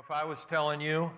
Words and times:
if 0.00 0.10
I 0.10 0.24
was 0.24 0.46
telling 0.46 0.80
you 0.80 1.10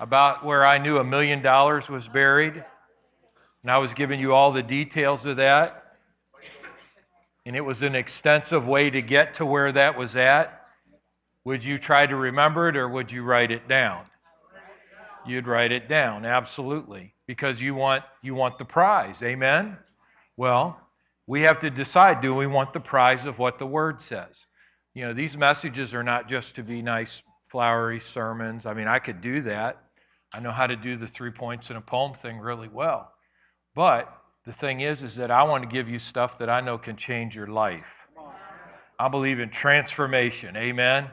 about 0.00 0.42
where 0.42 0.64
I 0.64 0.78
knew 0.78 0.96
a 0.96 1.04
million 1.04 1.42
dollars 1.42 1.90
was 1.90 2.08
buried, 2.08 2.54
and 2.54 3.70
I 3.70 3.76
was 3.76 3.92
giving 3.92 4.18
you 4.18 4.32
all 4.32 4.52
the 4.52 4.62
details 4.62 5.26
of 5.26 5.36
that, 5.36 5.96
and 7.44 7.54
it 7.54 7.60
was 7.60 7.82
an 7.82 7.94
extensive 7.94 8.66
way 8.66 8.88
to 8.88 9.02
get 9.02 9.34
to 9.34 9.44
where 9.44 9.70
that 9.70 9.98
was 9.98 10.16
at, 10.16 10.66
would 11.44 11.62
you 11.62 11.76
try 11.76 12.06
to 12.06 12.16
remember 12.16 12.70
it 12.70 12.76
or 12.76 12.88
would 12.88 13.12
you 13.12 13.22
write 13.22 13.50
it 13.50 13.68
down? 13.68 14.04
You'd 15.26 15.46
write 15.46 15.72
it 15.72 15.90
down, 15.90 16.24
absolutely, 16.24 17.12
because 17.26 17.60
you 17.60 17.74
want, 17.74 18.02
you 18.22 18.34
want 18.34 18.56
the 18.56 18.64
prize. 18.64 19.22
Amen? 19.22 19.76
Well, 20.38 20.80
we 21.26 21.42
have 21.42 21.58
to 21.58 21.68
decide 21.68 22.22
do 22.22 22.34
we 22.34 22.46
want 22.46 22.72
the 22.72 22.80
prize 22.80 23.26
of 23.26 23.38
what 23.38 23.58
the 23.58 23.66
Word 23.66 24.00
says? 24.00 24.46
You 24.96 25.02
know, 25.02 25.12
these 25.12 25.36
messages 25.36 25.92
are 25.92 26.02
not 26.02 26.26
just 26.26 26.54
to 26.54 26.62
be 26.62 26.80
nice, 26.80 27.22
flowery 27.48 28.00
sermons. 28.00 28.66
I 28.66 28.74
mean, 28.74 28.88
I 28.88 28.98
could 28.98 29.20
do 29.20 29.42
that. 29.42 29.82
I 30.32 30.40
know 30.40 30.52
how 30.52 30.66
to 30.66 30.76
do 30.76 30.96
the 30.96 31.06
three 31.06 31.30
points 31.30 31.70
in 31.70 31.76
a 31.76 31.80
poem 31.80 32.14
thing 32.14 32.38
really 32.38 32.68
well. 32.68 33.12
But 33.74 34.12
the 34.44 34.52
thing 34.52 34.80
is, 34.80 35.02
is 35.02 35.16
that 35.16 35.30
I 35.30 35.42
want 35.44 35.62
to 35.62 35.68
give 35.68 35.88
you 35.88 35.98
stuff 35.98 36.38
that 36.38 36.50
I 36.50 36.60
know 36.60 36.78
can 36.78 36.96
change 36.96 37.36
your 37.36 37.46
life. 37.46 38.06
I 38.98 39.08
believe 39.08 39.38
in 39.38 39.50
transformation. 39.50 40.56
Amen. 40.56 41.10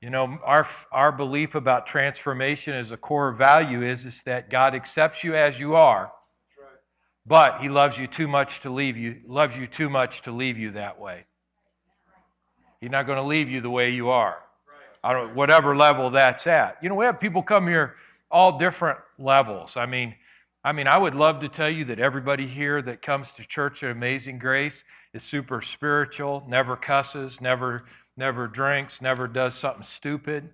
You 0.00 0.10
know, 0.10 0.38
our, 0.44 0.66
our 0.92 1.10
belief 1.10 1.54
about 1.54 1.86
transformation 1.86 2.74
as 2.74 2.90
a 2.90 2.96
core 2.96 3.32
value 3.32 3.82
is, 3.82 4.04
is 4.04 4.22
that 4.24 4.48
God 4.48 4.74
accepts 4.74 5.24
you 5.24 5.34
as 5.34 5.58
you 5.58 5.74
are, 5.74 6.12
but 7.26 7.60
He 7.60 7.68
loves 7.68 7.98
you 7.98 8.06
too 8.06 8.28
much 8.28 8.60
to 8.60 8.70
leave 8.70 8.96
you, 8.96 9.22
loves 9.26 9.56
you 9.56 9.66
too 9.66 9.90
much 9.90 10.22
to 10.22 10.30
leave 10.30 10.56
you 10.56 10.70
that 10.72 11.00
way. 11.00 11.24
He's 12.80 12.90
not 12.90 13.06
going 13.06 13.18
to 13.18 13.24
leave 13.24 13.48
you 13.48 13.60
the 13.60 13.70
way 13.70 13.90
you 13.90 14.08
are. 14.08 14.38
I 15.02 15.12
don't, 15.12 15.34
whatever 15.34 15.76
level 15.76 16.10
that's 16.10 16.46
at. 16.46 16.78
You 16.82 16.88
know, 16.88 16.94
we 16.94 17.04
have 17.04 17.20
people 17.20 17.42
come 17.42 17.66
here 17.66 17.96
all 18.30 18.58
different 18.58 18.98
levels. 19.18 19.76
I 19.76 19.86
mean, 19.86 20.14
I 20.64 20.72
mean, 20.72 20.86
I 20.86 20.98
would 20.98 21.14
love 21.14 21.40
to 21.40 21.48
tell 21.48 21.70
you 21.70 21.84
that 21.86 21.98
everybody 21.98 22.46
here 22.46 22.82
that 22.82 23.00
comes 23.00 23.32
to 23.32 23.46
church 23.46 23.82
at 23.82 23.90
Amazing 23.90 24.38
Grace 24.38 24.84
is 25.14 25.22
super 25.22 25.62
spiritual, 25.62 26.44
never 26.48 26.76
cusses, 26.76 27.40
never 27.40 27.84
never 28.18 28.48
drinks, 28.48 29.00
never 29.00 29.28
does 29.28 29.54
something 29.54 29.84
stupid. 29.84 30.50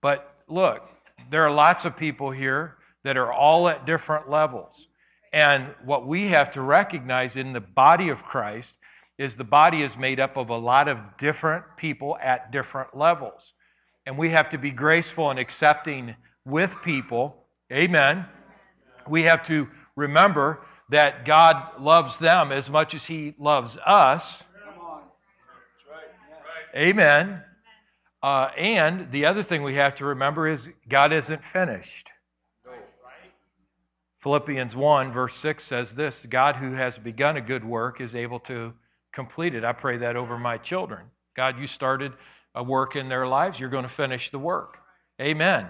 But 0.00 0.36
look, 0.46 0.88
there 1.30 1.44
are 1.44 1.50
lots 1.50 1.84
of 1.84 1.96
people 1.96 2.30
here 2.30 2.76
that 3.02 3.16
are 3.16 3.32
all 3.32 3.68
at 3.68 3.84
different 3.84 4.30
levels. 4.30 4.86
And 5.32 5.74
what 5.84 6.06
we 6.06 6.28
have 6.28 6.52
to 6.52 6.62
recognize 6.62 7.36
in 7.36 7.52
the 7.52 7.60
body 7.60 8.08
of 8.08 8.22
Christ 8.22 8.78
is 9.18 9.36
the 9.36 9.44
body 9.44 9.82
is 9.82 9.96
made 9.96 10.20
up 10.20 10.36
of 10.36 10.48
a 10.48 10.56
lot 10.56 10.88
of 10.88 10.98
different 11.18 11.64
people 11.76 12.16
at 12.22 12.52
different 12.52 12.96
levels. 12.96 13.52
And 14.08 14.16
we 14.16 14.30
have 14.30 14.48
to 14.48 14.58
be 14.58 14.70
graceful 14.70 15.28
and 15.28 15.38
accepting 15.38 16.16
with 16.46 16.80
people. 16.80 17.44
Amen. 17.70 18.24
We 19.06 19.24
have 19.24 19.42
to 19.48 19.68
remember 19.96 20.64
that 20.88 21.26
God 21.26 21.78
loves 21.78 22.16
them 22.16 22.50
as 22.50 22.70
much 22.70 22.94
as 22.94 23.04
He 23.04 23.34
loves 23.38 23.76
us. 23.84 24.42
Amen. 26.74 27.42
Uh, 28.22 28.48
and 28.56 29.12
the 29.12 29.26
other 29.26 29.42
thing 29.42 29.62
we 29.62 29.74
have 29.74 29.94
to 29.96 30.06
remember 30.06 30.48
is 30.48 30.70
God 30.88 31.12
isn't 31.12 31.44
finished. 31.44 32.10
Philippians 34.20 34.74
1, 34.74 35.12
verse 35.12 35.34
6 35.34 35.62
says 35.62 35.96
this 35.96 36.24
God 36.24 36.56
who 36.56 36.72
has 36.72 36.96
begun 36.96 37.36
a 37.36 37.42
good 37.42 37.62
work 37.62 38.00
is 38.00 38.14
able 38.14 38.40
to 38.40 38.72
complete 39.12 39.54
it. 39.54 39.64
I 39.64 39.74
pray 39.74 39.98
that 39.98 40.16
over 40.16 40.38
my 40.38 40.56
children. 40.56 41.10
God, 41.36 41.60
you 41.60 41.66
started 41.66 42.14
a 42.54 42.62
work 42.62 42.96
in 42.96 43.08
their 43.08 43.26
lives, 43.26 43.58
you're 43.60 43.68
going 43.68 43.84
to 43.84 43.88
finish 43.88 44.30
the 44.30 44.38
work. 44.38 44.78
Amen. 45.20 45.68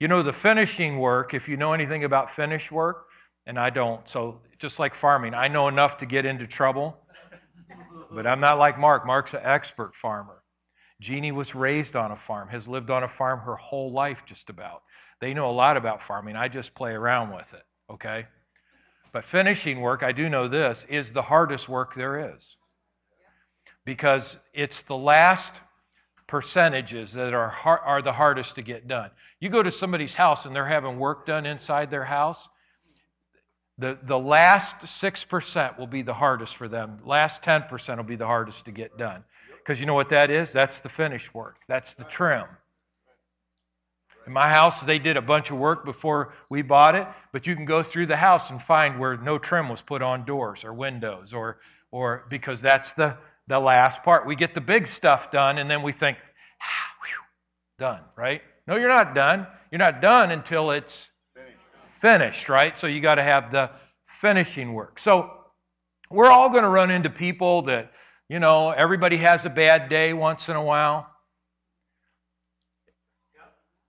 You 0.00 0.08
know, 0.08 0.22
the 0.22 0.32
finishing 0.32 0.98
work, 0.98 1.34
if 1.34 1.48
you 1.48 1.56
know 1.56 1.72
anything 1.72 2.04
about 2.04 2.30
finish 2.30 2.70
work, 2.70 3.06
and 3.46 3.58
I 3.58 3.70
don't, 3.70 4.06
so 4.08 4.40
just 4.58 4.78
like 4.78 4.94
farming, 4.94 5.34
I 5.34 5.48
know 5.48 5.68
enough 5.68 5.96
to 5.98 6.06
get 6.06 6.24
into 6.24 6.46
trouble, 6.46 6.96
but 8.10 8.26
I'm 8.26 8.40
not 8.40 8.58
like 8.58 8.78
Mark. 8.78 9.06
Mark's 9.06 9.34
an 9.34 9.40
expert 9.42 9.96
farmer. 9.96 10.42
Jeannie 11.00 11.32
was 11.32 11.54
raised 11.54 11.96
on 11.96 12.10
a 12.10 12.16
farm, 12.16 12.48
has 12.48 12.68
lived 12.68 12.90
on 12.90 13.02
a 13.02 13.08
farm 13.08 13.40
her 13.40 13.56
whole 13.56 13.92
life, 13.92 14.22
just 14.26 14.50
about. 14.50 14.82
They 15.20 15.34
know 15.34 15.50
a 15.50 15.52
lot 15.52 15.76
about 15.76 16.02
farming. 16.02 16.36
I 16.36 16.48
just 16.48 16.74
play 16.74 16.92
around 16.92 17.34
with 17.34 17.52
it, 17.54 17.64
okay? 17.90 18.26
But 19.12 19.24
finishing 19.24 19.80
work, 19.80 20.02
I 20.02 20.12
do 20.12 20.28
know 20.28 20.48
this, 20.48 20.84
is 20.88 21.12
the 21.12 21.22
hardest 21.22 21.68
work 21.68 21.94
there 21.94 22.34
is. 22.34 22.56
Because 23.84 24.36
it's 24.52 24.82
the 24.82 24.96
last 24.96 25.54
percentages 26.28 27.14
that 27.14 27.34
are, 27.34 27.48
hard, 27.48 27.80
are 27.84 28.02
the 28.02 28.12
hardest 28.12 28.54
to 28.54 28.62
get 28.62 28.86
done. 28.86 29.10
You 29.40 29.48
go 29.48 29.62
to 29.62 29.70
somebody's 29.70 30.14
house 30.14 30.44
and 30.44 30.54
they're 30.54 30.68
having 30.68 30.98
work 30.98 31.26
done 31.26 31.46
inside 31.46 31.90
their 31.90 32.04
house, 32.04 32.48
the, 33.78 33.98
the 34.02 34.18
last 34.18 34.76
6% 34.80 35.78
will 35.78 35.86
be 35.86 36.02
the 36.02 36.14
hardest 36.14 36.56
for 36.56 36.68
them. 36.68 36.98
Last 37.04 37.42
10% 37.42 37.96
will 37.96 38.04
be 38.04 38.16
the 38.16 38.26
hardest 38.26 38.66
to 38.66 38.72
get 38.72 38.98
done. 38.98 39.24
Because 39.56 39.80
you 39.80 39.86
know 39.86 39.94
what 39.94 40.10
that 40.10 40.30
is? 40.30 40.52
That's 40.52 40.80
the 40.80 40.88
finish 40.88 41.32
work, 41.32 41.56
that's 41.66 41.94
the 41.94 42.04
trim. 42.04 42.46
In 44.26 44.34
my 44.34 44.48
house, 44.48 44.82
they 44.82 44.98
did 44.98 45.16
a 45.16 45.22
bunch 45.22 45.50
of 45.50 45.56
work 45.56 45.86
before 45.86 46.34
we 46.50 46.60
bought 46.60 46.94
it, 46.94 47.06
but 47.32 47.46
you 47.46 47.56
can 47.56 47.64
go 47.64 47.82
through 47.82 48.06
the 48.06 48.16
house 48.16 48.50
and 48.50 48.60
find 48.60 48.98
where 48.98 49.16
no 49.16 49.38
trim 49.38 49.70
was 49.70 49.80
put 49.80 50.02
on 50.02 50.26
doors 50.26 50.64
or 50.64 50.74
windows, 50.74 51.32
or, 51.32 51.60
or 51.90 52.26
because 52.28 52.60
that's 52.60 52.92
the, 52.92 53.16
the 53.48 53.58
last 53.58 54.02
part. 54.02 54.26
We 54.26 54.36
get 54.36 54.54
the 54.54 54.60
big 54.60 54.86
stuff 54.86 55.30
done, 55.30 55.58
and 55.58 55.70
then 55.70 55.82
we 55.82 55.90
think, 55.90 56.18
ah, 56.62 56.92
whew, 57.02 57.84
done, 57.84 58.02
right? 58.16 58.42
No, 58.66 58.76
you're 58.76 58.88
not 58.88 59.14
done. 59.14 59.46
You're 59.72 59.78
not 59.78 60.00
done 60.00 60.30
until 60.30 60.70
it's 60.70 61.08
finished, 61.86 62.48
right? 62.48 62.78
So 62.78 62.86
you 62.86 63.00
got 63.00 63.16
to 63.16 63.22
have 63.22 63.50
the 63.50 63.70
finishing 64.06 64.74
work. 64.74 64.98
So 64.98 65.30
we're 66.10 66.30
all 66.30 66.50
going 66.50 66.62
to 66.62 66.68
run 66.68 66.90
into 66.90 67.10
people 67.10 67.62
that, 67.62 67.90
you 68.28 68.38
know, 68.38 68.70
everybody 68.70 69.16
has 69.16 69.46
a 69.46 69.50
bad 69.50 69.88
day 69.88 70.12
once 70.12 70.48
in 70.48 70.56
a 70.56 70.62
while. 70.62 71.08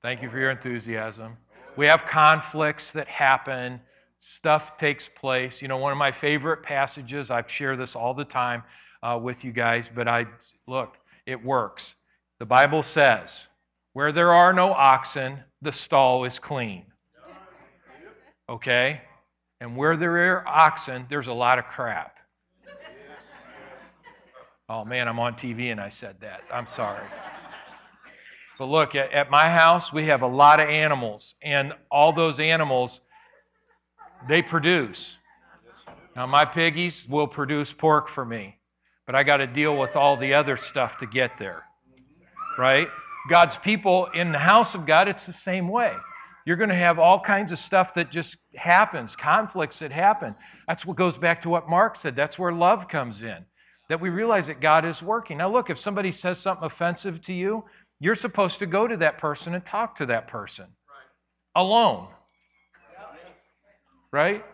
Thank 0.01 0.21
you 0.21 0.29
for 0.29 0.39
your 0.39 0.51
enthusiasm. 0.51 1.37
We 1.75 1.85
have 1.87 2.05
conflicts 2.05 2.93
that 2.93 3.09
happen, 3.09 3.81
stuff 4.19 4.77
takes 4.77 5.09
place. 5.09 5.61
You 5.61 5.67
know, 5.67 5.77
one 5.77 5.91
of 5.91 5.97
my 5.97 6.13
favorite 6.13 6.63
passages, 6.63 7.29
I 7.29 7.45
share 7.45 7.75
this 7.75 7.97
all 7.97 8.13
the 8.13 8.25
time 8.25 8.63
uh, 9.01 9.19
with 9.21 9.43
you 9.43 9.51
guys, 9.51 9.89
but 9.93 10.07
I 10.07 10.25
look, 10.67 10.97
it 11.25 11.43
works. 11.43 11.95
The 12.39 12.45
Bible 12.45 12.83
says, 12.83 13.47
where 13.93 14.11
there 14.11 14.33
are 14.33 14.53
no 14.53 14.71
oxen, 14.71 15.39
the 15.61 15.71
stall 15.71 16.23
is 16.23 16.39
clean. 16.39 16.85
Okay? 18.47 19.01
And 19.61 19.75
where 19.75 19.97
there 19.97 20.37
are 20.37 20.47
oxen, 20.47 21.05
there's 21.09 21.27
a 21.27 21.33
lot 21.33 21.59
of 21.59 21.65
crap. 21.65 22.17
Oh 24.69 24.85
man, 24.85 25.07
I'm 25.07 25.19
on 25.19 25.33
TV 25.33 25.71
and 25.71 25.81
I 25.81 25.89
said 25.89 26.21
that. 26.21 26.41
I'm 26.51 26.67
sorry. 26.67 27.05
But 28.59 28.65
look, 28.65 28.93
at, 28.93 29.11
at 29.13 29.31
my 29.31 29.49
house, 29.49 29.91
we 29.91 30.05
have 30.05 30.21
a 30.21 30.27
lot 30.27 30.59
of 30.59 30.67
animals, 30.67 31.33
and 31.41 31.73
all 31.89 32.11
those 32.11 32.39
animals, 32.39 32.99
they 34.27 34.41
produce. 34.41 35.15
Now, 36.13 36.27
my 36.27 36.43
piggies 36.43 37.07
will 37.09 37.25
produce 37.25 37.71
pork 37.71 38.09
for 38.09 38.25
me, 38.25 38.58
but 39.09 39.15
I 39.15 39.23
got 39.23 39.37
to 39.37 39.47
deal 39.47 39.75
with 39.75 39.95
all 39.95 40.17
the 40.17 40.35
other 40.35 40.55
stuff 40.55 40.99
to 40.99 41.07
get 41.07 41.39
there. 41.39 41.63
Right? 42.59 42.87
God's 43.27 43.57
people 43.57 44.05
in 44.13 44.31
the 44.31 44.37
house 44.37 44.75
of 44.75 44.85
God, 44.85 45.07
it's 45.07 45.25
the 45.25 45.33
same 45.33 45.67
way. 45.67 45.95
You're 46.45 46.57
going 46.57 46.69
to 46.69 46.75
have 46.75 46.99
all 46.99 47.19
kinds 47.19 47.51
of 47.51 47.57
stuff 47.57 47.95
that 47.95 48.11
just 48.11 48.37
happens, 48.55 49.15
conflicts 49.15 49.79
that 49.79 49.91
happen. 49.91 50.35
That's 50.67 50.85
what 50.85 50.95
goes 50.95 51.17
back 51.17 51.41
to 51.41 51.49
what 51.49 51.67
Mark 51.67 51.95
said. 51.95 52.15
That's 52.15 52.37
where 52.37 52.51
love 52.51 52.87
comes 52.87 53.23
in, 53.23 53.45
that 53.87 53.99
we 53.99 54.09
realize 54.09 54.45
that 54.45 54.61
God 54.61 54.85
is 54.85 55.01
working. 55.01 55.39
Now, 55.39 55.51
look, 55.51 55.71
if 55.71 55.79
somebody 55.79 56.11
says 56.11 56.37
something 56.37 56.67
offensive 56.67 57.19
to 57.21 57.33
you, 57.33 57.65
you're 57.99 58.13
supposed 58.13 58.59
to 58.59 58.67
go 58.67 58.85
to 58.85 58.97
that 58.97 59.17
person 59.17 59.55
and 59.55 59.65
talk 59.65 59.95
to 59.95 60.05
that 60.05 60.27
person 60.27 60.67
alone. 61.55 62.09
Right? 64.11 64.45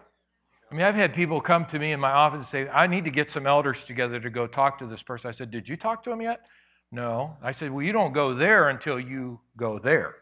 I 0.72 0.76
mean, 0.76 0.86
I've 0.86 0.96
had 0.96 1.14
people 1.14 1.42
come 1.42 1.66
to 1.66 1.80
me 1.80 1.92
in 1.92 2.00
my 2.00 2.12
office 2.12 2.38
and 2.38 2.46
say, 2.46 2.70
I 2.70 2.88
need 2.88 3.06
to 3.06 3.12
get 3.12 3.30
some 3.30 3.46
elders 3.46 3.84
together 3.84 4.20
to 4.20 4.30
go 4.30 4.48
talk 4.48 4.80
to 4.80 4.88
this 4.88 5.04
person. 5.04 5.30
I 5.30 5.32
said, 5.32 5.52
Did 5.52 5.70
you 5.70 5.78
talk 5.78 6.04
to 6.04 6.12
him 6.12 6.22
yet? 6.22 6.46
No. 6.92 7.38
I 7.42 7.52
said, 7.52 7.72
Well, 7.72 7.84
you 7.84 7.92
don't 7.92 8.14
go 8.14 8.34
there 8.34 8.70
until 8.70 9.00
you 9.00 9.42
go 9.58 9.78
there. 9.78 10.16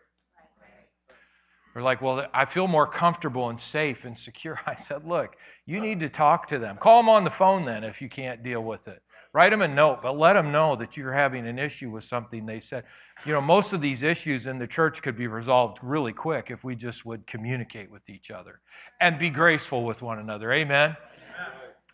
They're 1.74 1.84
like, 1.84 2.02
Well, 2.02 2.28
I 2.34 2.46
feel 2.46 2.68
more 2.68 2.86
comfortable 2.86 3.50
and 3.50 3.60
safe 3.60 4.04
and 4.04 4.20
secure. 4.20 4.60
I 4.66 4.76
said, 4.76 5.06
Look, 5.06 5.38
you 5.66 5.80
need 5.80 6.02
to 6.02 6.10
talk 6.10 6.48
to 6.48 6.60
them. 6.60 6.78
Call 6.78 7.02
them 7.02 7.10
on 7.10 7.24
the 7.24 7.32
phone 7.32 7.66
then 7.66 7.84
if 7.84 8.02
you 8.02 8.10
can't 8.10 8.44
deal 8.44 8.64
with 8.64 8.88
it. 8.88 9.02
Write 9.34 9.50
them 9.50 9.64
a 9.64 9.68
note, 9.68 10.04
but 10.04 10.16
let 10.16 10.34
them 10.34 10.52
know 10.52 10.76
that 10.76 10.96
you're 10.96 11.12
having 11.12 11.48
an 11.48 11.58
issue 11.58 11.90
with 11.90 12.04
something 12.04 12.46
they 12.46 12.60
said. 12.60 12.84
You 13.26 13.34
know, 13.34 13.42
most 13.42 13.74
of 13.74 13.82
these 13.82 14.04
issues 14.04 14.46
in 14.46 14.60
the 14.60 14.68
church 14.68 15.02
could 15.02 15.18
be 15.18 15.26
resolved 15.26 15.80
really 15.82 16.14
quick 16.14 16.52
if 16.52 16.64
we 16.64 16.76
just 16.76 17.04
would 17.04 17.26
communicate 17.26 17.90
with 17.90 18.10
each 18.10 18.30
other 18.30 18.60
and 19.02 19.18
be 19.18 19.32
graceful 19.32 19.86
with 19.86 20.04
one 20.04 20.20
another. 20.20 20.52
Amen? 20.52 20.92
Amen. 20.92 20.98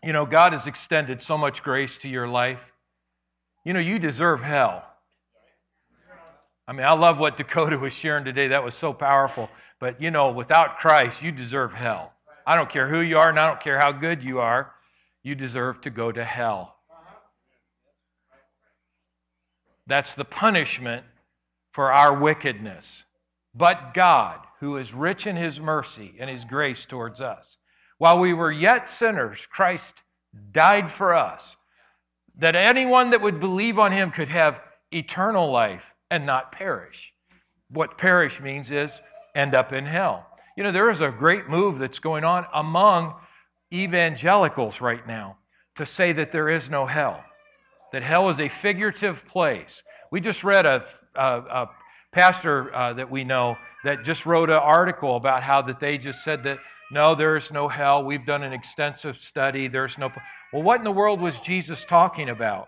You 0.03 0.12
know, 0.12 0.25
God 0.25 0.51
has 0.51 0.68
extended 0.68 1.21
so 1.21 1.38
much 1.38 1.63
grace 1.63 1.97
to 2.00 2.09
your 2.09 2.27
life. 2.27 2.59
You 3.63 3.71
know, 3.71 3.80
you 3.80 4.00
deserve 4.00 4.42
hell. 4.42 4.85
I 6.68 6.74
mean, 6.74 6.85
I 6.85 6.94
love 6.94 7.19
what 7.19 7.38
Dakota 7.38 7.77
was 7.77 7.94
sharing 7.94 8.25
today. 8.25 8.50
That 8.50 8.63
was 8.63 8.75
so 8.75 8.92
powerful. 8.92 9.50
But 9.80 10.01
you 10.01 10.12
know, 10.12 10.31
without 10.31 10.77
Christ, 10.77 11.24
you 11.24 11.31
deserve 11.31 11.74
hell. 11.74 12.13
I 12.45 12.57
don't 12.57 12.69
care 12.69 12.89
who 12.89 13.00
you 13.00 13.18
are 13.18 13.30
and 13.30 13.39
I 13.39 13.47
don't 13.47 13.62
care 13.62 13.80
how 13.80 13.94
good 13.94 14.24
you 14.24 14.39
are, 14.39 14.74
you 15.24 15.35
deserve 15.35 15.81
to 15.81 15.89
go 15.89 16.12
to 16.12 16.25
hell. 16.25 16.78
That's 19.89 20.13
the 20.13 20.24
punishment 20.24 21.03
for 21.71 21.91
our 21.91 22.18
wickedness. 22.18 23.03
But 23.56 23.94
God, 23.94 24.39
who 24.59 24.77
is 24.77 24.94
rich 24.94 25.25
in 25.25 25.36
his 25.36 25.59
mercy 25.59 26.15
and 26.19 26.30
his 26.30 26.45
grace 26.45 26.86
towards 26.86 27.19
us, 27.19 27.57
while 27.97 28.19
we 28.19 28.33
were 28.33 28.51
yet 28.51 28.88
sinners, 28.88 29.47
Christ 29.50 29.95
died 30.51 30.91
for 30.91 31.15
us, 31.15 31.56
that 32.38 32.56
anyone 32.56 33.09
that 33.09 33.21
would 33.21 33.39
believe 33.39 33.80
on 33.80 33.91
him 33.91 34.12
could 34.12 34.30
have 34.30 34.62
eternal 34.94 35.51
life 35.51 35.92
and 36.12 36.25
not 36.25 36.51
perish. 36.51 37.12
What 37.69 37.97
perish 37.97 38.39
means 38.39 38.69
is 38.71 39.01
end 39.35 39.56
up 39.56 39.74
in 39.74 39.85
hell. 39.85 40.27
You 40.56 40.63
know, 40.63 40.71
there 40.71 40.92
is 40.92 41.01
a 41.01 41.12
great 41.12 41.50
move 41.50 41.80
that's 41.80 42.00
going 42.00 42.24
on 42.24 42.45
among 42.53 43.15
evangelicals 43.74 44.81
right 44.81 45.06
now 45.07 45.38
to 45.75 45.85
say 45.85 46.12
that 46.13 46.31
there 46.31 46.50
is 46.50 46.69
no 46.69 46.85
hell, 46.85 47.24
that 47.91 48.03
hell 48.03 48.30
is 48.30 48.39
a 48.39 48.50
figurative 48.50 49.25
place. 49.25 49.83
We 50.12 50.21
just 50.21 50.44
read 50.44 50.65
a, 50.65 50.86
a, 51.15 51.21
a 51.21 51.69
pastor 52.12 52.74
uh, 52.74 52.94
that 52.94 53.09
we 53.09 53.24
know 53.24 53.57
that 53.83 54.03
just 54.03 54.25
wrote 54.25 54.50
an 54.50 54.57
article 54.57 55.15
about 55.15 55.44
how 55.44 55.62
that 55.63 55.80
they 55.80 55.97
just 55.97 56.24
said 56.24 56.44
that 56.44 56.59
no, 56.91 57.13
there 57.13 57.38
is 57.38 57.51
no 57.51 57.68
hell. 57.68 58.03
We've 58.03 58.25
done 58.25 58.41
an 58.41 58.51
extensive 58.51 59.18
study. 59.18 59.68
There's 59.68 59.97
no. 59.97 60.12
Well, 60.51 60.63
what 60.63 60.80
in 60.80 60.83
the 60.83 60.91
world 60.91 61.21
was 61.21 61.39
Jesus 61.39 61.86
talking 61.86 62.30
about? 62.30 62.68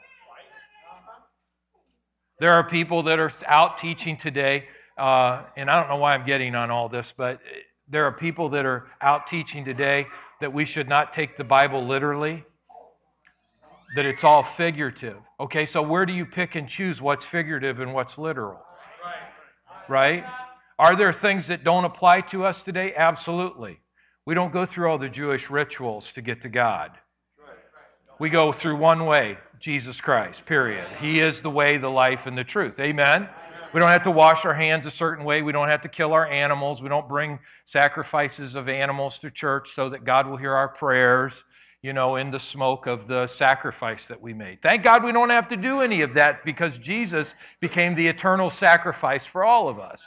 There 2.40 2.54
are 2.54 2.64
people 2.64 3.04
that 3.04 3.20
are 3.20 3.34
out 3.46 3.78
teaching 3.80 4.18
today, 4.18 4.68
uh, 4.98 5.44
and 5.56 5.70
I 5.70 5.80
don't 5.80 5.90
know 5.90 5.98
why 5.98 6.14
I'm 6.14 6.26
getting 6.26 6.56
on 6.56 6.70
all 6.70 6.90
this, 6.90 7.14
but 7.16 7.40
there 7.88 8.06
are 8.06 8.12
people 8.12 8.50
that 8.50 8.66
are 8.66 8.88
out 9.00 9.28
teaching 9.28 9.66
today 9.66 10.08
that 10.40 10.54
we 10.54 10.66
should 10.66 10.88
not 10.88 11.14
take 11.14 11.38
the 11.38 11.44
Bible 11.44 11.86
literally, 11.86 12.44
that 13.96 14.06
it's 14.06 14.24
all 14.24 14.44
figurative. 14.44 15.18
Okay, 15.40 15.66
so 15.66 15.82
where 15.82 16.06
do 16.06 16.14
you 16.14 16.26
pick 16.26 16.56
and 16.56 16.68
choose 16.68 17.02
what's 17.02 17.26
figurative 17.26 17.80
and 17.80 17.94
what's 17.94 18.18
literal? 18.18 18.62
Right? 19.88 20.26
Are 20.80 20.96
there 20.96 21.14
things 21.14 21.48
that 21.48 21.64
don't 21.64 21.86
apply 21.86 22.22
to 22.22 22.46
us 22.46 22.64
today? 22.64 22.94
Absolutely. 22.96 23.82
We 24.26 24.36
don't 24.36 24.54
go 24.54 24.66
through 24.66 24.90
all 24.90 24.98
the 24.98 25.10
Jewish 25.10 25.50
rituals 25.50 26.14
to 26.14 26.22
get 26.22 26.42
to 26.42 26.50
God. 26.50 26.92
We 28.20 28.30
go 28.30 28.52
through 28.52 28.78
one 28.78 29.06
way, 29.06 29.38
Jesus 29.60 30.00
Christ, 30.00 30.46
period. 30.46 30.88
He 31.00 31.20
is 31.20 31.42
the 31.42 31.50
way, 31.50 31.78
the 31.78 31.90
life, 31.90 32.28
and 32.28 32.38
the 32.38 32.44
truth. 32.44 32.80
Amen? 32.80 33.28
We 33.74 33.80
don't 33.80 33.90
have 33.90 34.04
to 34.04 34.12
wash 34.12 34.46
our 34.46 34.54
hands 34.54 34.86
a 34.86 34.92
certain 34.92 35.24
way. 35.24 35.42
We 35.42 35.52
don't 35.52 35.70
have 35.70 35.82
to 35.82 35.90
kill 35.90 36.14
our 36.14 36.28
animals. 36.28 36.84
We 36.84 36.90
don't 36.90 37.08
bring 37.08 37.40
sacrifices 37.64 38.54
of 38.54 38.68
animals 38.68 39.18
to 39.20 39.32
church 39.32 39.70
so 39.70 39.90
that 39.90 40.04
God 40.04 40.28
will 40.28 40.38
hear 40.38 40.54
our 40.54 40.68
prayers, 40.68 41.44
you 41.82 41.94
know, 41.94 42.16
in 42.16 42.30
the 42.30 42.40
smoke 42.40 42.86
of 42.86 43.08
the 43.08 43.26
sacrifice 43.26 44.08
that 44.08 44.22
we 44.22 44.34
made. 44.34 44.62
Thank 44.62 44.84
God 44.84 45.04
we 45.04 45.12
don't 45.12 45.32
have 45.32 45.48
to 45.50 45.58
do 45.58 45.82
any 45.82 46.02
of 46.02 46.14
that 46.14 46.46
because 46.46 46.78
Jesus 46.78 47.34
became 47.60 47.96
the 47.96 48.08
eternal 48.08 48.50
sacrifice 48.50 49.26
for 49.26 49.44
all 49.44 49.68
of 49.68 49.80
us. 49.80 50.04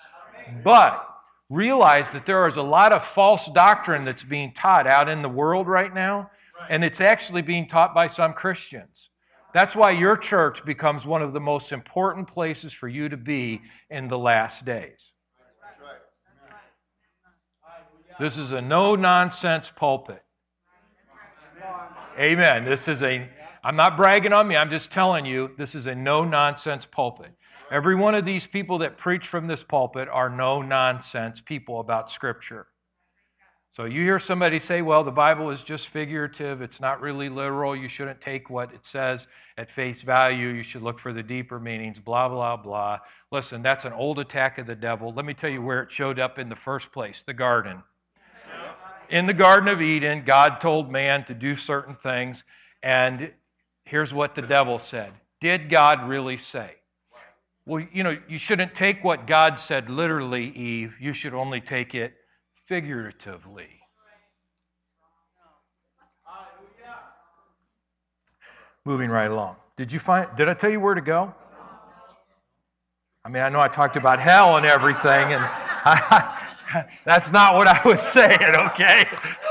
But 0.63 1.05
realize 1.51 2.11
that 2.11 2.27
there 2.27 2.47
is 2.47 2.57
a 2.57 2.63
lot 2.63 2.93
of 2.93 3.05
false 3.05 3.51
doctrine 3.51 4.05
that's 4.05 4.25
being 4.25 4.53
taught 4.53 4.87
out 4.87 5.09
in 5.09 5.23
the 5.23 5.29
world 5.29 5.67
right 5.67 5.93
now, 5.93 6.31
and 6.69 6.85
it's 6.85 7.01
actually 7.01 7.43
being 7.43 7.67
taught 7.67 7.95
by 7.95 8.07
some 8.07 8.33
Christians. 8.33 9.11
That's 9.53 9.77
why 9.77 9.93
your 9.93 10.17
church 10.17 10.65
becomes 10.65 11.07
one 11.07 11.23
of 11.23 11.33
the 11.33 11.41
most 11.41 11.71
important 11.71 12.29
places 12.29 12.73
for 12.73 12.89
you 12.89 13.09
to 13.09 13.17
be 13.17 13.63
in 13.89 14.09
the 14.09 14.19
last 14.19 14.65
days. 14.65 15.13
This 18.19 18.37
is 18.37 18.53
a 18.53 18.61
no 18.61 18.95
nonsense 18.95 19.73
pulpit. 19.75 20.24
Amen. 22.19 22.65
This 22.65 22.87
is 22.87 23.03
a, 23.03 23.29
I'm 23.65 23.75
not 23.75 23.97
bragging 23.97 24.33
on 24.33 24.47
me, 24.47 24.57
I'm 24.57 24.71
just 24.71 24.93
telling 24.93 25.27
you, 25.27 25.51
this 25.59 25.75
is 25.75 25.87
a 25.87 25.97
no 25.97 26.25
nonsense 26.25 26.87
pulpit. 26.87 27.33
Every 27.73 27.97
one 27.97 28.15
of 28.15 28.25
these 28.25 28.47
people 28.47 28.79
that 28.79 28.99
preach 28.99 29.27
from 29.27 29.49
this 29.49 29.65
pulpit 29.65 30.09
are 30.09 30.31
no 30.31 30.63
nonsense 30.63 31.41
people 31.41 31.81
about 31.81 32.13
Scripture. 32.13 32.69
So 33.73 33.87
you 33.87 34.03
hear 34.03 34.21
somebody 34.21 34.61
say, 34.61 34.81
well, 34.81 35.03
the 35.03 35.11
Bible 35.11 35.51
is 35.51 35.65
just 35.65 35.89
figurative, 35.89 36.63
it's 36.63 36.81
not 36.81 37.01
really 37.01 37.29
literal, 37.29 37.75
you 37.75 37.89
shouldn't 37.89 38.21
take 38.21 38.49
what 38.49 38.73
it 38.73 38.87
says 38.87 39.27
at 39.59 39.69
face 39.69 40.03
value, 40.03 40.51
you 40.51 40.63
should 40.63 40.83
look 40.83 41.01
for 41.01 41.13
the 41.13 41.25
deeper 41.25 41.59
meanings, 41.59 41.99
blah, 41.99 42.29
blah, 42.29 42.57
blah. 42.57 43.01
Listen, 43.33 43.61
that's 43.61 43.85
an 43.85 43.93
old 43.93 44.21
attack 44.21 44.59
of 44.59 44.69
the 44.69 44.77
devil. 44.77 45.13
Let 45.13 45.25
me 45.25 45.35
tell 45.35 45.51
you 45.51 45.63
where 45.63 45.83
it 45.83 45.91
showed 45.91 46.21
up 46.21 46.39
in 46.39 46.49
the 46.49 46.55
first 46.55 46.93
place 46.93 47.25
the 47.27 47.35
garden. 47.35 47.83
In 49.15 49.27
the 49.27 49.33
Garden 49.33 49.69
of 49.69 49.81
Eden, 49.81 50.25
God 50.27 50.61
told 50.61 50.91
man 50.91 51.25
to 51.27 51.35
do 51.35 51.55
certain 51.55 51.95
things, 51.95 52.43
and 52.83 53.33
here's 53.85 54.13
what 54.13 54.35
the 54.35 54.43
devil 54.43 54.81
said 54.81 55.13
Did 55.41 55.71
God 55.71 56.09
really 56.09 56.37
say? 56.37 56.73
Well, 57.65 57.87
you 57.93 58.03
know, 58.03 58.19
you 58.27 58.39
shouldn't 58.39 58.75
take 58.75 59.05
what 59.05 59.29
God 59.29 59.61
said 59.61 59.89
literally, 59.89 60.47
Eve. 60.47 60.97
You 60.99 61.13
should 61.13 61.33
only 61.33 61.61
take 61.61 61.95
it 61.95 62.15
figuratively. 62.67 63.69
Moving 68.85 69.11
right 69.11 69.31
along. 69.31 69.55
Did 69.77 69.93
you 69.93 70.01
find 70.01 70.29
did 70.37 70.49
I 70.49 70.55
tell 70.55 70.71
you 70.71 70.81
where 70.81 70.97
to 70.97 71.01
go? 71.01 71.33
I 73.25 73.29
mean, 73.29 73.45
I 73.45 73.49
know 73.49 73.61
I 73.61 73.69
talked 73.69 73.95
about 73.95 74.19
hell 74.19 74.57
and 74.57 74.67
everything, 74.67 75.33
and 75.33 75.41
I, 75.85 76.44
that's 77.05 77.33
not 77.33 77.55
what 77.55 77.69
I 77.69 77.81
was 77.85 78.01
saying, 78.01 78.39
okay? 78.41 79.05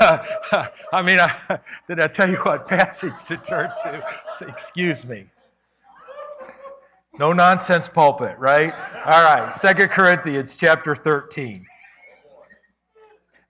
I 0.92 1.02
mean, 1.02 1.20
I, 1.20 1.58
did 1.88 2.00
I 2.00 2.08
tell 2.08 2.28
you 2.28 2.36
what 2.38 2.66
passage 2.66 3.22
to 3.26 3.36
turn 3.36 3.70
to? 3.82 4.04
Excuse 4.48 5.04
me. 5.06 5.26
No 7.18 7.32
nonsense 7.32 7.88
pulpit, 7.88 8.36
right? 8.38 8.74
All 9.06 9.22
right, 9.22 9.54
Second 9.54 9.90
Corinthians 9.90 10.56
chapter 10.56 10.96
13. 10.96 11.64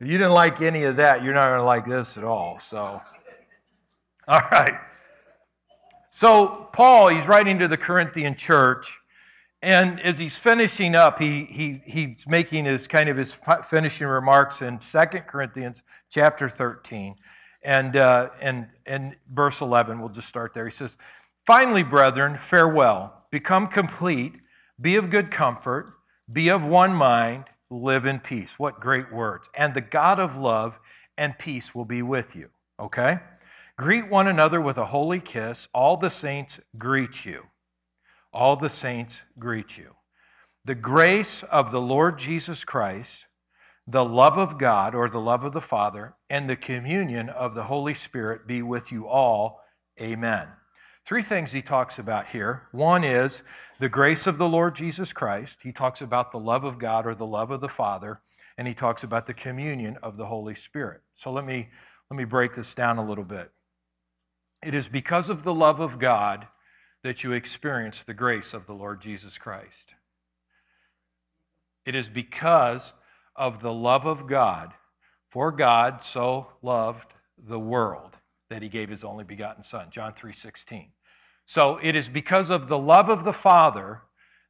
If 0.00 0.06
you 0.10 0.18
didn't 0.18 0.34
like 0.34 0.60
any 0.60 0.84
of 0.84 0.96
that, 0.96 1.22
you're 1.22 1.32
not 1.32 1.48
going 1.48 1.60
to 1.60 1.64
like 1.64 1.86
this 1.86 2.18
at 2.18 2.24
all. 2.24 2.58
So, 2.58 3.00
all 4.28 4.42
right. 4.52 4.78
So, 6.10 6.68
Paul, 6.72 7.08
he's 7.08 7.26
writing 7.26 7.58
to 7.60 7.68
the 7.68 7.76
Corinthian 7.76 8.34
church, 8.36 8.98
and 9.64 9.98
as 10.00 10.18
he's 10.18 10.36
finishing 10.36 10.94
up, 10.94 11.18
he, 11.18 11.44
he, 11.44 11.80
he's 11.86 12.28
making 12.28 12.66
his 12.66 12.86
kind 12.86 13.08
of 13.08 13.16
his 13.16 13.40
finishing 13.64 14.06
remarks 14.06 14.60
in 14.60 14.78
Second 14.78 15.22
Corinthians 15.22 15.82
chapter 16.10 16.50
13 16.50 17.16
and, 17.62 17.96
uh, 17.96 18.28
and, 18.42 18.66
and 18.84 19.16
verse 19.32 19.62
11. 19.62 19.98
We'll 19.98 20.10
just 20.10 20.28
start 20.28 20.52
there. 20.52 20.66
He 20.66 20.70
says, 20.70 20.98
Finally, 21.46 21.82
brethren, 21.82 22.36
farewell. 22.36 23.24
Become 23.30 23.68
complete. 23.68 24.34
Be 24.80 24.96
of 24.96 25.08
good 25.08 25.30
comfort. 25.30 25.94
Be 26.30 26.50
of 26.50 26.66
one 26.66 26.94
mind 26.94 27.44
live 27.70 28.04
in 28.04 28.20
peace. 28.20 28.58
What 28.58 28.80
great 28.80 29.10
words. 29.10 29.48
And 29.54 29.72
the 29.72 29.80
God 29.80 30.20
of 30.20 30.36
love 30.36 30.78
and 31.16 31.38
peace 31.38 31.74
will 31.74 31.86
be 31.86 32.02
with 32.02 32.36
you. 32.36 32.50
Okay? 32.78 33.18
Greet 33.78 34.10
one 34.10 34.28
another 34.28 34.60
with 34.60 34.76
a 34.76 34.86
holy 34.86 35.20
kiss. 35.20 35.68
All 35.72 35.96
the 35.96 36.10
saints 36.10 36.60
greet 36.76 37.24
you. 37.24 37.46
All 38.34 38.56
the 38.56 38.68
saints 38.68 39.20
greet 39.38 39.78
you. 39.78 39.94
The 40.64 40.74
grace 40.74 41.44
of 41.44 41.70
the 41.70 41.80
Lord 41.80 42.18
Jesus 42.18 42.64
Christ, 42.64 43.26
the 43.86 44.04
love 44.04 44.36
of 44.36 44.58
God 44.58 44.96
or 44.96 45.08
the 45.08 45.20
love 45.20 45.44
of 45.44 45.52
the 45.52 45.60
Father, 45.60 46.16
and 46.28 46.50
the 46.50 46.56
communion 46.56 47.28
of 47.28 47.54
the 47.54 47.62
Holy 47.62 47.94
Spirit 47.94 48.46
be 48.48 48.60
with 48.60 48.90
you 48.90 49.06
all. 49.06 49.60
Amen. 50.00 50.48
Three 51.04 51.22
things 51.22 51.52
he 51.52 51.62
talks 51.62 52.00
about 52.00 52.26
here. 52.26 52.62
One 52.72 53.04
is 53.04 53.44
the 53.78 53.88
grace 53.88 54.26
of 54.26 54.36
the 54.36 54.48
Lord 54.48 54.74
Jesus 54.74 55.12
Christ. 55.12 55.60
He 55.62 55.70
talks 55.70 56.00
about 56.00 56.32
the 56.32 56.38
love 56.40 56.64
of 56.64 56.78
God 56.78 57.06
or 57.06 57.14
the 57.14 57.26
love 57.26 57.52
of 57.52 57.60
the 57.60 57.68
Father, 57.68 58.20
and 58.58 58.66
he 58.66 58.74
talks 58.74 59.04
about 59.04 59.26
the 59.26 59.34
communion 59.34 59.96
of 60.02 60.16
the 60.16 60.26
Holy 60.26 60.56
Spirit. 60.56 61.02
So 61.14 61.30
let 61.30 61.44
me, 61.44 61.68
let 62.10 62.16
me 62.16 62.24
break 62.24 62.54
this 62.54 62.74
down 62.74 62.98
a 62.98 63.06
little 63.06 63.22
bit. 63.22 63.52
It 64.64 64.74
is 64.74 64.88
because 64.88 65.30
of 65.30 65.44
the 65.44 65.54
love 65.54 65.78
of 65.78 66.00
God 66.00 66.48
that 67.04 67.22
you 67.22 67.30
experience 67.30 68.02
the 68.02 68.14
grace 68.14 68.52
of 68.52 68.66
the 68.66 68.74
Lord 68.74 69.00
Jesus 69.00 69.38
Christ. 69.38 69.94
It 71.86 71.94
is 71.94 72.08
because 72.08 72.92
of 73.36 73.62
the 73.62 73.72
love 73.72 74.04
of 74.04 74.26
God, 74.26 74.72
for 75.28 75.52
God 75.52 76.02
so 76.02 76.48
loved 76.60 77.14
the 77.38 77.60
world 77.60 78.16
that 78.50 78.62
he 78.62 78.68
gave 78.68 78.88
his 78.88 79.04
only 79.04 79.24
begotten 79.24 79.62
son 79.62 79.88
john 79.90 80.12
3.16 80.12 80.88
so 81.46 81.78
it 81.82 81.94
is 81.94 82.08
because 82.08 82.50
of 82.50 82.68
the 82.68 82.78
love 82.78 83.08
of 83.08 83.24
the 83.24 83.32
father 83.32 84.02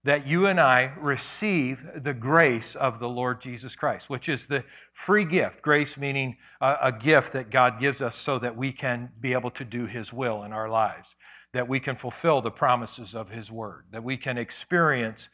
that 0.05 0.27
you 0.27 0.47
and 0.47 0.61
i 0.61 0.93
receive 0.99 1.85
the 1.97 2.15
grace 2.15 2.75
of 2.75 2.99
the 2.99 3.09
lord 3.09 3.41
jesus 3.41 3.75
christ 3.75 4.11
which 4.11 4.29
is 4.29 4.47
the 4.47 4.65
free 4.93 5.25
gift. 5.25 5.63
Grace 5.63 5.97
meaning 5.97 6.37
a, 6.61 6.77
a 6.83 6.93
gift 6.93 7.33
that 7.33 7.51
god 7.51 7.81
gives 7.81 8.01
us 8.01 8.15
so 8.15 8.39
that 8.39 8.57
we 8.57 8.73
can 8.73 9.11
be 9.21 9.33
able 9.33 9.51
to 9.51 9.65
do 9.65 9.87
his 9.87 10.13
will 10.13 10.43
in 10.43 10.53
our 10.53 10.69
lives 10.69 11.15
that 11.55 11.67
we 11.67 11.81
can 11.81 11.97
fulfill 11.97 12.41
the 12.41 12.51
promises 12.51 13.15
of 13.15 13.31
his 13.31 13.51
word 13.51 13.85
that 13.91 14.05
we 14.05 14.17
can 14.17 14.37
experience 14.37 15.29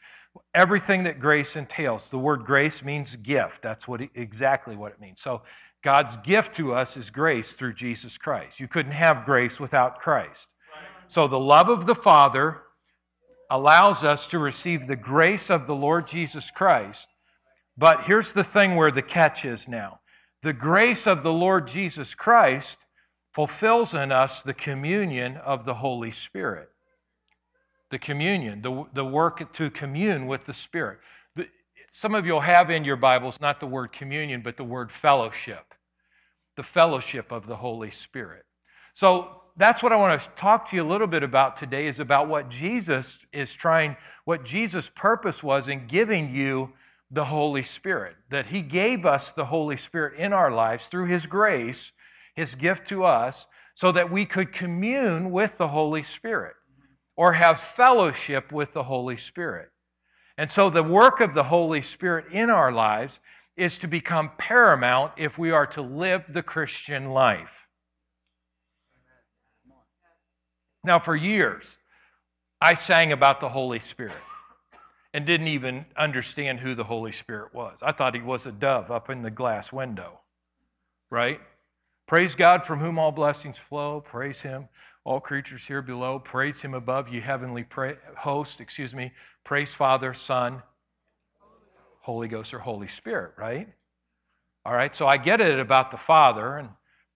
everything 0.53 1.03
that 1.03 1.19
grace 1.19 1.55
entails. 1.55 2.09
The 2.09 2.17
word 2.17 2.45
grace 2.45 2.83
means 2.83 3.15
gift. 3.17 3.61
That's 3.61 3.87
what 3.87 4.01
exactly 4.15 4.75
what 4.75 4.93
it 4.93 5.01
means. 5.01 5.21
So 5.21 5.41
God's 5.83 6.17
gift 6.17 6.53
to 6.55 6.73
us 6.73 6.95
is 6.95 7.09
grace 7.09 7.53
through 7.53 7.73
Jesus 7.73 8.17
Christ. 8.17 8.59
You 8.59 8.67
couldn't 8.67 8.93
have 8.93 9.25
grace 9.25 9.59
without 9.59 9.99
Christ. 9.99 10.47
So 11.07 11.27
the 11.27 11.39
love 11.39 11.69
of 11.69 11.85
the 11.85 11.95
Father 11.95 12.61
allows 13.49 14.03
us 14.03 14.27
to 14.27 14.39
receive 14.39 14.87
the 14.87 14.95
grace 14.95 15.49
of 15.49 15.67
the 15.67 15.75
Lord 15.75 16.07
Jesus 16.07 16.49
Christ. 16.51 17.07
But 17.77 18.03
here's 18.03 18.31
the 18.31 18.43
thing 18.43 18.75
where 18.75 18.91
the 18.91 19.01
catch 19.01 19.43
is 19.43 19.67
now. 19.67 19.99
The 20.43 20.53
grace 20.53 21.07
of 21.07 21.23
the 21.23 21.33
Lord 21.33 21.67
Jesus 21.67 22.15
Christ 22.15 22.77
fulfills 23.31 23.93
in 23.93 24.11
us 24.11 24.41
the 24.41 24.53
communion 24.53 25.37
of 25.37 25.65
the 25.65 25.75
Holy 25.75 26.11
Spirit. 26.11 26.69
The 27.89 27.99
communion, 27.99 28.61
the, 28.61 28.85
the 28.93 29.05
work 29.05 29.53
to 29.53 29.69
commune 29.69 30.27
with 30.27 30.45
the 30.45 30.53
Spirit. 30.53 30.99
The, 31.35 31.47
some 31.91 32.15
of 32.15 32.25
you 32.25 32.33
will 32.33 32.41
have 32.41 32.69
in 32.69 32.83
your 32.83 32.95
Bibles 32.95 33.41
not 33.41 33.59
the 33.59 33.67
word 33.67 33.91
communion, 33.91 34.41
but 34.41 34.57
the 34.57 34.63
word 34.63 34.91
fellowship. 34.91 35.73
The 36.55 36.63
fellowship 36.63 37.31
of 37.31 37.47
the 37.47 37.55
Holy 37.55 37.91
Spirit. 37.91 38.45
So 38.93 39.41
that's 39.57 39.81
what 39.81 39.91
I 39.91 39.95
want 39.95 40.21
to 40.21 40.29
talk 40.29 40.69
to 40.69 40.75
you 40.75 40.83
a 40.83 40.87
little 40.87 41.07
bit 41.07 41.23
about 41.23 41.57
today 41.57 41.87
is 41.87 41.99
about 41.99 42.27
what 42.27 42.49
Jesus 42.49 43.25
is 43.31 43.53
trying, 43.53 43.95
what 44.25 44.43
Jesus' 44.43 44.89
purpose 44.89 45.41
was 45.43 45.67
in 45.67 45.87
giving 45.87 46.29
you 46.29 46.73
the 47.09 47.25
Holy 47.25 47.63
Spirit. 47.63 48.15
That 48.29 48.47
He 48.47 48.61
gave 48.61 49.05
us 49.05 49.31
the 49.31 49.45
Holy 49.45 49.77
Spirit 49.77 50.17
in 50.17 50.33
our 50.33 50.51
lives 50.51 50.87
through 50.87 51.07
His 51.07 51.25
grace 51.25 51.91
his 52.41 52.55
gift 52.55 52.87
to 52.87 53.05
us, 53.05 53.45
so 53.75 53.91
that 53.91 54.11
we 54.11 54.25
could 54.25 54.51
commune 54.51 55.31
with 55.31 55.57
the 55.57 55.69
Holy 55.69 56.03
Spirit 56.03 56.55
or 57.15 57.33
have 57.33 57.59
fellowship 57.59 58.51
with 58.51 58.73
the 58.73 58.83
Holy 58.83 59.15
Spirit. 59.15 59.69
And 60.37 60.49
so 60.49 60.69
the 60.69 60.83
work 60.83 61.21
of 61.21 61.35
the 61.35 61.43
Holy 61.43 61.81
Spirit 61.81 62.25
in 62.31 62.49
our 62.49 62.71
lives 62.71 63.19
is 63.55 63.77
to 63.77 63.87
become 63.87 64.31
paramount 64.37 65.11
if 65.17 65.37
we 65.37 65.51
are 65.51 65.67
to 65.67 65.81
live 65.81 66.33
the 66.33 66.41
Christian 66.41 67.11
life. 67.11 67.67
Now, 70.83 70.97
for 70.97 71.15
years, 71.15 71.77
I 72.59 72.73
sang 72.73 73.11
about 73.11 73.39
the 73.39 73.49
Holy 73.49 73.79
Spirit 73.79 74.23
and 75.13 75.25
didn't 75.25 75.47
even 75.47 75.85
understand 75.95 76.61
who 76.61 76.73
the 76.73 76.85
Holy 76.85 77.11
Spirit 77.11 77.53
was. 77.53 77.79
I 77.83 77.91
thought 77.91 78.15
he 78.15 78.21
was 78.21 78.47
a 78.47 78.51
dove 78.51 78.89
up 78.89 79.09
in 79.09 79.21
the 79.21 79.29
glass 79.29 79.71
window, 79.71 80.21
right? 81.11 81.39
Praise 82.11 82.35
God 82.35 82.65
from 82.65 82.81
whom 82.81 82.99
all 82.99 83.13
blessings 83.13 83.57
flow. 83.57 84.01
Praise 84.01 84.41
Him, 84.41 84.67
all 85.05 85.21
creatures 85.21 85.65
here 85.67 85.81
below. 85.81 86.19
Praise 86.19 86.61
Him 86.61 86.73
above, 86.73 87.07
you 87.07 87.21
heavenly 87.21 87.63
pra- 87.63 87.95
host. 88.17 88.59
Excuse 88.59 88.93
me. 88.93 89.13
Praise 89.45 89.73
Father, 89.73 90.13
Son, 90.13 90.61
Holy 92.01 92.27
Ghost, 92.27 92.53
or 92.53 92.59
Holy 92.59 92.89
Spirit, 92.89 93.31
right? 93.37 93.69
All 94.65 94.73
right, 94.73 94.93
so 94.93 95.07
I 95.07 95.15
get 95.15 95.39
it 95.39 95.57
about 95.57 95.89
the 95.89 95.95
Father, 95.95 96.57
and 96.57 96.67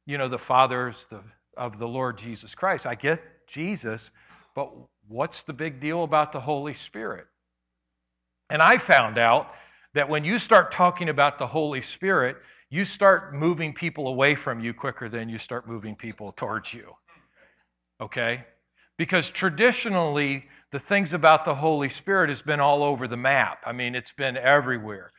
you 0.05 0.17
know, 0.17 0.29
the 0.29 0.39
Father 0.39 0.87
is 0.87 1.05
the, 1.09 1.19
of 1.57 1.77
the 1.77 1.89
Lord 1.89 2.17
Jesus 2.17 2.55
Christ. 2.55 2.85
I 2.85 2.95
get 2.95 3.21
Jesus, 3.47 4.11
but 4.55 4.71
what's 5.09 5.41
the 5.41 5.51
big 5.51 5.81
deal 5.81 6.05
about 6.05 6.31
the 6.31 6.39
Holy 6.39 6.73
Spirit? 6.73 7.27
And 8.49 8.61
I 8.61 8.77
found 8.77 9.17
out 9.17 9.51
that 9.93 10.07
when 10.07 10.23
you 10.23 10.39
start 10.39 10.71
talking 10.71 11.09
about 11.09 11.37
the 11.37 11.47
Holy 11.47 11.81
Spirit, 11.81 12.37
you 12.75 12.83
start 12.83 13.33
moving 13.33 13.73
people 13.73 14.09
away 14.09 14.35
from 14.35 14.59
you 14.59 14.73
quicker 14.73 15.07
than 15.07 15.29
you 15.29 15.37
start 15.37 15.65
moving 15.65 15.95
people 15.95 16.33
towards 16.33 16.73
you. 16.73 16.93
Okay? 18.01 18.43
Because 18.97 19.29
traditionally, 19.29 20.47
the 20.71 20.79
things 20.79 21.13
about 21.13 21.45
the 21.45 21.55
Holy 21.55 21.87
Spirit 21.87 22.27
has 22.27 22.41
been 22.41 22.59
all 22.59 22.83
over 22.83 23.07
the 23.07 23.15
map. 23.15 23.59
I 23.65 23.71
mean, 23.71 23.95
it's 23.95 24.11
been 24.11 24.35
everywhere. 24.35 25.13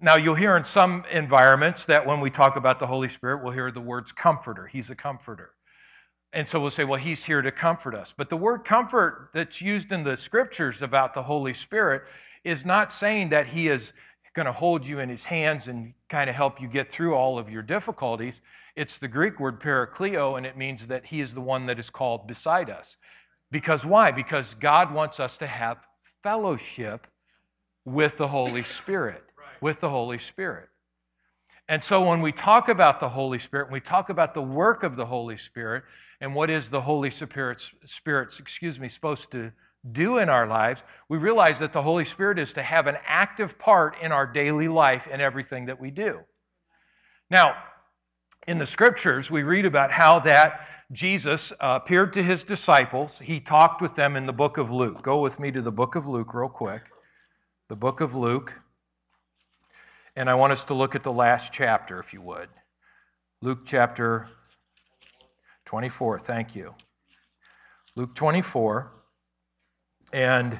Now, 0.00 0.16
you'll 0.16 0.34
hear 0.34 0.56
in 0.56 0.64
some 0.64 1.04
environments 1.10 1.86
that 1.86 2.04
when 2.04 2.18
we 2.18 2.28
talk 2.28 2.56
about 2.56 2.80
the 2.80 2.88
Holy 2.88 3.08
Spirit, 3.08 3.42
we'll 3.42 3.52
hear 3.52 3.70
the 3.70 3.80
words 3.80 4.10
comforter. 4.10 4.66
He's 4.66 4.90
a 4.90 4.96
comforter. 4.96 5.52
And 6.32 6.48
so 6.48 6.58
we'll 6.58 6.72
say, 6.72 6.84
well, 6.84 7.00
he's 7.00 7.24
here 7.24 7.40
to 7.40 7.52
comfort 7.52 7.94
us. 7.94 8.12
But 8.16 8.30
the 8.30 8.36
word 8.36 8.64
comfort 8.64 9.30
that's 9.32 9.62
used 9.62 9.92
in 9.92 10.02
the 10.02 10.16
scriptures 10.16 10.82
about 10.82 11.14
the 11.14 11.22
Holy 11.22 11.54
Spirit 11.54 12.02
is 12.42 12.66
not 12.66 12.90
saying 12.90 13.28
that 13.28 13.46
he 13.46 13.68
is 13.68 13.92
going 14.36 14.46
to 14.46 14.52
hold 14.52 14.86
you 14.86 15.00
in 15.00 15.08
his 15.08 15.24
hands 15.24 15.66
and 15.66 15.94
kind 16.10 16.28
of 16.28 16.36
help 16.36 16.60
you 16.60 16.68
get 16.68 16.92
through 16.92 17.14
all 17.14 17.38
of 17.38 17.50
your 17.50 17.62
difficulties. 17.62 18.42
It's 18.76 18.98
the 18.98 19.08
Greek 19.08 19.40
word 19.40 19.58
parakleo, 19.58 20.36
and 20.36 20.44
it 20.44 20.58
means 20.58 20.86
that 20.88 21.06
he 21.06 21.22
is 21.22 21.32
the 21.32 21.40
one 21.40 21.64
that 21.66 21.78
is 21.78 21.88
called 21.88 22.26
beside 22.28 22.68
us. 22.68 22.96
Because 23.50 23.86
why? 23.86 24.10
Because 24.10 24.52
God 24.54 24.92
wants 24.92 25.18
us 25.18 25.38
to 25.38 25.46
have 25.46 25.78
fellowship 26.22 27.06
with 27.86 28.18
the 28.18 28.28
Holy 28.28 28.62
Spirit. 28.62 29.22
With 29.62 29.80
the 29.80 29.88
Holy 29.88 30.18
Spirit. 30.18 30.68
And 31.66 31.82
so 31.82 32.06
when 32.06 32.20
we 32.20 32.30
talk 32.30 32.68
about 32.68 33.00
the 33.00 33.08
Holy 33.08 33.38
Spirit, 33.38 33.70
we 33.72 33.80
talk 33.80 34.10
about 34.10 34.34
the 34.34 34.42
work 34.42 34.82
of 34.82 34.96
the 34.96 35.06
Holy 35.06 35.38
Spirit 35.38 35.84
and 36.20 36.34
what 36.34 36.50
is 36.50 36.68
the 36.68 36.82
Holy 36.82 37.08
Spirit's, 37.08 37.70
Spirit's 37.86 38.38
excuse 38.38 38.78
me, 38.78 38.90
supposed 38.90 39.30
to 39.30 39.52
do 39.92 40.18
in 40.18 40.28
our 40.28 40.46
lives, 40.46 40.82
we 41.08 41.18
realize 41.18 41.58
that 41.60 41.72
the 41.72 41.82
Holy 41.82 42.04
Spirit 42.04 42.38
is 42.38 42.52
to 42.54 42.62
have 42.62 42.86
an 42.86 42.96
active 43.06 43.58
part 43.58 43.96
in 44.00 44.12
our 44.12 44.26
daily 44.26 44.68
life 44.68 45.06
and 45.10 45.22
everything 45.22 45.66
that 45.66 45.80
we 45.80 45.90
do. 45.90 46.20
Now, 47.30 47.56
in 48.46 48.58
the 48.58 48.66
scriptures, 48.66 49.30
we 49.30 49.42
read 49.42 49.66
about 49.66 49.90
how 49.90 50.20
that 50.20 50.68
Jesus 50.92 51.52
uh, 51.52 51.80
appeared 51.82 52.12
to 52.12 52.22
his 52.22 52.44
disciples. 52.44 53.18
He 53.18 53.40
talked 53.40 53.82
with 53.82 53.94
them 53.96 54.14
in 54.14 54.26
the 54.26 54.32
book 54.32 54.56
of 54.56 54.70
Luke. 54.70 55.02
Go 55.02 55.20
with 55.20 55.40
me 55.40 55.50
to 55.50 55.60
the 55.60 55.72
book 55.72 55.96
of 55.96 56.06
Luke, 56.06 56.32
real 56.32 56.48
quick. 56.48 56.82
The 57.68 57.76
book 57.76 58.00
of 58.00 58.14
Luke. 58.14 58.54
And 60.14 60.30
I 60.30 60.34
want 60.34 60.52
us 60.52 60.64
to 60.66 60.74
look 60.74 60.94
at 60.94 61.02
the 61.02 61.12
last 61.12 61.52
chapter, 61.52 61.98
if 61.98 62.12
you 62.12 62.22
would. 62.22 62.48
Luke 63.42 63.66
chapter 63.66 64.28
24. 65.64 66.20
Thank 66.20 66.54
you. 66.54 66.74
Luke 67.96 68.14
24. 68.14 68.92
And 70.16 70.58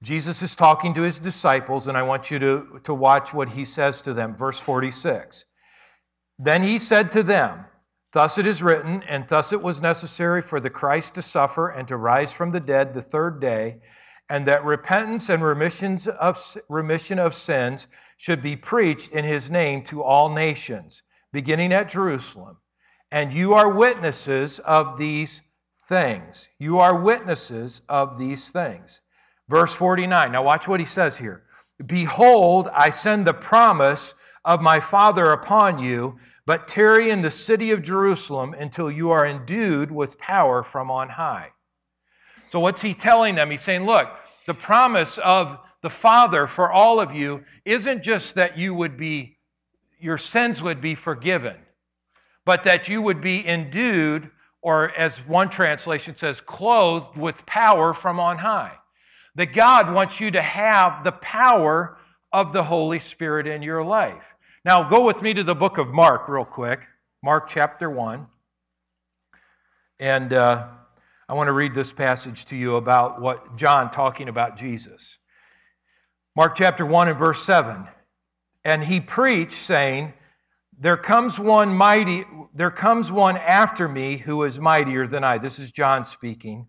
Jesus 0.00 0.42
is 0.42 0.54
talking 0.54 0.94
to 0.94 1.02
his 1.02 1.18
disciples, 1.18 1.88
and 1.88 1.98
I 1.98 2.04
want 2.04 2.30
you 2.30 2.38
to, 2.38 2.80
to 2.84 2.94
watch 2.94 3.34
what 3.34 3.48
he 3.48 3.64
says 3.64 4.00
to 4.02 4.14
them. 4.14 4.32
Verse 4.32 4.60
46. 4.60 5.44
Then 6.38 6.62
he 6.62 6.78
said 6.78 7.10
to 7.10 7.24
them, 7.24 7.64
Thus 8.12 8.38
it 8.38 8.46
is 8.46 8.62
written, 8.62 9.02
and 9.08 9.26
thus 9.26 9.52
it 9.52 9.60
was 9.60 9.82
necessary 9.82 10.40
for 10.40 10.60
the 10.60 10.70
Christ 10.70 11.16
to 11.16 11.22
suffer 11.22 11.70
and 11.70 11.88
to 11.88 11.96
rise 11.96 12.32
from 12.32 12.52
the 12.52 12.60
dead 12.60 12.94
the 12.94 13.02
third 13.02 13.40
day, 13.40 13.80
and 14.28 14.46
that 14.46 14.64
repentance 14.64 15.30
and 15.30 15.42
remissions 15.42 16.06
of, 16.06 16.38
remission 16.68 17.18
of 17.18 17.34
sins 17.34 17.88
should 18.18 18.40
be 18.40 18.54
preached 18.54 19.10
in 19.10 19.24
his 19.24 19.50
name 19.50 19.82
to 19.82 20.00
all 20.00 20.28
nations, 20.28 21.02
beginning 21.32 21.72
at 21.72 21.88
Jerusalem. 21.88 22.56
And 23.10 23.32
you 23.32 23.54
are 23.54 23.68
witnesses 23.68 24.60
of 24.60 24.96
these 24.96 25.42
things. 25.86 26.48
You 26.58 26.78
are 26.78 27.00
witnesses 27.00 27.82
of 27.88 28.18
these 28.18 28.50
things. 28.50 29.00
Verse 29.48 29.72
49. 29.74 30.32
Now, 30.32 30.42
watch 30.42 30.66
what 30.66 30.80
he 30.80 30.86
says 30.86 31.16
here. 31.16 31.44
Behold, 31.84 32.68
I 32.72 32.90
send 32.90 33.26
the 33.26 33.34
promise 33.34 34.14
of 34.44 34.62
my 34.62 34.80
Father 34.80 35.32
upon 35.32 35.78
you, 35.78 36.16
but 36.46 36.68
tarry 36.68 37.10
in 37.10 37.22
the 37.22 37.30
city 37.30 37.70
of 37.70 37.82
Jerusalem 37.82 38.54
until 38.54 38.90
you 38.90 39.10
are 39.10 39.26
endued 39.26 39.90
with 39.90 40.18
power 40.18 40.62
from 40.62 40.90
on 40.90 41.08
high. 41.08 41.50
So, 42.48 42.60
what's 42.60 42.82
he 42.82 42.94
telling 42.94 43.34
them? 43.34 43.50
He's 43.50 43.62
saying, 43.62 43.84
Look, 43.84 44.08
the 44.46 44.54
promise 44.54 45.18
of 45.18 45.58
the 45.82 45.90
Father 45.90 46.46
for 46.46 46.70
all 46.72 46.98
of 47.00 47.14
you 47.14 47.44
isn't 47.64 48.02
just 48.02 48.34
that 48.36 48.56
you 48.56 48.74
would 48.74 48.96
be, 48.96 49.38
your 50.00 50.18
sins 50.18 50.62
would 50.62 50.80
be 50.80 50.94
forgiven, 50.94 51.56
but 52.44 52.64
that 52.64 52.88
you 52.88 53.02
would 53.02 53.20
be 53.20 53.46
endued 53.46 54.30
or 54.66 54.90
as 54.98 55.24
one 55.28 55.48
translation 55.48 56.16
says, 56.16 56.40
clothed 56.40 57.16
with 57.16 57.46
power 57.46 57.94
from 57.94 58.18
on 58.18 58.36
high. 58.36 58.72
That 59.36 59.52
God 59.54 59.94
wants 59.94 60.18
you 60.18 60.32
to 60.32 60.42
have 60.42 61.04
the 61.04 61.12
power 61.12 61.96
of 62.32 62.52
the 62.52 62.64
Holy 62.64 62.98
Spirit 62.98 63.46
in 63.46 63.62
your 63.62 63.84
life. 63.84 64.24
Now, 64.64 64.82
go 64.82 65.06
with 65.06 65.22
me 65.22 65.32
to 65.34 65.44
the 65.44 65.54
book 65.54 65.78
of 65.78 65.94
Mark, 65.94 66.28
real 66.28 66.44
quick. 66.44 66.84
Mark 67.22 67.46
chapter 67.46 67.88
1. 67.88 68.26
And 70.00 70.32
uh, 70.32 70.66
I 71.28 71.34
want 71.34 71.46
to 71.46 71.52
read 71.52 71.72
this 71.72 71.92
passage 71.92 72.46
to 72.46 72.56
you 72.56 72.74
about 72.74 73.20
what 73.20 73.56
John 73.56 73.88
talking 73.92 74.28
about 74.28 74.56
Jesus. 74.56 75.20
Mark 76.34 76.56
chapter 76.56 76.84
1 76.84 77.06
and 77.06 77.16
verse 77.16 77.40
7. 77.44 77.86
And 78.64 78.82
he 78.82 78.98
preached, 78.98 79.52
saying, 79.52 80.12
there 80.78 80.96
comes 80.96 81.38
one 81.38 81.74
mighty, 81.74 82.24
there 82.54 82.70
comes 82.70 83.10
one 83.10 83.36
after 83.36 83.88
me 83.88 84.16
who 84.16 84.42
is 84.42 84.58
mightier 84.58 85.06
than 85.06 85.24
I. 85.24 85.38
This 85.38 85.58
is 85.58 85.72
John 85.72 86.04
speaking. 86.04 86.66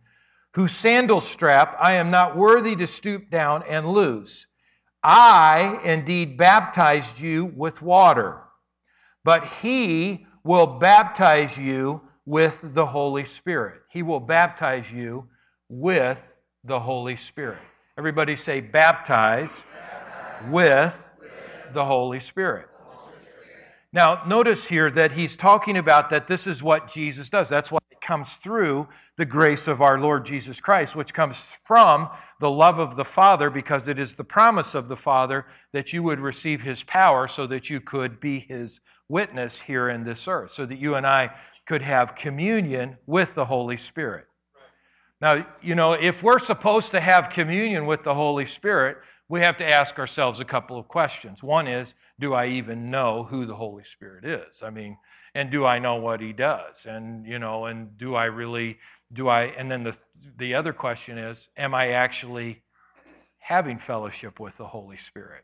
Whose 0.54 0.72
sandal 0.72 1.22
strap 1.22 1.76
I 1.80 1.94
am 1.94 2.10
not 2.10 2.36
worthy 2.36 2.76
to 2.78 2.88
stoop 2.88 3.30
down 3.30 3.64
and 3.68 3.88
loose. 3.88 4.48
I 5.04 5.80
indeed 5.84 6.38
baptized 6.38 7.20
you 7.20 7.46
with 7.46 7.82
water, 7.82 8.42
but 9.24 9.46
he 9.46 10.26
will 10.44 10.66
baptize 10.66 11.58
you 11.58 12.02
with 12.26 12.74
the 12.74 12.86
Holy 12.86 13.26
Spirit. 13.26 13.82
He 13.90 14.04
will 14.04 14.20
baptize 14.20 14.92
you 14.92 15.30
with 15.70 16.34
the 16.64 16.80
Holy 16.80 17.16
Spirit. 17.16 17.60
Everybody 17.98 18.36
say, 18.36 18.62
baptize, 18.62 19.64
with 20.50 21.10
the 21.74 21.84
Holy 21.84 22.20
Spirit. 22.20 22.68
Now, 23.94 24.22
notice 24.28 24.68
here 24.68 24.92
that 24.92 25.14
he's 25.14 25.38
talking 25.38 25.78
about 25.78 26.10
that 26.10 26.28
this 26.28 26.46
is 26.46 26.62
what 26.62 26.88
Jesus 26.92 27.30
does. 27.30 27.48
That's 27.48 27.72
why 27.72 27.80
it 27.90 28.02
comes 28.02 28.36
through 28.36 28.88
the 29.18 29.26
grace 29.26 29.68
of 29.68 29.82
our 29.82 29.98
Lord 29.98 30.26
Jesus 30.26 30.60
Christ, 30.60 30.96
which 30.96 31.14
comes 31.14 31.58
from 31.64 32.10
the 32.40 32.52
love 32.52 32.80
of 32.80 32.98
the 32.98 33.06
Father, 33.06 33.50
because 33.50 33.88
it 33.88 33.98
is 33.98 34.16
the 34.16 34.24
promise 34.24 34.76
of 34.76 34.90
the 34.90 34.98
Father 34.98 35.46
that 35.72 35.94
you 35.94 36.04
would 36.04 36.20
receive 36.20 36.62
his 36.62 36.84
power 36.84 37.28
so 37.28 37.48
that 37.48 37.70
you 37.70 37.80
could 37.80 38.20
be 38.20 38.40
his 38.40 38.82
witness 39.08 39.62
here 39.62 39.90
in 39.90 40.04
this 40.04 40.28
earth, 40.28 40.52
so 40.52 40.66
that 40.66 40.80
you 40.80 40.96
and 40.96 41.08
I 41.08 41.32
could 41.66 41.82
have 41.82 42.16
communion 42.16 42.98
with 43.06 43.36
the 43.36 43.46
Holy 43.46 43.78
Spirit. 43.78 44.26
Now, 45.22 45.48
you 45.62 45.76
know, 45.76 45.94
if 45.94 46.22
we're 46.22 46.40
supposed 46.40 46.92
to 46.92 47.00
have 47.00 47.30
communion 47.30 47.86
with 47.86 48.04
the 48.04 48.14
Holy 48.14 48.46
Spirit, 48.46 48.98
we 49.30 49.42
have 49.42 49.58
to 49.58 49.68
ask 49.68 50.00
ourselves 50.00 50.40
a 50.40 50.46
couple 50.46 50.78
of 50.78 50.88
questions. 50.88 51.44
One 51.44 51.68
is, 51.68 51.96
do 52.20 52.34
I 52.34 52.48
even 52.48 52.90
know 52.90 53.24
who 53.24 53.46
the 53.46 53.56
Holy 53.56 53.84
Spirit 53.84 54.26
is? 54.26 54.64
I 54.64 54.70
mean, 54.70 54.98
and 55.36 55.50
do 55.50 55.66
I 55.66 55.80
know 55.80 55.96
what 55.96 56.22
he 56.22 56.34
does? 56.34 56.86
And, 56.86 57.26
you 57.26 57.38
know, 57.38 57.66
and 57.66 57.98
do 57.98 58.16
I 58.16 58.26
really, 58.26 58.80
do 59.12 59.28
I, 59.28 59.44
and 59.44 59.70
then 59.70 59.84
the, 59.84 59.98
the 60.38 60.56
other 60.56 60.74
question 60.74 61.18
is, 61.18 61.50
am 61.58 61.76
I 61.76 61.90
actually 61.90 62.64
having 63.40 63.78
fellowship 63.78 64.40
with 64.40 64.58
the 64.58 64.68
Holy 64.68 64.98
Spirit? 64.98 65.44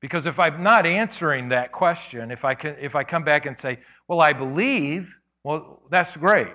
Because 0.00 0.24
if 0.24 0.38
I'm 0.38 0.62
not 0.62 0.86
answering 0.86 1.50
that 1.50 1.72
question, 1.72 2.30
if 2.30 2.44
I, 2.44 2.54
can, 2.54 2.76
if 2.80 2.94
I 2.94 3.04
come 3.04 3.22
back 3.22 3.44
and 3.44 3.58
say, 3.58 3.80
well, 4.08 4.20
I 4.20 4.32
believe, 4.32 5.14
well, 5.44 5.82
that's 5.90 6.16
great. 6.16 6.54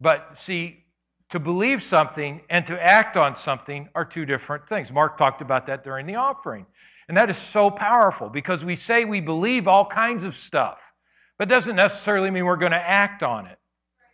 But 0.00 0.38
see, 0.38 0.85
to 1.30 1.40
believe 1.40 1.82
something 1.82 2.40
and 2.48 2.64
to 2.66 2.82
act 2.82 3.16
on 3.16 3.36
something 3.36 3.88
are 3.94 4.04
two 4.04 4.24
different 4.24 4.68
things. 4.68 4.92
Mark 4.92 5.16
talked 5.16 5.42
about 5.42 5.66
that 5.66 5.82
during 5.82 6.06
the 6.06 6.14
offering. 6.14 6.66
And 7.08 7.16
that 7.16 7.30
is 7.30 7.38
so 7.38 7.70
powerful 7.70 8.28
because 8.28 8.64
we 8.64 8.76
say 8.76 9.04
we 9.04 9.20
believe 9.20 9.68
all 9.68 9.86
kinds 9.86 10.24
of 10.24 10.34
stuff, 10.34 10.92
but 11.38 11.48
doesn't 11.48 11.76
necessarily 11.76 12.30
mean 12.30 12.44
we're 12.44 12.56
going 12.56 12.72
to 12.72 12.78
act 12.78 13.22
on 13.22 13.46
it, 13.46 13.58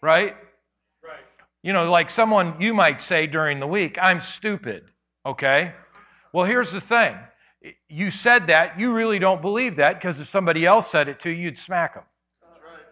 right? 0.03 0.37
Right. 1.03 1.21
You 1.63 1.73
know, 1.73 1.91
like 1.91 2.11
someone 2.11 2.61
you 2.61 2.75
might 2.75 3.01
say 3.01 3.27
during 3.27 3.61
the 3.61 3.67
week, 3.67 3.99
I'm 4.01 4.21
stupid, 4.21 4.85
okay? 5.25 5.75
Well, 6.33 6.45
here's 6.45 6.71
the 6.71 6.81
thing. 6.81 7.17
You 7.89 8.11
said 8.11 8.49
that, 8.49 8.79
you 8.79 8.93
really 8.93 9.19
don't 9.19 9.41
believe 9.41 9.77
that 9.77 9.95
because 9.95 10.21
if 10.21 10.27
somebody 10.27 10.67
else 10.67 10.91
said 10.91 11.09
it 11.09 11.21
to 11.21 11.31
you, 11.31 11.45
you'd 11.45 11.59
smack 11.59 11.95
them. 11.95 12.05
Right. 12.43 12.83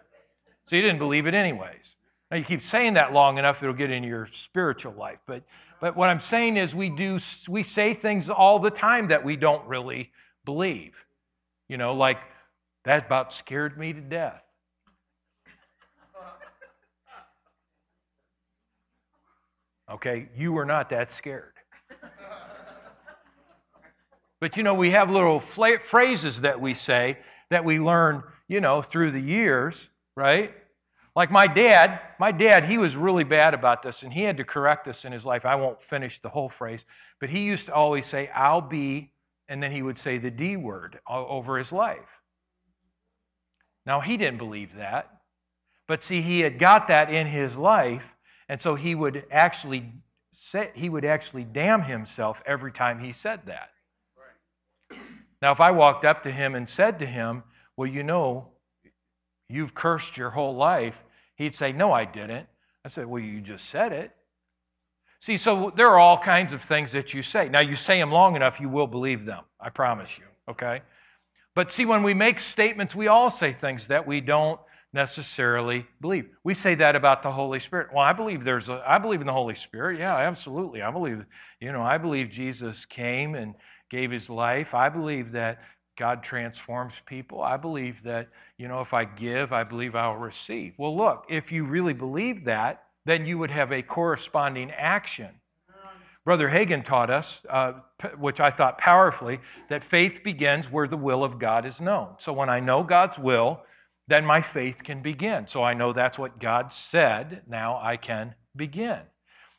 So 0.65 0.75
you 0.75 0.81
didn't 0.81 0.99
believe 0.99 1.27
it 1.27 1.33
anyways. 1.33 1.90
Now, 2.31 2.37
you 2.37 2.45
keep 2.45 2.61
saying 2.61 2.93
that 2.93 3.11
long 3.11 3.37
enough, 3.37 3.61
it'll 3.61 3.75
get 3.75 3.91
into 3.91 4.07
your 4.07 4.25
spiritual 4.31 4.93
life. 4.93 5.19
But, 5.25 5.43
but 5.81 5.97
what 5.97 6.09
I'm 6.09 6.21
saying 6.21 6.55
is, 6.55 6.73
we, 6.73 6.89
do, 6.89 7.19
we 7.49 7.61
say 7.61 7.93
things 7.93 8.29
all 8.29 8.57
the 8.57 8.69
time 8.71 9.09
that 9.09 9.25
we 9.25 9.35
don't 9.35 9.67
really 9.67 10.11
believe. 10.45 10.93
You 11.67 11.75
know, 11.75 11.93
like, 11.93 12.19
that 12.85 13.07
about 13.07 13.33
scared 13.33 13.77
me 13.77 13.91
to 13.91 13.99
death. 13.99 14.41
Okay, 19.91 20.29
you 20.37 20.53
were 20.53 20.63
not 20.63 20.89
that 20.91 21.09
scared. 21.09 21.51
But 24.39 24.55
you 24.55 24.63
know, 24.63 24.73
we 24.73 24.91
have 24.91 25.09
little 25.09 25.41
phrases 25.41 26.41
that 26.41 26.61
we 26.61 26.75
say 26.75 27.19
that 27.49 27.65
we 27.65 27.77
learn, 27.77 28.23
you 28.47 28.61
know, 28.61 28.81
through 28.81 29.11
the 29.11 29.19
years, 29.19 29.89
right? 30.15 30.53
Like 31.15 31.29
my 31.29 31.47
dad, 31.47 31.99
my 32.19 32.31
dad, 32.31 32.65
he 32.65 32.77
was 32.77 32.95
really 32.95 33.25
bad 33.25 33.53
about 33.53 33.81
this 33.81 34.03
and 34.03 34.13
he 34.13 34.23
had 34.23 34.37
to 34.37 34.45
correct 34.45 34.87
us 34.87 35.03
in 35.03 35.11
his 35.11 35.25
life. 35.25 35.45
I 35.45 35.55
won't 35.55 35.81
finish 35.81 36.19
the 36.19 36.29
whole 36.29 36.47
phrase, 36.47 36.85
but 37.19 37.29
he 37.29 37.43
used 37.43 37.65
to 37.65 37.73
always 37.73 38.05
say, 38.05 38.29
I'll 38.33 38.61
be, 38.61 39.11
and 39.49 39.61
then 39.61 39.71
he 39.71 39.81
would 39.81 39.97
say 39.97 40.17
the 40.17 40.31
D 40.31 40.55
word 40.55 40.99
over 41.07 41.57
his 41.57 41.73
life. 41.73 42.21
Now, 43.85 43.99
he 43.99 44.15
didn't 44.15 44.37
believe 44.37 44.75
that, 44.75 45.09
but 45.87 46.03
see, 46.03 46.21
he 46.21 46.41
had 46.41 46.59
got 46.59 46.87
that 46.87 47.11
in 47.11 47.27
his 47.27 47.57
life, 47.57 48.07
and 48.47 48.61
so 48.61 48.75
he 48.75 48.95
would 48.95 49.25
actually 49.31 49.91
say, 50.33 50.69
he 50.75 50.87
would 50.87 51.03
actually 51.03 51.43
damn 51.43 51.81
himself 51.81 52.41
every 52.45 52.71
time 52.71 52.99
he 52.99 53.11
said 53.11 53.41
that. 53.47 53.69
Now, 55.41 55.51
if 55.51 55.59
I 55.59 55.71
walked 55.71 56.05
up 56.05 56.21
to 56.23 56.31
him 56.31 56.53
and 56.53 56.69
said 56.69 56.99
to 56.99 57.05
him, 57.07 57.43
Well, 57.75 57.87
you 57.87 58.03
know, 58.03 58.51
You've 59.51 59.75
cursed 59.75 60.15
your 60.15 60.29
whole 60.29 60.55
life. 60.55 61.03
He'd 61.41 61.55
say, 61.55 61.71
No, 61.71 61.91
I 61.91 62.05
didn't. 62.05 62.47
I 62.85 62.87
said, 62.87 63.07
Well, 63.07 63.21
you 63.21 63.41
just 63.41 63.65
said 63.65 63.91
it. 63.91 64.11
See, 65.19 65.37
so 65.37 65.71
there 65.75 65.87
are 65.87 65.99
all 65.99 66.17
kinds 66.17 66.53
of 66.53 66.61
things 66.61 66.91
that 66.91 67.13
you 67.13 67.21
say. 67.21 67.49
Now, 67.49 67.61
you 67.61 67.75
say 67.75 67.99
them 67.99 68.11
long 68.11 68.35
enough, 68.35 68.59
you 68.59 68.69
will 68.69 68.87
believe 68.87 69.25
them. 69.25 69.43
I 69.59 69.69
promise 69.69 70.17
you, 70.17 70.25
okay? 70.49 70.81
But 71.53 71.71
see, 71.71 71.85
when 71.85 72.01
we 72.01 72.13
make 72.13 72.39
statements, 72.39 72.95
we 72.95 73.07
all 73.07 73.29
say 73.29 73.53
things 73.53 73.87
that 73.87 74.07
we 74.07 74.21
don't 74.21 74.59
necessarily 74.93 75.87
believe. 75.99 76.27
We 76.43 76.53
say 76.53 76.75
that 76.75 76.95
about 76.95 77.23
the 77.23 77.31
Holy 77.31 77.59
Spirit. 77.59 77.89
Well, 77.93 78.03
I 78.03 78.13
believe 78.13 78.43
there's 78.43 78.69
a 78.69 78.83
I 78.85 78.97
believe 78.97 79.21
in 79.21 79.27
the 79.27 79.33
Holy 79.33 79.55
Spirit. 79.55 79.99
Yeah, 79.99 80.15
absolutely. 80.15 80.81
I 80.81 80.91
believe, 80.91 81.25
you 81.59 81.71
know, 81.71 81.81
I 81.81 81.97
believe 81.97 82.29
Jesus 82.29 82.85
came 82.85 83.35
and 83.35 83.55
gave 83.89 84.11
his 84.11 84.29
life. 84.29 84.73
I 84.73 84.89
believe 84.89 85.31
that 85.31 85.59
God 85.97 86.23
transforms 86.23 87.01
people. 87.05 87.41
I 87.41 87.57
believe 87.57 88.03
that, 88.03 88.29
you 88.61 88.67
know, 88.67 88.81
if 88.81 88.93
I 88.93 89.05
give, 89.05 89.51
I 89.51 89.63
believe 89.63 89.95
I'll 89.95 90.15
receive. 90.15 90.75
Well, 90.77 90.95
look, 90.95 91.25
if 91.27 91.51
you 91.51 91.65
really 91.65 91.95
believe 91.95 92.45
that, 92.45 92.83
then 93.05 93.25
you 93.25 93.39
would 93.39 93.49
have 93.49 93.71
a 93.71 93.81
corresponding 93.81 94.69
action. 94.69 95.29
Brother 96.23 96.47
Hagin 96.49 96.83
taught 96.83 97.09
us, 97.09 97.43
uh, 97.49 97.73
which 98.19 98.39
I 98.39 98.51
thought 98.51 98.77
powerfully, 98.77 99.39
that 99.69 99.83
faith 99.83 100.21
begins 100.23 100.71
where 100.71 100.87
the 100.87 100.95
will 100.95 101.23
of 101.23 101.39
God 101.39 101.65
is 101.65 101.81
known. 101.81 102.09
So 102.19 102.31
when 102.31 102.49
I 102.49 102.59
know 102.59 102.83
God's 102.83 103.17
will, 103.17 103.63
then 104.07 104.23
my 104.25 104.41
faith 104.41 104.83
can 104.83 105.01
begin. 105.01 105.47
So 105.47 105.63
I 105.63 105.73
know 105.73 105.91
that's 105.91 106.19
what 106.19 106.39
God 106.39 106.71
said. 106.71 107.41
Now 107.47 107.79
I 107.81 107.97
can 107.97 108.35
begin. 108.55 108.99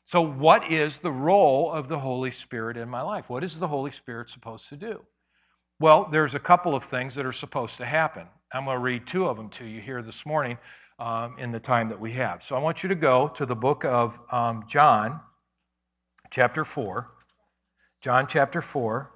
So, 0.04 0.20
what 0.20 0.70
is 0.70 0.98
the 0.98 1.10
role 1.10 1.72
of 1.72 1.88
the 1.88 1.98
Holy 1.98 2.30
Spirit 2.30 2.76
in 2.76 2.88
my 2.88 3.02
life? 3.02 3.28
What 3.28 3.42
is 3.42 3.58
the 3.58 3.68
Holy 3.68 3.90
Spirit 3.90 4.30
supposed 4.30 4.68
to 4.68 4.76
do? 4.76 5.02
Well, 5.80 6.08
there's 6.10 6.34
a 6.34 6.40
couple 6.40 6.74
of 6.76 6.84
things 6.84 7.14
that 7.16 7.26
are 7.26 7.32
supposed 7.32 7.76
to 7.78 7.84
happen. 7.84 8.28
I'm 8.54 8.66
going 8.66 8.74
to 8.74 8.82
read 8.82 9.06
two 9.06 9.26
of 9.28 9.38
them 9.38 9.48
to 9.50 9.64
you 9.64 9.80
here 9.80 10.02
this 10.02 10.26
morning 10.26 10.58
um, 10.98 11.36
in 11.38 11.52
the 11.52 11.58
time 11.58 11.88
that 11.88 11.98
we 11.98 12.12
have. 12.12 12.42
So 12.42 12.54
I 12.54 12.58
want 12.58 12.82
you 12.82 12.88
to 12.90 12.94
go 12.94 13.28
to 13.28 13.46
the 13.46 13.56
book 13.56 13.82
of 13.82 14.20
um, 14.30 14.64
John, 14.68 15.20
chapter 16.30 16.62
4. 16.62 17.10
John 18.02 18.26
chapter 18.26 18.60
4. 18.60 19.10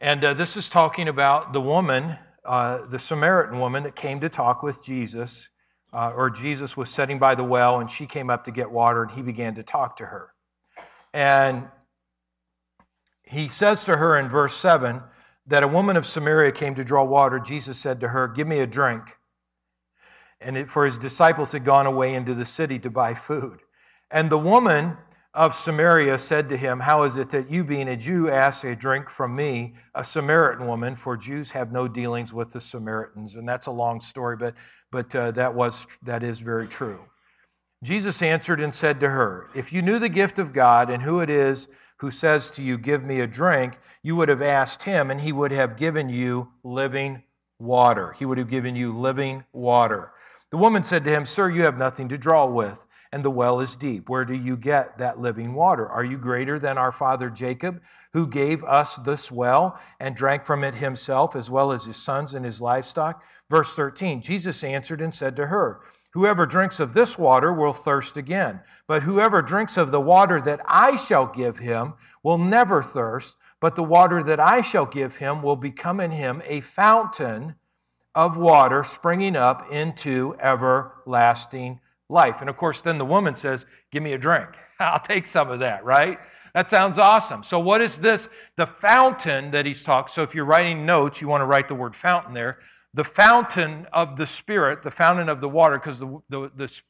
And 0.00 0.22
uh, 0.22 0.34
this 0.34 0.58
is 0.58 0.68
talking 0.68 1.08
about 1.08 1.54
the 1.54 1.62
woman, 1.62 2.14
uh, 2.44 2.84
the 2.88 2.98
Samaritan 2.98 3.58
woman 3.58 3.84
that 3.84 3.96
came 3.96 4.20
to 4.20 4.28
talk 4.28 4.62
with 4.62 4.84
Jesus, 4.84 5.48
uh, 5.94 6.12
or 6.14 6.28
Jesus 6.28 6.76
was 6.76 6.90
sitting 6.90 7.18
by 7.18 7.34
the 7.34 7.44
well 7.44 7.80
and 7.80 7.90
she 7.90 8.04
came 8.04 8.28
up 8.28 8.44
to 8.44 8.50
get 8.50 8.70
water 8.70 9.04
and 9.04 9.12
he 9.12 9.22
began 9.22 9.54
to 9.54 9.62
talk 9.62 9.96
to 9.96 10.04
her. 10.04 10.34
And 11.14 11.66
he 13.22 13.48
says 13.48 13.84
to 13.84 13.96
her 13.96 14.18
in 14.18 14.28
verse 14.28 14.54
7 14.54 15.00
that 15.46 15.62
a 15.62 15.68
woman 15.68 15.96
of 15.96 16.06
Samaria 16.06 16.52
came 16.52 16.74
to 16.74 16.84
draw 16.84 17.04
water. 17.04 17.38
Jesus 17.38 17.78
said 17.78 18.00
to 18.00 18.08
her, 18.08 18.28
Give 18.28 18.46
me 18.46 18.60
a 18.60 18.66
drink. 18.66 19.16
And 20.40 20.56
it, 20.56 20.70
for 20.70 20.84
his 20.84 20.98
disciples 20.98 21.52
had 21.52 21.64
gone 21.64 21.86
away 21.86 22.14
into 22.14 22.34
the 22.34 22.46
city 22.46 22.78
to 22.80 22.90
buy 22.90 23.14
food. 23.14 23.60
And 24.10 24.30
the 24.30 24.38
woman 24.38 24.96
of 25.34 25.54
Samaria 25.54 26.18
said 26.18 26.48
to 26.48 26.56
him, 26.56 26.80
How 26.80 27.02
is 27.04 27.16
it 27.16 27.30
that 27.30 27.50
you, 27.50 27.62
being 27.62 27.88
a 27.88 27.96
Jew, 27.96 28.30
ask 28.30 28.64
a 28.64 28.74
drink 28.74 29.08
from 29.08 29.36
me, 29.36 29.74
a 29.94 30.02
Samaritan 30.02 30.66
woman? 30.66 30.96
For 30.96 31.16
Jews 31.16 31.50
have 31.50 31.72
no 31.72 31.86
dealings 31.86 32.32
with 32.32 32.52
the 32.52 32.60
Samaritans. 32.60 33.36
And 33.36 33.48
that's 33.48 33.66
a 33.66 33.70
long 33.70 34.00
story, 34.00 34.36
but, 34.36 34.54
but 34.90 35.14
uh, 35.14 35.30
that, 35.32 35.54
was, 35.54 35.86
that 36.02 36.22
is 36.22 36.40
very 36.40 36.66
true. 36.66 37.00
Jesus 37.82 38.20
answered 38.22 38.60
and 38.60 38.74
said 38.74 39.00
to 39.00 39.08
her, 39.08 39.48
If 39.54 39.72
you 39.72 39.82
knew 39.82 39.98
the 39.98 40.08
gift 40.08 40.38
of 40.38 40.52
God 40.52 40.90
and 40.90 41.02
who 41.02 41.20
it 41.20 41.30
is 41.30 41.68
who 42.00 42.10
says 42.10 42.50
to 42.50 42.62
you, 42.62 42.78
Give 42.78 43.04
me 43.04 43.20
a 43.20 43.26
drink, 43.26 43.78
you 44.02 44.16
would 44.16 44.30
have 44.30 44.40
asked 44.40 44.82
him, 44.82 45.10
and 45.10 45.20
he 45.20 45.32
would 45.32 45.52
have 45.52 45.76
given 45.76 46.08
you 46.08 46.50
living 46.64 47.22
water. 47.58 48.12
He 48.18 48.24
would 48.24 48.38
have 48.38 48.48
given 48.48 48.74
you 48.74 48.96
living 48.96 49.44
water. 49.52 50.12
The 50.48 50.56
woman 50.56 50.82
said 50.82 51.04
to 51.04 51.10
him, 51.10 51.26
Sir, 51.26 51.50
you 51.50 51.62
have 51.62 51.76
nothing 51.76 52.08
to 52.08 52.16
draw 52.16 52.46
with, 52.46 52.86
and 53.12 53.22
the 53.22 53.30
well 53.30 53.60
is 53.60 53.76
deep. 53.76 54.08
Where 54.08 54.24
do 54.24 54.34
you 54.34 54.56
get 54.56 54.96
that 54.96 55.20
living 55.20 55.52
water? 55.52 55.86
Are 55.86 56.02
you 56.02 56.16
greater 56.16 56.58
than 56.58 56.78
our 56.78 56.90
father 56.90 57.28
Jacob, 57.28 57.82
who 58.14 58.26
gave 58.26 58.64
us 58.64 58.96
this 58.96 59.30
well 59.30 59.78
and 60.00 60.16
drank 60.16 60.46
from 60.46 60.64
it 60.64 60.74
himself, 60.74 61.36
as 61.36 61.50
well 61.50 61.70
as 61.70 61.84
his 61.84 61.96
sons 61.96 62.32
and 62.32 62.46
his 62.46 62.62
livestock? 62.62 63.22
Verse 63.50 63.74
13 63.74 64.22
Jesus 64.22 64.64
answered 64.64 65.02
and 65.02 65.14
said 65.14 65.36
to 65.36 65.46
her, 65.46 65.82
Whoever 66.12 66.44
drinks 66.44 66.80
of 66.80 66.92
this 66.92 67.16
water 67.16 67.52
will 67.52 67.72
thirst 67.72 68.16
again. 68.16 68.60
But 68.86 69.02
whoever 69.02 69.42
drinks 69.42 69.76
of 69.76 69.92
the 69.92 70.00
water 70.00 70.40
that 70.40 70.60
I 70.66 70.96
shall 70.96 71.26
give 71.26 71.58
him 71.58 71.94
will 72.22 72.38
never 72.38 72.82
thirst, 72.82 73.36
but 73.60 73.76
the 73.76 73.84
water 73.84 74.22
that 74.24 74.40
I 74.40 74.60
shall 74.60 74.86
give 74.86 75.16
him 75.16 75.42
will 75.42 75.56
become 75.56 76.00
in 76.00 76.10
him 76.10 76.42
a 76.46 76.60
fountain 76.60 77.54
of 78.14 78.36
water 78.36 78.82
springing 78.82 79.36
up 79.36 79.70
into 79.70 80.34
everlasting 80.40 81.78
life. 82.08 82.40
And 82.40 82.50
of 82.50 82.56
course, 82.56 82.80
then 82.80 82.98
the 82.98 83.04
woman 83.04 83.36
says, 83.36 83.64
Give 83.92 84.02
me 84.02 84.12
a 84.12 84.18
drink. 84.18 84.48
I'll 84.80 84.98
take 84.98 85.26
some 85.26 85.50
of 85.50 85.60
that, 85.60 85.84
right? 85.84 86.18
That 86.54 86.68
sounds 86.68 86.98
awesome. 86.98 87.44
So, 87.44 87.60
what 87.60 87.80
is 87.80 87.98
this? 87.98 88.28
The 88.56 88.66
fountain 88.66 89.52
that 89.52 89.66
he's 89.66 89.84
talking. 89.84 90.10
So, 90.12 90.22
if 90.22 90.34
you're 90.34 90.44
writing 90.44 90.84
notes, 90.84 91.20
you 91.20 91.28
want 91.28 91.42
to 91.42 91.46
write 91.46 91.68
the 91.68 91.74
word 91.74 91.94
fountain 91.94 92.34
there. 92.34 92.58
The 92.94 93.04
fountain 93.04 93.86
of 93.92 94.16
the 94.16 94.26
Spirit, 94.26 94.82
the 94.82 94.90
fountain 94.90 95.28
of 95.28 95.40
the 95.40 95.48
water, 95.48 95.78
because 95.78 96.00
the, 96.00 96.20
the, 96.28 96.50
the, 96.56 96.80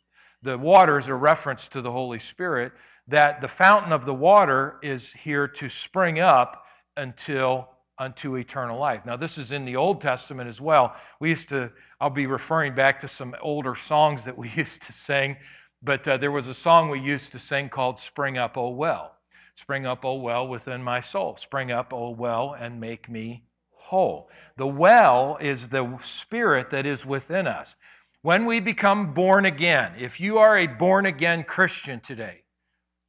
the 0.42 0.58
water 0.58 0.98
is 0.98 1.08
a 1.08 1.14
reference 1.14 1.68
to 1.68 1.82
the 1.82 1.92
Holy 1.92 2.18
Spirit, 2.18 2.72
that 3.08 3.40
the 3.40 3.48
fountain 3.48 3.92
of 3.92 4.06
the 4.06 4.14
water 4.14 4.78
is 4.82 5.12
here 5.12 5.46
to 5.48 5.68
spring 5.68 6.18
up 6.18 6.64
until 6.96 7.68
unto 7.98 8.36
eternal 8.36 8.78
life. 8.78 9.04
Now, 9.04 9.16
this 9.16 9.36
is 9.36 9.52
in 9.52 9.66
the 9.66 9.76
Old 9.76 10.00
Testament 10.00 10.48
as 10.48 10.60
well. 10.60 10.96
We 11.20 11.28
used 11.28 11.50
to, 11.50 11.70
I'll 12.00 12.08
be 12.08 12.26
referring 12.26 12.74
back 12.74 12.98
to 13.00 13.08
some 13.08 13.34
older 13.42 13.74
songs 13.74 14.24
that 14.24 14.38
we 14.38 14.48
used 14.56 14.82
to 14.82 14.92
sing, 14.92 15.36
but 15.82 16.08
uh, 16.08 16.16
there 16.16 16.30
was 16.30 16.48
a 16.48 16.54
song 16.54 16.88
we 16.88 17.00
used 17.00 17.32
to 17.32 17.38
sing 17.38 17.68
called 17.68 17.98
Spring 17.98 18.38
Up, 18.38 18.56
O 18.56 18.70
Well. 18.70 19.16
Spring 19.54 19.84
up, 19.84 20.06
O 20.06 20.14
well, 20.14 20.48
within 20.48 20.82
my 20.82 21.02
soul. 21.02 21.36
Spring 21.36 21.70
up, 21.70 21.92
O 21.92 22.10
well, 22.10 22.56
and 22.58 22.80
make 22.80 23.10
me 23.10 23.44
whole. 23.90 24.28
The 24.56 24.68
well 24.68 25.36
is 25.40 25.68
the 25.68 25.98
spirit 26.04 26.70
that 26.70 26.86
is 26.86 27.04
within 27.04 27.48
us. 27.48 27.74
When 28.22 28.46
we 28.46 28.60
become 28.60 29.14
born 29.14 29.44
again, 29.44 29.94
if 29.98 30.20
you 30.20 30.38
are 30.38 30.56
a 30.56 30.68
born 30.68 31.06
again 31.06 31.42
Christian 31.42 31.98
today, 31.98 32.44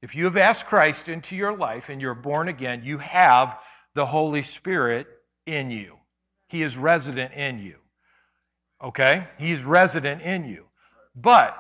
if 0.02 0.16
you 0.16 0.26
have 0.26 0.38
asked 0.38 0.66
Christ 0.66 1.08
into 1.08 1.36
your 1.36 1.56
life 1.56 1.90
and 1.90 2.02
you're 2.02 2.16
born 2.16 2.48
again, 2.48 2.82
you 2.84 2.98
have 2.98 3.60
the 3.94 4.08
Holy 4.08 4.42
Spirit 4.42 5.06
in 5.46 5.70
you. 5.70 5.98
He 6.48 6.64
is 6.64 6.78
resident 6.78 7.34
in 7.36 7.60
you. 7.60 7.76
Okay? 8.84 9.28
He's 9.38 9.64
resident 9.64 10.24
in 10.24 10.46
you. 10.46 10.66
But 11.16 11.56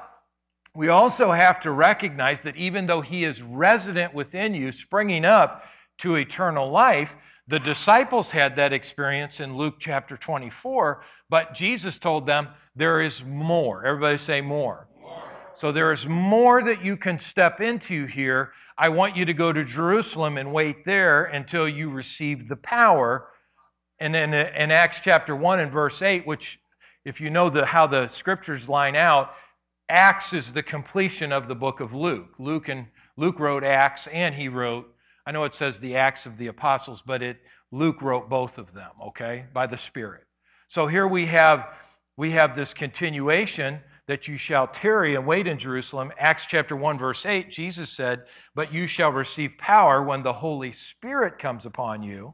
we 0.73 0.87
also 0.87 1.31
have 1.31 1.59
to 1.59 1.71
recognize 1.71 2.41
that 2.41 2.55
even 2.55 2.87
though 2.87 3.01
He 3.01 3.23
is 3.23 3.43
resident 3.43 4.15
within 4.15 4.55
you, 4.55 4.71
springing 4.71 5.25
up 5.25 5.63
to 5.99 6.15
eternal 6.15 6.71
life, 6.71 7.15
the 7.47 7.59
disciples 7.59 8.31
had 8.31 8.55
that 8.55 8.73
experience 8.73 9.39
in 9.39 9.57
Luke 9.57 9.75
chapter 9.79 10.15
24, 10.15 11.03
but 11.29 11.53
Jesus 11.53 11.99
told 11.99 12.25
them 12.25 12.49
there 12.75 13.01
is 13.01 13.23
more. 13.23 13.85
Everybody 13.85 14.17
say 14.17 14.41
more. 14.41 14.87
more. 15.01 15.23
So 15.53 15.71
there 15.71 15.91
is 15.91 16.07
more 16.07 16.63
that 16.63 16.83
you 16.83 16.95
can 16.97 17.19
step 17.19 17.59
into 17.59 18.05
here 18.05 18.51
I 18.81 18.89
want 18.89 19.15
you 19.15 19.25
to 19.25 19.33
go 19.35 19.53
to 19.53 19.63
Jerusalem 19.63 20.39
and 20.39 20.51
wait 20.51 20.85
there 20.85 21.25
until 21.25 21.69
you 21.69 21.91
receive 21.91 22.47
the 22.47 22.55
power. 22.55 23.27
And 23.99 24.11
then 24.11 24.33
in 24.33 24.71
Acts 24.71 24.99
chapter 24.99 25.35
1 25.35 25.59
and 25.59 25.71
verse 25.71 26.01
8, 26.01 26.25
which, 26.25 26.59
if 27.05 27.21
you 27.21 27.29
know 27.29 27.51
the, 27.51 27.67
how 27.67 27.85
the 27.85 28.07
scriptures 28.07 28.67
line 28.67 28.95
out, 28.95 29.35
Acts 29.87 30.33
is 30.33 30.53
the 30.53 30.63
completion 30.63 31.31
of 31.31 31.47
the 31.47 31.53
book 31.53 31.79
of 31.79 31.93
Luke. 31.93 32.33
Luke 32.39 32.69
and 32.69 32.87
Luke 33.17 33.39
wrote 33.39 33.63
Acts 33.63 34.07
and 34.07 34.33
he 34.33 34.47
wrote, 34.47 34.91
I 35.31 35.33
know 35.33 35.45
it 35.45 35.55
says 35.55 35.79
the 35.79 35.95
Acts 35.95 36.25
of 36.25 36.37
the 36.37 36.47
Apostles, 36.47 37.01
but 37.01 37.23
it 37.23 37.37
Luke 37.71 38.01
wrote 38.01 38.29
both 38.29 38.57
of 38.57 38.73
them, 38.73 38.91
okay, 39.01 39.45
by 39.53 39.65
the 39.65 39.77
Spirit. 39.77 40.25
So 40.67 40.87
here 40.87 41.07
we 41.07 41.27
have 41.27 41.69
we 42.17 42.31
have 42.31 42.53
this 42.53 42.73
continuation 42.73 43.79
that 44.07 44.27
you 44.27 44.35
shall 44.35 44.67
tarry 44.67 45.15
and 45.15 45.25
wait 45.25 45.47
in 45.47 45.57
Jerusalem. 45.57 46.11
Acts 46.19 46.47
chapter 46.47 46.75
1, 46.75 46.97
verse 46.97 47.25
8, 47.25 47.49
Jesus 47.49 47.89
said, 47.89 48.23
But 48.55 48.73
you 48.73 48.87
shall 48.87 49.09
receive 49.13 49.57
power 49.57 50.03
when 50.03 50.21
the 50.21 50.33
Holy 50.33 50.73
Spirit 50.73 51.39
comes 51.39 51.65
upon 51.65 52.03
you, 52.03 52.33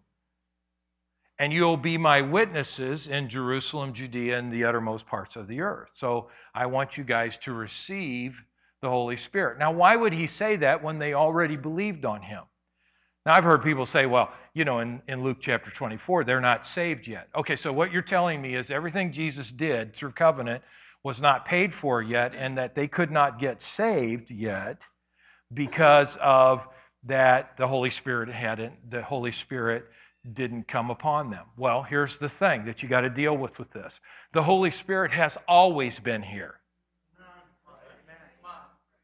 and 1.38 1.54
you'll 1.54 1.78
be 1.78 2.00
my 2.00 2.22
witnesses 2.22 3.06
in 3.06 3.30
Jerusalem, 3.30 3.94
Judea, 3.94 4.40
and 4.40 4.52
the 4.52 4.66
uttermost 4.66 5.06
parts 5.06 5.36
of 5.36 5.48
the 5.48 5.62
earth. 5.62 5.90
So 5.94 6.32
I 6.56 6.66
want 6.66 6.98
you 6.98 7.04
guys 7.04 7.38
to 7.44 7.54
receive 7.54 8.42
the 8.82 8.90
Holy 8.90 9.18
Spirit. 9.18 9.60
Now, 9.60 9.72
why 9.72 9.96
would 9.96 10.14
he 10.14 10.26
say 10.26 10.56
that 10.56 10.82
when 10.82 10.98
they 10.98 11.14
already 11.14 11.58
believed 11.58 12.04
on 12.04 12.24
him? 12.24 12.42
Now, 13.28 13.34
I've 13.34 13.44
heard 13.44 13.62
people 13.62 13.86
say, 13.86 14.06
well, 14.06 14.32
you 14.54 14.64
know, 14.64 14.80
in, 14.80 15.02
in 15.10 15.22
Luke 15.22 15.40
chapter 15.42 15.70
24, 15.70 16.24
they're 16.24 16.40
not 16.40 16.66
saved 16.66 17.10
yet. 17.10 17.28
Okay, 17.36 17.58
so 17.58 17.74
what 17.74 17.92
you're 17.92 18.02
telling 18.02 18.42
me 18.42 18.56
is 18.56 18.72
everything 18.72 19.12
Jesus 19.12 19.52
did 19.52 19.94
through 19.94 20.14
covenant 20.14 20.64
was 21.04 21.22
not 21.22 21.44
paid 21.44 21.74
for 21.74 22.02
yet 22.02 22.34
and 22.34 22.58
that 22.58 22.74
they 22.74 22.88
could 22.88 23.12
not 23.12 23.38
get 23.38 23.62
saved 23.62 24.32
yet 24.32 24.82
because 25.54 26.18
of 26.22 26.70
that 27.04 27.58
the 27.58 27.68
Holy 27.68 27.90
Spirit 27.90 28.30
hadn't, 28.30 28.90
the 28.90 29.02
Holy 29.02 29.34
Spirit 29.34 29.88
didn't 30.32 30.70
come 30.70 30.90
upon 30.90 31.30
them. 31.30 31.48
Well, 31.58 31.84
here's 31.84 32.18
the 32.20 32.30
thing 32.30 32.64
that 32.64 32.82
you 32.82 32.88
got 32.88 33.02
to 33.02 33.10
deal 33.10 33.36
with 33.36 33.60
with 33.60 33.72
this. 33.72 34.00
The 34.32 34.44
Holy 34.44 34.72
Spirit 34.72 35.12
has 35.12 35.38
always 35.50 36.00
been 36.00 36.22
here. 36.22 36.62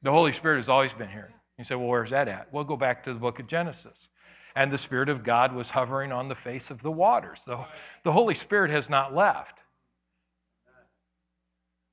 The 0.02 0.12
Holy 0.12 0.32
Spirit 0.32 0.60
has 0.60 0.70
always 0.70 0.94
been 0.94 1.10
here. 1.10 1.34
You 1.58 1.66
say, 1.66 1.76
well, 1.76 1.88
where's 1.88 2.12
that 2.12 2.30
at? 2.30 2.48
We'll 2.54 2.64
go 2.64 2.78
back 2.78 3.04
to 3.04 3.14
the 3.14 3.20
book 3.20 3.40
of 3.40 3.48
Genesis. 3.48 4.08
And 4.56 4.72
the 4.72 4.78
Spirit 4.78 5.10
of 5.10 5.24
God 5.24 5.54
was 5.54 5.72
hovering 5.72 6.12
on 6.12 6.30
the 6.30 6.36
face 6.36 6.70
of 6.70 6.82
the 6.82 6.92
waters. 6.92 7.42
The, 7.46 7.66
the 8.04 8.12
Holy 8.12 8.36
Spirit 8.36 8.70
has 8.72 8.90
not 8.90 9.16
left. 9.16 9.60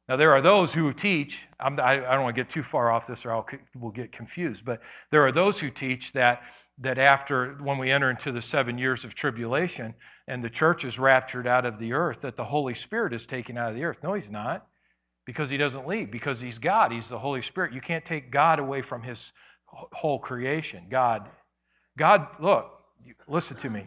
Now, 0.09 0.17
there 0.17 0.33
are 0.33 0.43
those 0.43 0.75
who 0.75 0.93
teach, 0.93 1.47
I'm, 1.61 1.79
I, 1.79 1.93
I 1.93 2.15
don't 2.15 2.25
want 2.25 2.35
to 2.35 2.43
get 2.43 2.49
too 2.49 2.65
far 2.65 2.91
off 2.91 3.07
this 3.07 3.25
or 3.25 3.31
I'll, 3.31 3.47
we'll 3.77 3.93
get 3.93 4.11
confused, 4.11 4.65
but 4.65 4.83
there 5.13 5.25
are 5.25 5.31
those 5.31 5.61
who 5.61 5.71
teach 5.71 6.13
that, 6.15 6.43
that 6.79 6.99
after, 6.99 7.55
when 7.63 7.79
we 7.79 7.93
enter 7.93 8.11
into 8.11 8.33
the 8.33 8.43
seven 8.43 8.77
years 8.77 9.05
of 9.05 9.15
tribulation 9.15 9.95
and 10.27 10.43
the 10.43 10.51
church 10.51 10.85
is 10.85 10.99
raptured 10.99 11.47
out 11.47 11.65
of 11.65 11.79
the 11.79 11.93
earth, 11.93 12.23
that 12.23 12.37
the 12.37 12.45
Holy 12.45 12.75
Spirit 12.75 13.13
is 13.13 13.25
taken 13.25 13.57
out 13.57 13.71
of 13.71 13.77
the 13.77 13.85
earth. 13.85 13.99
No, 14.03 14.15
he's 14.15 14.33
not, 14.33 14.67
because 15.25 15.49
he 15.49 15.57
doesn't 15.57 15.87
leave, 15.87 16.11
because 16.11 16.41
he's 16.41 16.59
God. 16.59 16.91
He's 16.91 17.09
the 17.09 17.21
Holy 17.21 17.41
Spirit. 17.41 17.73
You 17.73 17.81
can't 17.81 18.05
take 18.05 18.33
God 18.33 18.59
away 18.59 18.83
from 18.83 19.03
his 19.03 19.33
whole 19.67 20.19
creation. 20.19 20.87
God, 20.91 21.29
God, 21.97 22.27
look, 22.39 22.71
listen 23.29 23.57
to 23.59 23.71
me. 23.71 23.87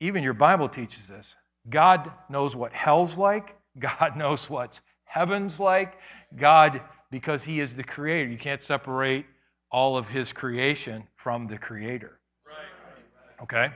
Even 0.00 0.22
your 0.22 0.34
Bible 0.34 0.68
teaches 0.68 1.08
this. 1.08 1.34
God 1.68 2.10
knows 2.28 2.54
what 2.56 2.72
hell's 2.72 3.18
like. 3.18 3.56
God 3.78 4.16
knows 4.16 4.48
what's 4.48 4.80
heaven's 5.04 5.58
like. 5.58 5.94
God, 6.36 6.80
because 7.10 7.44
He 7.44 7.60
is 7.60 7.74
the 7.74 7.84
creator, 7.84 8.30
you 8.30 8.38
can't 8.38 8.62
separate 8.62 9.26
all 9.70 9.96
of 9.96 10.08
His 10.08 10.32
creation 10.32 11.04
from 11.16 11.46
the 11.46 11.58
creator. 11.58 12.18
Okay? 13.42 13.70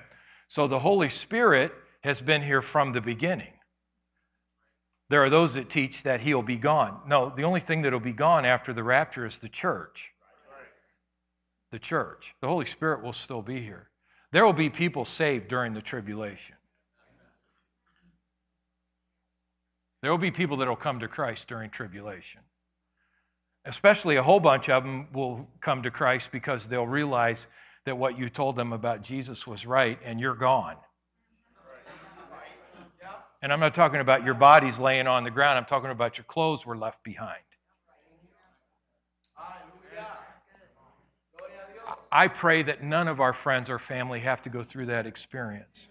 So 0.49 0.67
the 0.67 0.81
Holy 0.81 1.09
Spirit 1.09 1.73
has 2.03 2.21
been 2.21 2.43
here 2.43 2.63
from 2.63 2.93
the 2.93 3.01
beginning. 3.01 3.53
There 5.09 5.23
are 5.23 5.31
those 5.31 5.55
that 5.55 5.71
teach 5.71 6.03
that 6.05 6.23
He'll 6.23 6.43
be 6.43 6.57
gone. 6.57 7.01
No, 7.07 7.33
the 7.35 7.45
only 7.45 7.61
thing 7.61 7.83
that'll 7.83 8.01
be 8.01 8.13
gone 8.13 8.45
after 8.45 8.73
the 8.73 8.83
rapture 8.83 9.27
is 9.27 9.39
the 9.39 9.49
church. 9.49 10.13
The 11.73 11.79
church. 11.79 12.35
The 12.41 12.49
Holy 12.49 12.67
Spirit 12.67 13.03
will 13.03 13.13
still 13.13 13.43
be 13.43 13.61
here. 13.61 13.89
There 14.31 14.45
will 14.45 14.53
be 14.53 14.71
people 14.71 15.05
saved 15.05 15.49
during 15.49 15.75
the 15.75 15.83
tribulation. 15.83 16.57
There 20.03 20.11
will 20.11 20.19
be 20.19 20.31
people 20.31 20.57
that 20.59 20.69
will 20.69 20.77
come 20.77 21.01
to 21.01 21.09
Christ 21.09 21.49
during 21.49 21.71
tribulation. 21.71 22.43
Especially 23.65 24.17
a 24.17 24.23
whole 24.23 24.41
bunch 24.41 24.69
of 24.69 24.83
them 24.83 25.09
will 25.13 25.49
come 25.61 25.83
to 25.85 25.91
Christ 25.91 26.31
because 26.33 26.67
they'll 26.67 26.87
realize 26.87 27.47
that 27.85 27.97
what 27.97 28.19
you 28.19 28.29
told 28.29 28.57
them 28.57 28.73
about 28.73 29.03
Jesus 29.03 29.47
was 29.47 29.67
right 29.67 29.99
and 30.05 30.21
you're 30.21 30.35
gone. 30.35 30.77
And 33.41 33.53
I'm 33.53 33.61
not 33.61 33.75
talking 33.75 34.01
about 34.01 34.25
your 34.25 34.35
bodies 34.35 34.79
laying 34.79 35.07
on 35.09 35.25
the 35.25 35.31
ground, 35.31 35.59
I'm 35.59 35.65
talking 35.65 35.91
about 35.91 36.17
your 36.17 36.25
clothes 36.25 36.65
were 36.65 36.77
left 36.77 37.03
behind. 37.03 37.43
I 42.15 42.29
pray 42.29 42.63
that 42.65 42.83
none 42.83 43.09
of 43.09 43.21
our 43.21 43.33
friends 43.33 43.71
or 43.71 43.79
family 43.79 44.21
have 44.21 44.43
to 44.43 44.51
go 44.51 44.63
through 44.63 44.87
that 44.87 45.07
experience 45.07 45.89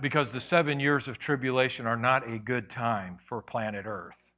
because 0.00 0.32
the 0.32 0.40
seven 0.40 0.80
years 0.80 1.06
of 1.06 1.16
tribulation 1.16 1.86
are 1.86 1.96
not 1.96 2.28
a 2.28 2.40
good 2.40 2.68
time 2.68 3.16
for 3.18 3.40
planet 3.40 3.86
Earth. 3.86 4.32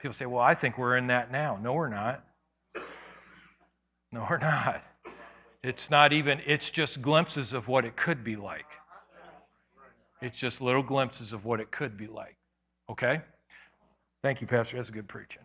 People 0.00 0.12
say, 0.12 0.26
well, 0.26 0.42
I 0.42 0.54
think 0.54 0.78
we're 0.78 0.96
in 0.96 1.06
that 1.06 1.30
now. 1.30 1.58
No, 1.62 1.74
we're 1.74 1.88
not. 1.88 2.24
No, 4.10 4.26
we're 4.28 4.38
not. 4.38 4.82
It's 5.62 5.90
not 5.90 6.12
even, 6.12 6.40
it's 6.44 6.70
just 6.70 7.00
glimpses 7.00 7.52
of 7.52 7.68
what 7.68 7.84
it 7.84 7.94
could 7.94 8.24
be 8.24 8.34
like. 8.34 8.66
It's 10.20 10.36
just 10.36 10.60
little 10.60 10.82
glimpses 10.82 11.32
of 11.32 11.44
what 11.44 11.60
it 11.60 11.70
could 11.70 11.96
be 11.96 12.08
like. 12.08 12.36
Okay? 12.88 13.20
Thank 14.22 14.40
you, 14.40 14.48
Pastor. 14.48 14.76
That's 14.76 14.90
good 14.90 15.06
preaching. 15.06 15.42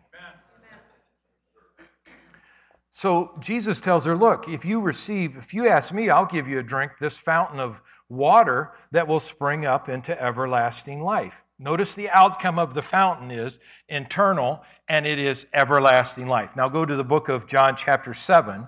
So 2.96 3.34
Jesus 3.40 3.78
tells 3.82 4.06
her, 4.06 4.16
Look, 4.16 4.48
if 4.48 4.64
you 4.64 4.80
receive, 4.80 5.36
if 5.36 5.52
you 5.52 5.68
ask 5.68 5.92
me, 5.92 6.08
I'll 6.08 6.24
give 6.24 6.48
you 6.48 6.60
a 6.60 6.62
drink, 6.62 6.92
this 6.98 7.18
fountain 7.18 7.60
of 7.60 7.82
water 8.08 8.72
that 8.90 9.06
will 9.06 9.20
spring 9.20 9.66
up 9.66 9.90
into 9.90 10.18
everlasting 10.18 11.02
life. 11.02 11.34
Notice 11.58 11.94
the 11.94 12.08
outcome 12.08 12.58
of 12.58 12.72
the 12.72 12.80
fountain 12.80 13.30
is 13.30 13.58
internal 13.90 14.62
and 14.88 15.06
it 15.06 15.18
is 15.18 15.44
everlasting 15.52 16.26
life. 16.26 16.56
Now 16.56 16.70
go 16.70 16.86
to 16.86 16.96
the 16.96 17.04
book 17.04 17.28
of 17.28 17.46
John, 17.46 17.76
chapter 17.76 18.14
7. 18.14 18.66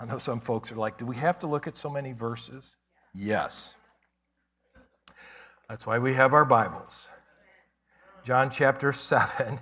I 0.00 0.04
know 0.04 0.18
some 0.18 0.40
folks 0.40 0.72
are 0.72 0.76
like, 0.76 0.98
do 0.98 1.06
we 1.06 1.14
have 1.14 1.38
to 1.38 1.46
look 1.46 1.68
at 1.68 1.76
so 1.76 1.88
many 1.88 2.10
verses? 2.10 2.74
Yes. 3.14 3.76
That's 5.68 5.86
why 5.86 6.00
we 6.00 6.12
have 6.14 6.34
our 6.34 6.44
Bibles. 6.44 7.08
John 8.24 8.50
chapter 8.50 8.90
7 8.92 9.60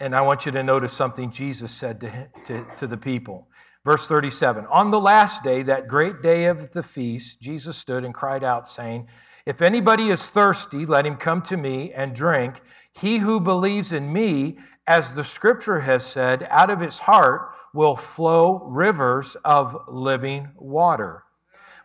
and 0.00 0.16
I 0.16 0.22
want 0.22 0.46
you 0.46 0.52
to 0.52 0.62
notice 0.64 0.92
something 0.92 1.30
Jesus 1.30 1.70
said 1.70 2.00
to, 2.00 2.28
to, 2.46 2.66
to 2.78 2.86
the 2.88 2.96
people. 2.96 3.46
Verse 3.84 4.08
37 4.08 4.66
On 4.66 4.90
the 4.90 4.98
last 4.98 5.44
day, 5.44 5.62
that 5.62 5.86
great 5.86 6.22
day 6.22 6.46
of 6.46 6.72
the 6.72 6.82
feast, 6.82 7.40
Jesus 7.40 7.76
stood 7.76 8.04
and 8.04 8.12
cried 8.12 8.42
out, 8.42 8.66
saying, 8.66 9.06
If 9.46 9.62
anybody 9.62 10.08
is 10.08 10.28
thirsty, 10.28 10.86
let 10.86 11.06
him 11.06 11.16
come 11.16 11.40
to 11.42 11.56
me 11.56 11.92
and 11.92 12.14
drink. 12.16 12.62
He 12.94 13.18
who 13.18 13.38
believes 13.38 13.92
in 13.92 14.12
me, 14.12 14.58
as 14.86 15.14
the 15.14 15.22
scripture 15.22 15.78
has 15.78 16.04
said, 16.04 16.48
out 16.50 16.70
of 16.70 16.80
his 16.80 16.98
heart 16.98 17.54
will 17.74 17.94
flow 17.94 18.64
rivers 18.66 19.36
of 19.44 19.76
living 19.86 20.48
water. 20.56 21.22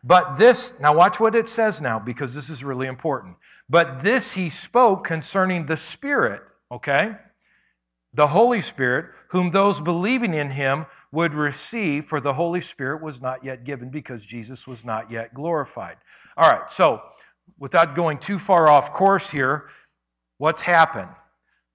But 0.06 0.38
this, 0.38 0.76
now 0.80 0.96
watch 0.96 1.20
what 1.20 1.36
it 1.36 1.50
says 1.50 1.82
now, 1.82 1.98
because 1.98 2.36
this 2.36 2.52
is 2.52 2.64
really 2.64 2.86
important. 2.86 3.38
But 3.68 4.04
this 4.04 4.34
he 4.34 4.52
spoke 4.52 5.04
concerning 5.04 5.66
the 5.66 5.78
Spirit, 5.78 6.44
okay? 6.72 7.16
The 8.14 8.28
Holy 8.28 8.62
Spirit, 8.62 9.08
whom 9.30 9.50
those 9.50 9.82
believing 9.82 10.36
in 10.36 10.52
him 10.52 10.86
would 11.12 11.34
receive, 11.34 12.06
for 12.06 12.22
the 12.22 12.34
Holy 12.34 12.62
Spirit 12.62 13.02
was 13.02 13.20
not 13.20 13.44
yet 13.44 13.64
given 13.64 13.90
because 13.90 14.24
Jesus 14.24 14.68
was 14.68 14.86
not 14.86 15.10
yet 15.10 15.34
glorified. 15.34 15.98
All 16.38 16.52
right, 16.52 16.70
so 16.70 17.02
without 17.58 17.96
going 17.96 18.20
too 18.20 18.38
far 18.38 18.70
off 18.70 18.92
course 18.92 19.32
here, 19.32 19.70
what's 20.38 20.62
happened? 20.62 21.10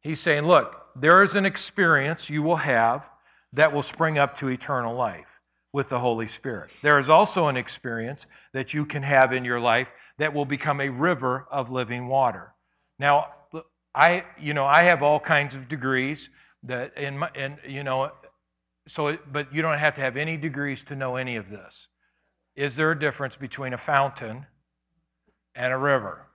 He's 0.02 0.20
saying, 0.20 0.44
look, 0.44 0.76
there 0.94 1.24
is 1.24 1.34
an 1.34 1.46
experience 1.46 2.30
you 2.30 2.44
will 2.44 2.56
have 2.56 3.08
that 3.54 3.72
will 3.72 3.82
spring 3.82 4.18
up 4.18 4.34
to 4.34 4.48
eternal 4.48 4.94
life 4.94 5.39
with 5.72 5.88
the 5.88 5.98
Holy 5.98 6.26
Spirit. 6.26 6.70
There 6.82 6.98
is 6.98 7.08
also 7.08 7.46
an 7.46 7.56
experience 7.56 8.26
that 8.52 8.74
you 8.74 8.84
can 8.84 9.02
have 9.02 9.32
in 9.32 9.44
your 9.44 9.60
life 9.60 9.88
that 10.18 10.34
will 10.34 10.44
become 10.44 10.80
a 10.80 10.88
river 10.88 11.46
of 11.50 11.70
living 11.70 12.08
water. 12.08 12.54
Now, 12.98 13.28
I, 13.94 14.24
you 14.38 14.54
know, 14.54 14.66
I 14.66 14.82
have 14.84 15.02
all 15.02 15.20
kinds 15.20 15.54
of 15.54 15.68
degrees 15.68 16.30
that 16.64 16.96
in 16.96 17.18
my, 17.18 17.30
and 17.34 17.58
you 17.66 17.82
know, 17.82 18.12
so, 18.86 19.16
but 19.30 19.52
you 19.54 19.62
don't 19.62 19.78
have 19.78 19.94
to 19.94 20.00
have 20.00 20.16
any 20.16 20.36
degrees 20.36 20.84
to 20.84 20.96
know 20.96 21.16
any 21.16 21.36
of 21.36 21.50
this. 21.50 21.88
Is 22.56 22.76
there 22.76 22.90
a 22.90 22.98
difference 22.98 23.36
between 23.36 23.72
a 23.72 23.78
fountain 23.78 24.46
and 25.54 25.72
a 25.72 25.78
river? 25.78 26.26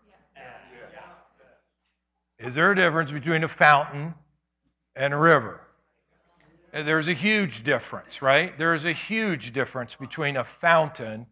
Is 2.37 2.55
there 2.55 2.71
a 2.71 2.75
difference 2.75 3.11
between 3.11 3.43
a 3.43 3.47
fountain 3.47 4.15
and 4.95 5.13
a 5.13 5.17
river? 5.17 5.61
There's 6.83 7.07
a 7.07 7.13
huge 7.13 7.63
difference, 7.63 8.21
right? 8.21 8.57
There 8.57 8.73
is 8.73 8.83
a 8.83 8.91
huge 8.91 9.53
difference 9.53 9.95
between 9.95 10.35
a 10.35 10.43
fountain 10.43 11.27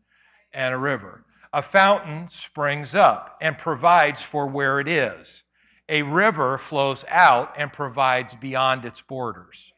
and 0.54 0.74
a 0.74 0.78
river. 0.78 1.26
A 1.52 1.62
fountain 1.62 2.30
springs 2.30 2.96
up 2.96 3.38
and 3.42 3.58
provides 3.58 4.24
for 4.24 4.48
where 4.48 4.80
it 4.80 4.88
is. 4.88 5.44
A 5.90 6.02
river 6.04 6.58
flows 6.58 7.04
out 7.10 7.54
and 7.58 7.74
provides 7.74 8.36
beyond 8.36 8.86
its 8.86 9.02
borders 9.02 9.74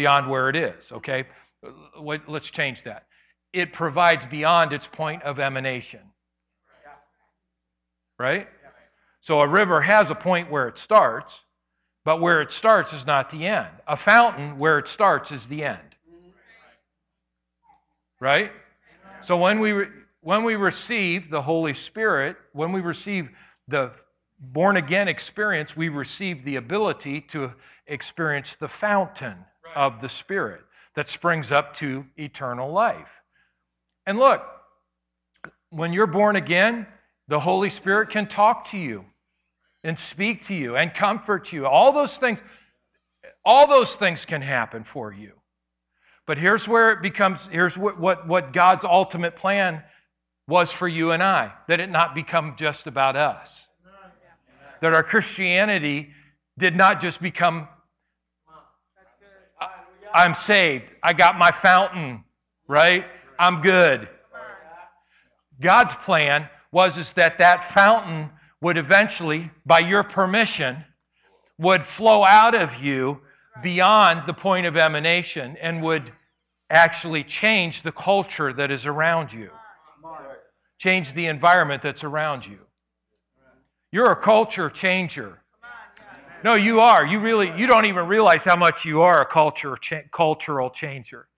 beyond 0.00 0.30
where 0.30 0.48
it 0.48 0.56
is, 0.56 0.90
okay? 0.92 1.26
Let's 1.98 2.48
change 2.50 2.84
that. 2.84 3.04
It 3.52 3.72
provides 3.72 4.24
beyond 4.24 4.72
its 4.72 4.86
point 4.86 5.22
of 5.24 5.38
emanation. 5.38 6.00
Right? 8.18 8.48
So 9.20 9.40
a 9.40 9.46
river 9.46 9.82
has 9.82 10.10
a 10.10 10.14
point 10.14 10.50
where 10.50 10.68
it 10.68 10.78
starts, 10.78 11.40
but 12.10 12.20
where 12.20 12.42
it 12.42 12.50
starts 12.50 12.92
is 12.92 13.06
not 13.06 13.30
the 13.30 13.46
end. 13.46 13.68
A 13.86 13.96
fountain, 13.96 14.58
where 14.58 14.80
it 14.80 14.88
starts, 14.88 15.30
is 15.30 15.46
the 15.46 15.62
end. 15.62 15.94
Right? 18.18 18.50
So 19.22 19.36
when 19.36 19.60
we, 19.60 19.84
when 20.20 20.42
we 20.42 20.56
receive 20.56 21.30
the 21.30 21.42
Holy 21.42 21.72
Spirit, 21.72 22.36
when 22.52 22.72
we 22.72 22.80
receive 22.80 23.30
the 23.68 23.92
born 24.40 24.76
again 24.76 25.06
experience, 25.06 25.76
we 25.76 25.88
receive 25.88 26.42
the 26.42 26.56
ability 26.56 27.20
to 27.28 27.54
experience 27.86 28.56
the 28.56 28.66
fountain 28.66 29.44
of 29.76 30.00
the 30.00 30.08
Spirit 30.08 30.62
that 30.96 31.08
springs 31.08 31.52
up 31.52 31.74
to 31.74 32.06
eternal 32.16 32.72
life. 32.72 33.20
And 34.04 34.18
look, 34.18 34.42
when 35.68 35.92
you're 35.92 36.08
born 36.08 36.34
again, 36.34 36.88
the 37.28 37.38
Holy 37.38 37.70
Spirit 37.70 38.10
can 38.10 38.26
talk 38.26 38.64
to 38.70 38.78
you 38.78 39.04
and 39.82 39.98
speak 39.98 40.46
to 40.46 40.54
you 40.54 40.76
and 40.76 40.92
comfort 40.94 41.52
you. 41.52 41.66
All 41.66 41.92
those 41.92 42.16
things, 42.18 42.42
all 43.44 43.66
those 43.66 43.94
things 43.94 44.24
can 44.24 44.42
happen 44.42 44.84
for 44.84 45.12
you. 45.12 45.32
But 46.26 46.38
here's 46.38 46.68
where 46.68 46.92
it 46.92 47.02
becomes, 47.02 47.48
here's 47.48 47.76
what, 47.76 47.98
what, 47.98 48.28
what 48.28 48.52
God's 48.52 48.84
ultimate 48.84 49.36
plan 49.36 49.82
was 50.46 50.72
for 50.72 50.88
you 50.88 51.12
and 51.12 51.22
I 51.22 51.52
that 51.68 51.80
it 51.80 51.90
not 51.90 52.14
become 52.14 52.54
just 52.56 52.86
about 52.86 53.16
us. 53.16 53.60
That 54.80 54.92
our 54.92 55.02
Christianity 55.02 56.10
did 56.58 56.76
not 56.76 57.00
just 57.00 57.20
become 57.20 57.68
I'm 60.12 60.34
saved. 60.34 60.92
I 61.02 61.12
got 61.12 61.38
my 61.38 61.52
fountain, 61.52 62.24
right? 62.66 63.04
I'm 63.38 63.62
good. 63.62 64.08
God's 65.60 65.94
plan 65.96 66.48
was 66.72 66.96
is 66.96 67.12
that 67.12 67.38
that 67.38 67.64
fountain 67.64 68.30
would 68.60 68.76
eventually, 68.76 69.50
by 69.64 69.78
your 69.78 70.02
permission, 70.02 70.84
would 71.58 71.84
flow 71.84 72.24
out 72.24 72.54
of 72.54 72.82
you 72.82 73.20
beyond 73.62 74.26
the 74.26 74.32
point 74.32 74.66
of 74.66 74.76
emanation 74.76 75.56
and 75.60 75.82
would 75.82 76.12
actually 76.70 77.24
change 77.24 77.82
the 77.82 77.92
culture 77.92 78.52
that 78.52 78.70
is 78.70 78.86
around 78.86 79.32
you, 79.32 79.50
change 80.78 81.12
the 81.14 81.26
environment 81.26 81.82
that's 81.82 82.04
around 82.04 82.46
you. 82.46 82.58
You're 83.92 84.12
a 84.12 84.16
culture 84.20 84.70
changer. 84.70 85.42
No, 86.44 86.54
you 86.54 86.80
are. 86.80 87.04
You 87.04 87.20
really, 87.20 87.52
you 87.58 87.66
don't 87.66 87.86
even 87.86 88.06
realize 88.06 88.44
how 88.44 88.56
much 88.56 88.84
you 88.84 89.02
are 89.02 89.20
a 89.20 89.26
culture, 89.26 89.76
cha- 89.76 90.02
cultural 90.12 90.70
changer, 90.70 91.28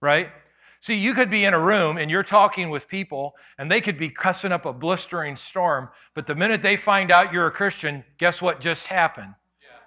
right? 0.00 0.30
See, 0.80 0.94
you 0.94 1.14
could 1.14 1.30
be 1.30 1.44
in 1.44 1.54
a 1.54 1.60
room 1.60 1.98
and 1.98 2.10
you're 2.10 2.22
talking 2.22 2.70
with 2.70 2.88
people 2.88 3.34
and 3.58 3.70
they 3.70 3.80
could 3.80 3.98
be 3.98 4.10
cussing 4.10 4.52
up 4.52 4.64
a 4.64 4.72
blistering 4.72 5.36
storm, 5.36 5.88
but 6.14 6.26
the 6.26 6.34
minute 6.34 6.62
they 6.62 6.76
find 6.76 7.10
out 7.10 7.32
you're 7.32 7.46
a 7.46 7.50
Christian, 7.50 8.04
guess 8.18 8.40
what 8.40 8.60
just 8.60 8.86
happened? 8.86 9.34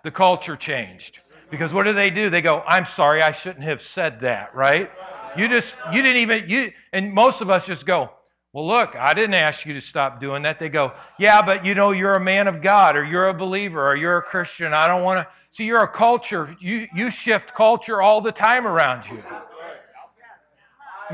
The 0.04 0.12
culture 0.12 0.56
changed. 0.56 1.20
Because 1.50 1.74
what 1.74 1.84
do 1.84 1.94
they 1.94 2.10
do? 2.10 2.30
They 2.30 2.42
go, 2.42 2.64
I'm 2.68 2.86
sorry, 2.86 3.22
I 3.22 3.32
shouldn't 3.32 3.64
have 3.64 3.82
said 3.82 4.22
that, 4.22 4.54
right? 4.56 4.90
You 5.38 5.48
just, 5.48 5.78
you 5.94 6.02
didn't 6.02 6.18
even, 6.18 6.50
you, 6.50 6.72
and 6.94 7.14
most 7.14 7.42
of 7.42 7.50
us 7.50 7.68
just 7.68 7.86
go, 7.86 8.12
well, 8.54 8.68
look, 8.68 8.98
I 8.98 9.14
didn't 9.14 9.36
ask 9.36 9.66
you 9.66 9.74
to 9.74 9.82
stop 9.82 10.20
doing 10.20 10.44
that. 10.44 10.60
They 10.60 10.68
go, 10.68 10.92
Yeah, 11.18 11.42
but 11.42 11.66
you 11.66 11.74
know, 11.74 11.92
you're 11.92 12.16
a 12.16 12.20
man 12.20 12.48
of 12.48 12.62
God, 12.62 12.98
or 12.98 13.06
you're 13.06 13.30
a 13.30 13.34
believer, 13.34 13.88
or 13.88 13.96
you're 13.96 14.18
a 14.18 14.22
Christian. 14.22 14.74
I 14.74 14.88
don't 14.88 15.04
want 15.04 15.20
to. 15.20 15.28
See, 15.52 15.66
you're 15.66 15.84
a 15.84 15.88
culture. 15.88 16.56
You, 16.60 16.88
you 16.94 17.12
shift 17.12 17.54
culture 17.54 18.02
all 18.02 18.20
the 18.20 18.32
time 18.32 18.68
around 18.68 19.06
you. 19.06 19.24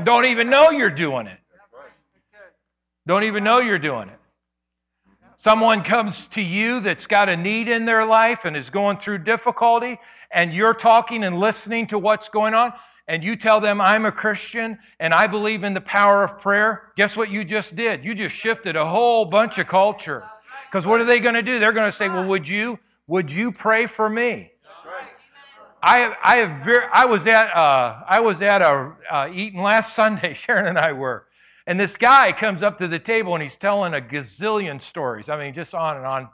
Don't 0.04 0.24
even 0.26 0.50
know 0.50 0.70
you're 0.70 0.90
doing 0.90 1.26
it. 1.26 1.38
Don't 3.06 3.24
even 3.24 3.42
know 3.44 3.60
you're 3.60 3.78
doing 3.78 4.08
it. 4.08 4.18
Someone 5.38 5.82
comes 5.82 6.28
to 6.28 6.42
you 6.42 6.80
that's 6.80 7.06
got 7.06 7.28
a 7.28 7.36
need 7.36 7.68
in 7.68 7.84
their 7.84 8.04
life 8.04 8.44
and 8.44 8.56
is 8.56 8.70
going 8.70 8.98
through 8.98 9.18
difficulty, 9.18 9.98
and 10.30 10.52
you're 10.52 10.74
talking 10.74 11.24
and 11.24 11.38
listening 11.38 11.86
to 11.86 11.98
what's 11.98 12.28
going 12.28 12.54
on 12.54 12.72
and 13.08 13.24
you 13.24 13.34
tell 13.36 13.58
them, 13.58 13.80
I'm 13.80 14.04
a 14.04 14.12
Christian 14.12 14.78
and 15.00 15.14
I 15.14 15.26
believe 15.26 15.64
in 15.64 15.72
the 15.72 15.80
power 15.80 16.22
of 16.22 16.38
prayer, 16.38 16.92
guess 16.96 17.16
what 17.16 17.30
you 17.30 17.42
just 17.42 17.74
did? 17.74 18.04
You 18.04 18.14
just 18.14 18.36
shifted 18.36 18.76
a 18.76 18.86
whole 18.86 19.24
bunch 19.24 19.58
of 19.58 19.66
culture. 19.66 20.24
Because 20.70 20.86
what 20.86 21.00
are 21.00 21.04
they 21.04 21.18
going 21.18 21.34
to 21.34 21.42
do? 21.42 21.58
They're 21.58 21.72
going 21.72 21.88
to 21.88 21.96
say, 21.96 22.10
Well, 22.10 22.26
would 22.26 22.46
you, 22.46 22.78
would 23.06 23.32
you 23.32 23.50
pray 23.50 23.86
for 23.86 24.10
me? 24.10 24.52
I 25.82 26.14
I 26.22 26.36
have 26.36 26.64
very, 26.64 26.86
I 26.92 27.06
was 27.06 27.26
at 27.26 27.54
uh, 27.54 28.00
I 28.06 28.20
was 28.20 28.42
at 28.42 28.62
a 28.62 28.92
uh, 29.10 29.30
eating 29.32 29.62
last 29.62 29.94
Sunday. 29.94 30.34
Sharon 30.34 30.66
and 30.66 30.78
I 30.78 30.92
were, 30.92 31.26
and 31.66 31.78
this 31.78 31.96
guy 31.96 32.32
comes 32.32 32.62
up 32.62 32.78
to 32.78 32.88
the 32.88 32.98
table 32.98 33.34
and 33.34 33.42
he's 33.42 33.56
telling 33.56 33.94
a 33.94 34.00
gazillion 34.00 34.80
stories. 34.80 35.28
I 35.28 35.38
mean, 35.38 35.54
just 35.54 35.74
on 35.74 35.96
and 35.96 36.06
on, 36.06 36.28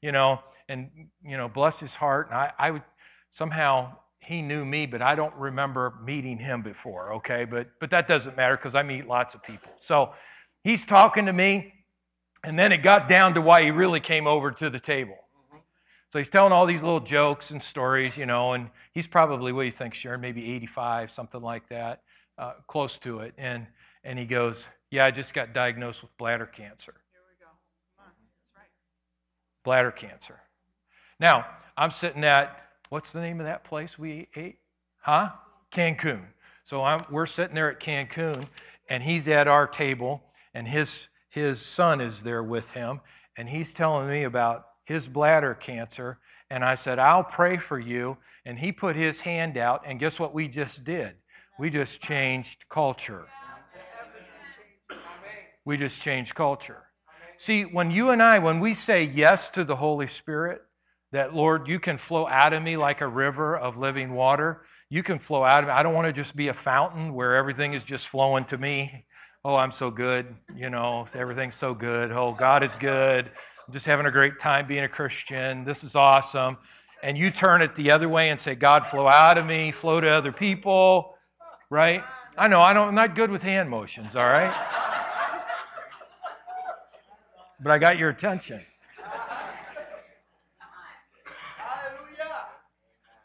you 0.00 0.12
know, 0.12 0.40
and 0.68 0.90
you 1.24 1.36
know, 1.36 1.48
bless 1.48 1.80
his 1.80 1.94
heart. 1.94 2.28
And 2.28 2.36
I, 2.36 2.52
I 2.58 2.70
would 2.70 2.82
somehow 3.30 3.96
he 4.24 4.42
knew 4.42 4.64
me, 4.64 4.86
but 4.86 5.02
I 5.02 5.14
don't 5.14 5.34
remember 5.34 5.94
meeting 6.02 6.38
him 6.38 6.62
before, 6.62 7.14
okay? 7.14 7.44
But, 7.44 7.68
but 7.78 7.90
that 7.90 8.08
doesn't 8.08 8.36
matter 8.36 8.56
because 8.56 8.74
I 8.74 8.82
meet 8.82 9.06
lots 9.06 9.34
of 9.34 9.42
people. 9.42 9.70
So 9.76 10.14
he's 10.62 10.86
talking 10.86 11.26
to 11.26 11.32
me, 11.32 11.74
and 12.42 12.58
then 12.58 12.72
it 12.72 12.82
got 12.82 13.08
down 13.08 13.34
to 13.34 13.42
why 13.42 13.62
he 13.64 13.70
really 13.70 14.00
came 14.00 14.26
over 14.26 14.50
to 14.50 14.70
the 14.70 14.80
table. 14.80 15.16
So 16.14 16.18
he's 16.18 16.28
telling 16.28 16.52
all 16.52 16.64
these 16.64 16.84
little 16.84 17.00
jokes 17.00 17.50
and 17.50 17.60
stories, 17.60 18.16
you 18.16 18.24
know, 18.24 18.52
and 18.52 18.70
he's 18.92 19.08
probably, 19.08 19.50
what 19.50 19.62
do 19.62 19.66
you 19.66 19.72
think, 19.72 19.94
Sharon? 19.94 20.20
Maybe 20.20 20.48
85, 20.52 21.10
something 21.10 21.42
like 21.42 21.68
that, 21.70 22.02
uh, 22.38 22.52
close 22.68 22.98
to 23.00 23.18
it. 23.18 23.34
And, 23.36 23.66
and 24.04 24.16
he 24.16 24.24
goes, 24.24 24.68
Yeah, 24.92 25.06
I 25.06 25.10
just 25.10 25.34
got 25.34 25.52
diagnosed 25.52 26.02
with 26.02 26.16
bladder 26.16 26.46
cancer. 26.46 26.94
Here 27.10 27.20
we 27.28 27.44
go. 27.44 27.50
Come 27.96 28.06
on. 28.06 28.12
That's 28.14 28.56
right. 28.56 28.70
Bladder 29.64 29.90
cancer. 29.90 30.38
Now, 31.18 31.46
I'm 31.76 31.90
sitting 31.90 32.22
at 32.22 32.62
what's 32.90 33.10
the 33.10 33.20
name 33.20 33.40
of 33.40 33.46
that 33.46 33.64
place 33.64 33.98
we 33.98 34.28
ate? 34.36 34.58
Huh? 34.98 35.30
Cancun. 35.72 36.26
So 36.62 36.84
I'm, 36.84 37.00
we're 37.10 37.26
sitting 37.26 37.56
there 37.56 37.72
at 37.72 37.80
Cancun, 37.80 38.46
and 38.88 39.02
he's 39.02 39.26
at 39.26 39.48
our 39.48 39.66
table, 39.66 40.22
and 40.54 40.68
his, 40.68 41.08
his 41.28 41.60
son 41.60 42.00
is 42.00 42.22
there 42.22 42.44
with 42.44 42.70
him, 42.70 43.00
and 43.36 43.48
he's 43.48 43.74
telling 43.74 44.08
me 44.08 44.22
about 44.22 44.66
his 44.84 45.08
bladder 45.08 45.54
cancer 45.54 46.18
And 46.50 46.64
I 46.64 46.74
said, 46.74 46.98
I'll 46.98 47.24
pray 47.24 47.56
for 47.56 47.78
you. 47.78 48.18
And 48.44 48.58
he 48.58 48.70
put 48.70 48.94
his 48.94 49.20
hand 49.20 49.56
out, 49.56 49.82
and 49.86 49.98
guess 49.98 50.20
what 50.20 50.34
we 50.34 50.48
just 50.48 50.84
did? 50.84 51.14
We 51.58 51.70
just 51.70 52.00
changed 52.02 52.68
culture. 52.68 53.26
We 55.64 55.76
just 55.78 56.02
changed 56.02 56.34
culture. 56.34 56.82
See, 57.38 57.62
when 57.62 57.90
you 57.90 58.10
and 58.10 58.22
I, 58.22 58.38
when 58.38 58.60
we 58.60 58.74
say 58.74 59.02
yes 59.02 59.50
to 59.50 59.64
the 59.64 59.76
Holy 59.76 60.06
Spirit, 60.06 60.62
that 61.12 61.34
Lord, 61.34 61.68
you 61.68 61.80
can 61.80 61.96
flow 61.96 62.26
out 62.26 62.52
of 62.52 62.62
me 62.62 62.76
like 62.76 63.00
a 63.00 63.08
river 63.08 63.56
of 63.56 63.78
living 63.78 64.12
water. 64.12 64.66
You 64.90 65.02
can 65.02 65.18
flow 65.18 65.42
out 65.42 65.64
of 65.64 65.68
me. 65.68 65.72
I 65.72 65.82
don't 65.82 65.94
want 65.94 66.06
to 66.06 66.12
just 66.12 66.36
be 66.36 66.48
a 66.48 66.54
fountain 66.54 67.14
where 67.14 67.34
everything 67.34 67.72
is 67.72 67.82
just 67.82 68.08
flowing 68.08 68.44
to 68.46 68.58
me. 68.58 69.06
Oh, 69.44 69.56
I'm 69.56 69.72
so 69.72 69.90
good. 69.90 70.34
You 70.54 70.70
know, 70.70 71.06
everything's 71.14 71.54
so 71.54 71.74
good. 71.74 72.12
Oh, 72.12 72.32
God 72.32 72.62
is 72.62 72.76
good. 72.76 73.30
I'm 73.66 73.72
just 73.72 73.86
having 73.86 74.04
a 74.04 74.10
great 74.10 74.38
time 74.38 74.66
being 74.66 74.84
a 74.84 74.88
Christian. 74.88 75.64
This 75.64 75.84
is 75.84 75.94
awesome. 75.94 76.58
And 77.02 77.16
you 77.16 77.30
turn 77.30 77.62
it 77.62 77.74
the 77.74 77.90
other 77.90 78.10
way 78.10 78.28
and 78.28 78.38
say, 78.38 78.54
God, 78.54 78.86
flow 78.86 79.08
out 79.08 79.38
of 79.38 79.46
me, 79.46 79.72
flow 79.72 80.00
to 80.00 80.08
other 80.08 80.32
people, 80.32 81.14
right? 81.70 82.04
I 82.36 82.46
know, 82.48 82.60
I 82.60 82.74
don't, 82.74 82.88
I'm 82.88 82.94
not 82.94 83.14
good 83.14 83.30
with 83.30 83.42
hand 83.42 83.70
motions, 83.70 84.16
all 84.16 84.26
right? 84.26 84.54
But 87.62 87.72
I 87.72 87.78
got 87.78 87.96
your 87.96 88.10
attention. 88.10 88.60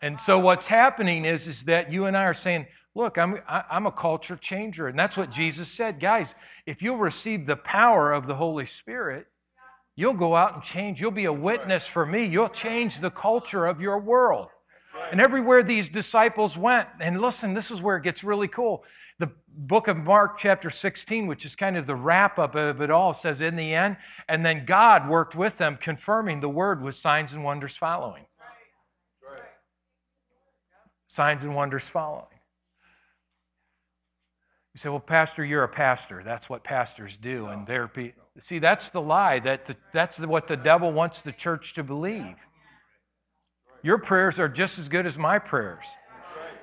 And 0.01 0.17
so 0.17 0.39
what's 0.39 0.67
happening 0.67 1.25
is, 1.25 1.47
is 1.47 1.63
that 1.63 1.91
you 1.91 2.05
and 2.05 2.15
I 2.15 2.23
are 2.23 2.33
saying, 2.33 2.67
look, 2.95 3.17
I'm, 3.17 3.41
I, 3.45 3.57
am 3.57 3.63
i 3.69 3.75
am 3.75 3.85
a 3.87 3.91
culture 3.91 4.37
changer. 4.37 4.87
And 4.87 4.97
that's 4.97 5.17
what 5.17 5.29
Jesus 5.29 5.69
said. 5.69 5.99
Guys, 5.99 6.33
if 6.65 6.81
you'll 6.81 6.95
receive 6.95 7.45
the 7.45 7.57
power 7.57 8.13
of 8.13 8.25
the 8.25 8.35
Holy 8.35 8.65
Spirit, 8.65 9.27
You'll 9.99 10.13
go 10.13 10.33
out 10.33 10.53
and 10.53 10.63
change. 10.63 11.01
You'll 11.01 11.11
be 11.11 11.25
a 11.25 11.33
witness 11.33 11.85
for 11.85 12.05
me. 12.05 12.23
You'll 12.23 12.47
change 12.47 13.01
the 13.01 13.11
culture 13.11 13.65
of 13.65 13.81
your 13.81 13.99
world. 13.99 14.47
And 15.11 15.19
everywhere 15.19 15.61
these 15.61 15.89
disciples 15.89 16.57
went, 16.57 16.87
and 17.01 17.19
listen, 17.19 17.53
this 17.53 17.69
is 17.69 17.81
where 17.81 17.97
it 17.97 18.03
gets 18.03 18.23
really 18.23 18.47
cool. 18.47 18.85
The 19.17 19.29
book 19.49 19.89
of 19.89 19.97
Mark, 19.97 20.37
chapter 20.37 20.69
16, 20.69 21.27
which 21.27 21.43
is 21.43 21.53
kind 21.53 21.75
of 21.75 21.85
the 21.85 21.95
wrap 21.95 22.39
up 22.39 22.55
of 22.55 22.79
it 22.79 22.89
all, 22.89 23.11
says 23.13 23.41
in 23.41 23.57
the 23.57 23.73
end, 23.73 23.97
and 24.29 24.45
then 24.45 24.63
God 24.63 25.09
worked 25.09 25.35
with 25.35 25.57
them, 25.57 25.75
confirming 25.75 26.39
the 26.39 26.47
word 26.47 26.81
with 26.81 26.95
signs 26.95 27.33
and 27.33 27.43
wonders 27.43 27.75
following. 27.75 28.23
Signs 31.07 31.43
and 31.43 31.53
wonders 31.53 31.89
following. 31.89 32.38
You 34.79 34.83
say, 34.83 34.89
well, 34.91 35.01
Pastor, 35.01 35.43
you're 35.43 35.65
a 35.65 35.67
pastor. 35.67 36.21
That's 36.23 36.49
what 36.49 36.63
pastors 36.63 37.17
do. 37.17 37.47
And 37.47 37.67
they're. 37.67 37.91
See, 38.39 38.59
that's 38.59 38.89
the 38.89 39.01
lie. 39.01 39.39
That 39.39 39.65
the, 39.65 39.75
that's 39.91 40.19
what 40.19 40.47
the 40.47 40.55
devil 40.55 40.93
wants 40.93 41.21
the 41.21 41.33
church 41.33 41.73
to 41.73 41.83
believe. 41.83 42.37
Your 43.83 43.97
prayers 43.97 44.39
are 44.39 44.47
just 44.47 44.79
as 44.79 44.87
good 44.87 45.05
as 45.05 45.17
my 45.17 45.37
prayers. 45.37 45.85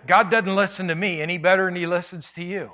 God 0.06 0.30
doesn't 0.30 0.56
listen 0.56 0.88
to 0.88 0.94
me 0.94 1.20
any 1.20 1.36
better 1.36 1.66
than 1.66 1.76
He 1.76 1.86
listens 1.86 2.32
to 2.32 2.42
you. 2.42 2.72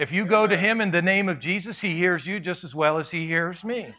If 0.00 0.10
you 0.10 0.26
go 0.26 0.48
to 0.48 0.56
Him 0.56 0.80
in 0.80 0.90
the 0.90 1.00
name 1.00 1.28
of 1.28 1.38
Jesus, 1.38 1.80
He 1.80 1.96
hears 1.96 2.26
you 2.26 2.40
just 2.40 2.64
as 2.64 2.74
well 2.74 2.98
as 2.98 3.12
He 3.12 3.28
hears 3.28 3.62
me. 3.62 3.94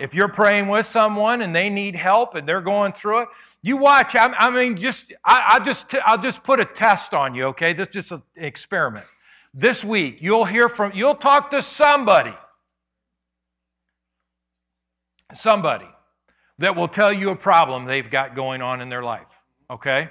If 0.00 0.14
you're 0.14 0.28
praying 0.28 0.68
with 0.68 0.86
someone 0.86 1.42
and 1.42 1.54
they 1.54 1.68
need 1.68 1.94
help 1.94 2.34
and 2.34 2.48
they're 2.48 2.62
going 2.62 2.94
through 2.94 3.24
it, 3.24 3.28
you 3.60 3.76
watch. 3.76 4.16
I, 4.16 4.32
I 4.38 4.48
mean, 4.48 4.74
just 4.74 5.12
I, 5.22 5.56
I 5.56 5.58
just 5.62 5.94
I'll 6.06 6.16
just 6.16 6.42
put 6.44 6.60
a 6.60 6.64
test 6.64 7.12
on 7.12 7.34
you. 7.34 7.44
Okay, 7.48 7.74
this 7.74 7.88
is 7.88 7.92
just 7.92 8.12
an 8.12 8.22
experiment. 8.36 9.04
This 9.54 9.84
week, 9.84 10.18
you'll 10.20 10.44
hear 10.44 10.68
from 10.68 10.92
you'll 10.94 11.14
talk 11.14 11.50
to 11.50 11.62
somebody 11.62 12.34
somebody 15.34 15.88
that 16.58 16.74
will 16.74 16.88
tell 16.88 17.12
you 17.12 17.30
a 17.30 17.36
problem 17.36 17.84
they've 17.84 18.10
got 18.10 18.34
going 18.34 18.62
on 18.62 18.80
in 18.80 18.88
their 18.88 19.02
life, 19.02 19.28
okay? 19.70 20.10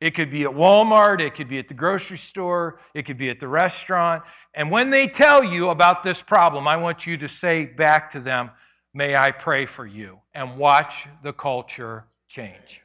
It 0.00 0.10
could 0.10 0.30
be 0.30 0.44
at 0.44 0.50
Walmart, 0.50 1.20
it 1.20 1.34
could 1.34 1.48
be 1.48 1.58
at 1.58 1.68
the 1.68 1.74
grocery 1.74 2.18
store, 2.18 2.80
it 2.92 3.04
could 3.06 3.16
be 3.16 3.30
at 3.30 3.40
the 3.40 3.48
restaurant. 3.48 4.22
And 4.54 4.70
when 4.70 4.90
they 4.90 5.06
tell 5.06 5.42
you 5.42 5.70
about 5.70 6.02
this 6.02 6.20
problem, 6.20 6.68
I 6.68 6.76
want 6.76 7.06
you 7.06 7.16
to 7.16 7.28
say 7.28 7.64
back 7.64 8.10
to 8.10 8.20
them, 8.20 8.50
May 8.96 9.14
I 9.14 9.30
pray 9.30 9.66
for 9.66 9.86
you? 9.86 10.20
And 10.32 10.56
watch 10.56 11.06
the 11.22 11.34
culture 11.34 12.06
change. 12.28 12.80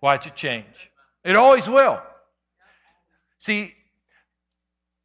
Watch 0.00 0.28
it 0.28 0.36
change. 0.36 0.92
It 1.24 1.34
always 1.34 1.66
will. 1.66 2.00
See, 3.38 3.74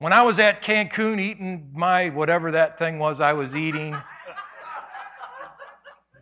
when 0.02 0.14
I 0.14 0.24
was 0.24 0.40
at 0.40 0.64
Cancun 0.64 1.22
eating 1.22 1.70
my 1.76 2.10
whatever 2.10 2.54
that 2.54 2.80
thing 2.80 2.98
was 2.98 3.22
I 3.22 3.34
was 3.34 3.54
eating, 3.54 3.96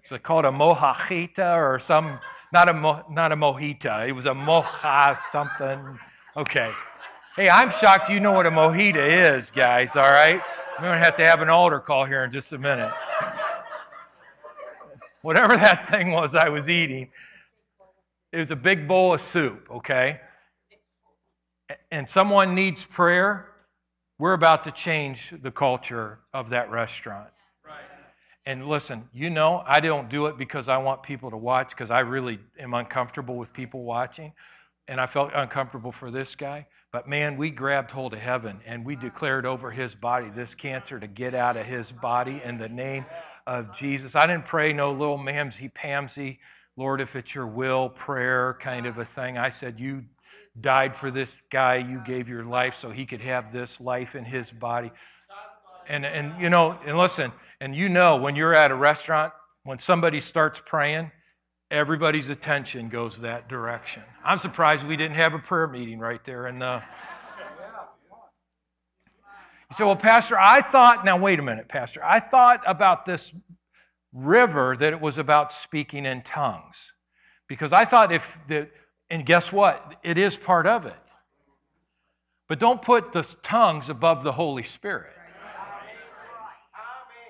it's 0.04 0.12
called 0.22 0.44
a 0.44 0.52
mojajita 0.52 1.56
or 1.56 1.80
some, 1.80 2.20
not 2.52 2.68
a, 2.68 2.74
mo, 2.74 3.06
not 3.10 3.32
a 3.32 3.38
mojita. 3.38 4.06
It 4.06 4.12
was 4.12 4.26
a 4.26 4.34
moja 4.34 5.18
something. 5.18 5.98
Okay. 6.36 6.74
Hey, 7.38 7.50
I'm 7.50 7.72
shocked 7.72 8.10
you 8.10 8.20
know 8.20 8.34
what 8.34 8.46
a 8.46 8.52
mojita 8.52 8.98
is, 9.38 9.50
guys, 9.50 9.96
all 9.96 10.12
right? 10.12 10.42
We're 10.78 10.88
going 10.88 11.00
to 11.00 11.06
have 11.06 11.16
to 11.16 11.24
have 11.24 11.42
an 11.42 11.50
altar 11.50 11.80
call 11.80 12.04
here 12.04 12.26
in 12.26 12.34
just 12.34 12.52
a 12.52 12.58
minute. 12.58 12.92
Whatever 15.22 15.56
that 15.56 15.88
thing 15.88 16.12
was 16.12 16.36
I 16.36 16.50
was 16.50 16.68
eating, 16.68 17.12
it 18.34 18.40
was 18.40 18.52
a 18.52 18.58
big 18.58 18.90
bowl 18.90 19.14
of 19.14 19.22
soup, 19.22 19.70
okay? 19.72 20.20
And 21.92 22.10
someone 22.10 22.54
needs 22.56 22.84
prayer, 22.84 23.49
we're 24.20 24.34
about 24.34 24.66
to 24.66 24.72
change 24.72 25.34
the 25.42 25.50
culture 25.50 26.20
of 26.34 26.50
that 26.52 26.70
restaurant. 26.70 27.30
And 28.46 28.68
listen, 28.68 29.08
you 29.14 29.30
know, 29.30 29.64
I 29.66 29.80
don't 29.80 30.10
do 30.10 30.26
it 30.26 30.38
because 30.38 30.68
I 30.68 30.78
want 30.78 31.04
people 31.04 31.30
to 31.30 31.38
watch, 31.38 31.70
because 31.70 31.92
I 31.92 32.00
really 32.00 32.40
am 32.58 32.74
uncomfortable 32.74 33.36
with 33.36 33.54
people 33.54 33.84
watching. 33.84 34.34
And 34.88 35.00
I 35.00 35.06
felt 35.06 35.32
uncomfortable 35.36 35.92
for 35.92 36.10
this 36.10 36.36
guy. 36.36 36.68
But 36.92 37.08
man, 37.08 37.38
we 37.38 37.52
grabbed 37.52 37.92
hold 37.92 38.14
of 38.14 38.20
heaven 38.20 38.60
and 38.66 38.84
we 38.84 38.96
declared 38.96 39.46
over 39.46 39.70
his 39.70 39.94
body 39.94 40.32
this 40.32 40.56
cancer 40.56 41.00
to 41.00 41.08
get 41.08 41.36
out 41.36 41.58
of 41.58 41.66
his 41.68 41.92
body 41.92 42.42
in 42.44 42.58
the 42.58 42.70
name 42.70 43.06
of 43.46 43.74
Jesus. 43.74 44.16
I 44.16 44.26
didn't 44.26 44.46
pray 44.46 44.74
no 44.74 44.92
little 44.92 45.20
mamsy 45.20 45.72
pamsy, 45.72 46.40
Lord, 46.76 47.02
if 47.02 47.16
it's 47.16 47.36
your 47.36 47.46
will, 47.46 47.90
prayer 47.90 48.58
kind 48.60 48.88
of 48.88 48.98
a 48.98 49.06
thing. 49.06 49.38
I 49.38 49.52
said, 49.52 49.80
You 49.80 50.06
died 50.62 50.96
for 50.96 51.12
this 51.12 51.36
guy, 51.50 51.76
you 51.76 52.02
gave 52.06 52.28
your 52.30 52.44
life 52.44 52.76
so 52.76 52.90
he 52.90 53.06
could 53.06 53.22
have 53.22 53.52
this 53.54 53.80
life 53.80 54.16
in 54.16 54.26
his 54.26 54.52
body. 54.52 54.92
And, 55.88 56.06
and 56.06 56.40
you 56.42 56.50
know, 56.50 56.78
and 56.86 56.98
listen, 56.98 57.32
and 57.60 57.76
you 57.76 57.90
know 57.90 58.18
when 58.18 58.36
you're 58.36 58.54
at 58.54 58.72
a 58.72 58.76
restaurant, 58.76 59.34
when 59.64 59.80
somebody 59.80 60.22
starts 60.22 60.62
praying, 60.64 61.12
everybody's 61.72 62.30
attention 62.30 62.90
goes 62.90 63.20
that 63.22 63.48
direction. 63.48 64.04
I'm 64.24 64.38
surprised 64.38 64.86
we 64.86 64.98
didn't 64.98 65.16
have 65.16 65.34
a 65.34 65.40
prayer 65.40 65.68
meeting 65.68 66.00
right 66.00 66.24
there. 66.26 66.48
And 66.48 66.64
uh, 66.64 66.82
you 69.70 69.76
say, 69.76 69.84
well, 69.84 69.96
Pastor, 69.96 70.38
I 70.40 70.62
thought, 70.62 71.06
now 71.06 71.18
wait 71.18 71.40
a 71.40 71.44
minute, 71.44 71.68
Pastor, 71.68 72.04
I 72.04 72.20
thought 72.20 72.64
about 72.66 73.06
this 73.06 73.34
river 74.14 74.76
that 74.78 74.94
it 74.94 75.02
was 75.02 75.18
about 75.18 75.54
speaking 75.54 76.06
in 76.06 76.22
tongues. 76.24 76.94
Because 77.48 77.74
I 77.74 77.86
thought 77.86 78.12
if 78.12 78.40
the, 78.48 78.70
and 79.10 79.26
guess 79.26 79.52
what? 79.52 79.96
It 80.04 80.18
is 80.18 80.36
part 80.36 80.68
of 80.68 80.86
it. 80.86 80.96
But 82.48 82.60
don't 82.60 82.82
put 82.82 83.14
the 83.14 83.24
tongues 83.44 83.90
above 83.90 84.24
the 84.24 84.32
Holy 84.34 84.64
Spirit. 84.64 85.14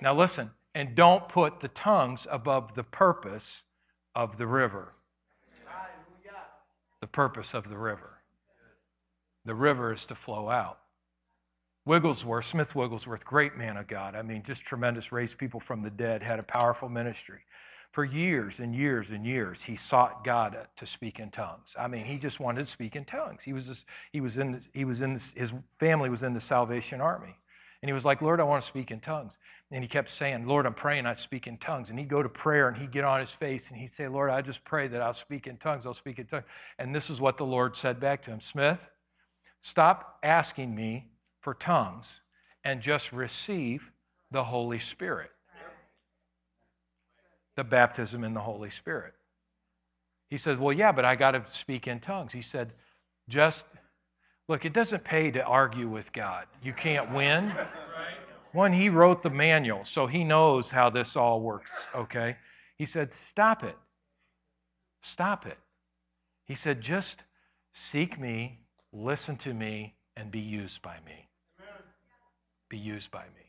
Now 0.02 0.16
listen, 0.16 0.52
and 0.74 0.96
don't 0.96 1.28
put 1.28 1.60
the 1.60 1.68
tongues 1.68 2.26
above 2.30 2.76
the 2.76 2.84
purpose 2.84 3.64
of 4.16 4.38
the 4.38 4.48
river. 4.48 4.94
The 7.02 7.08
purpose 7.08 7.54
of 7.54 7.70
the 7.70 7.78
river. 7.78 8.22
The 9.46 9.56
river 9.56 9.94
is 9.94 10.06
to 10.08 10.16
flow 10.16 10.50
out. 10.50 10.80
Wigglesworth, 11.86 12.46
Smith 12.46 12.76
Wigglesworth, 12.76 13.26
great 13.26 13.58
man 13.58 13.78
of 13.78 13.88
God. 13.88 14.16
I 14.16 14.22
mean, 14.22 14.44
just 14.44 14.64
tremendous, 14.64 15.12
raised 15.12 15.38
people 15.38 15.60
from 15.60 15.82
the 15.82 15.90
dead, 15.90 16.22
had 16.22 16.40
a 16.40 16.44
powerful 16.44 16.88
ministry. 16.88 17.40
For 17.92 18.06
years 18.06 18.60
and 18.60 18.76
years 18.76 19.10
and 19.10 19.26
years, 19.26 19.64
he 19.64 19.76
sought 19.76 20.24
God 20.24 20.68
to 20.76 20.86
speak 20.86 21.20
in 21.20 21.32
tongues. 21.32 21.74
I 21.78 21.88
mean, 21.88 22.06
he 22.06 22.20
just 22.20 22.40
wanted 22.40 22.66
to 22.66 22.72
speak 22.72 22.96
in 22.96 23.04
tongues. 23.04 23.42
He 23.42 23.52
was, 23.52 23.66
just, 23.66 23.86
he 24.12 24.22
was 24.22 24.38
in, 24.38 24.62
he 24.74 24.86
was 24.86 25.02
in, 25.02 25.14
his 25.14 25.54
family 25.80 26.10
was 26.10 26.22
in 26.22 26.34
the 26.34 26.40
Salvation 26.40 27.02
Army. 27.02 27.36
And 27.82 27.90
he 27.90 27.94
was 27.94 28.06
like, 28.06 28.22
Lord, 28.22 28.40
I 28.40 28.44
want 28.44 28.64
to 28.64 28.68
speak 28.68 28.92
in 28.92 29.00
tongues. 29.00 29.38
And 29.72 29.84
he 29.84 29.88
kept 29.88 30.10
saying, 30.10 30.46
Lord, 30.46 30.66
I'm 30.66 30.74
praying, 30.74 31.06
I 31.06 31.16
speak 31.16 31.48
in 31.48 31.58
tongues. 31.58 31.90
And 31.90 31.98
he'd 31.98 32.10
go 32.10 32.22
to 32.22 32.30
prayer 32.30 32.68
and 32.68 32.78
he'd 32.78 32.92
get 32.92 33.04
on 33.06 33.20
his 33.20 33.30
face 33.30 33.70
and 33.70 33.80
he'd 33.80 33.92
say, 33.92 34.08
Lord, 34.08 34.30
I 34.30 34.42
just 34.42 34.64
pray 34.66 34.88
that 34.88 35.02
I'll 35.02 35.14
speak 35.14 35.48
in 35.48 35.58
tongues, 35.58 35.86
I'll 35.86 35.94
speak 35.94 36.20
in 36.20 36.26
tongues. 36.26 36.46
And 36.78 36.94
this 36.94 37.10
is 37.10 37.22
what 37.22 37.38
the 37.38 37.46
Lord 37.46 37.76
said 37.76 38.00
back 38.00 38.22
to 38.24 38.32
him 38.32 38.42
Smith, 38.42 38.80
stop 39.62 40.18
asking 40.24 40.76
me 40.76 41.08
for 41.42 41.54
tongues 41.54 42.20
and 42.64 42.82
just 42.82 43.14
receive 43.14 43.92
the 44.32 44.44
Holy 44.44 44.80
Spirit. 44.80 45.32
The 47.60 47.66
baptism 47.66 48.24
in 48.24 48.34
the 48.34 48.40
Holy 48.40 48.70
Spirit. 48.70 49.16
He 50.30 50.38
said, 50.38 50.62
Well, 50.62 50.72
yeah, 50.72 50.94
but 50.94 51.04
I 51.04 51.18
got 51.18 51.32
to 51.32 51.44
speak 51.50 51.88
in 51.88 52.00
tongues. 52.00 52.32
He 52.32 52.42
said, 52.42 52.72
Just 53.28 53.66
look, 54.48 54.64
it 54.64 54.72
doesn't 54.72 55.04
pay 55.04 55.30
to 55.32 55.44
argue 55.44 55.90
with 55.90 56.14
God. 56.14 56.46
You 56.64 56.72
can't 56.72 57.14
win. 57.14 57.52
One, 58.54 58.72
he 58.72 58.88
wrote 58.88 59.24
the 59.24 59.30
manual, 59.30 59.84
so 59.84 60.08
he 60.08 60.24
knows 60.24 60.72
how 60.72 60.90
this 60.90 61.18
all 61.18 61.42
works, 61.42 61.86
okay? 61.94 62.38
He 62.78 62.86
said, 62.86 63.12
Stop 63.12 63.66
it. 63.66 63.76
Stop 65.02 65.46
it. 65.46 65.58
He 66.46 66.56
said, 66.56 66.80
Just 66.80 67.24
seek 67.74 68.18
me, 68.18 68.60
listen 68.94 69.36
to 69.36 69.54
me, 69.54 69.96
and 70.16 70.32
be 70.32 70.40
used 70.40 70.82
by 70.82 70.96
me. 71.06 71.28
Be 72.70 72.78
used 72.78 73.12
by 73.12 73.26
me. 73.36 73.49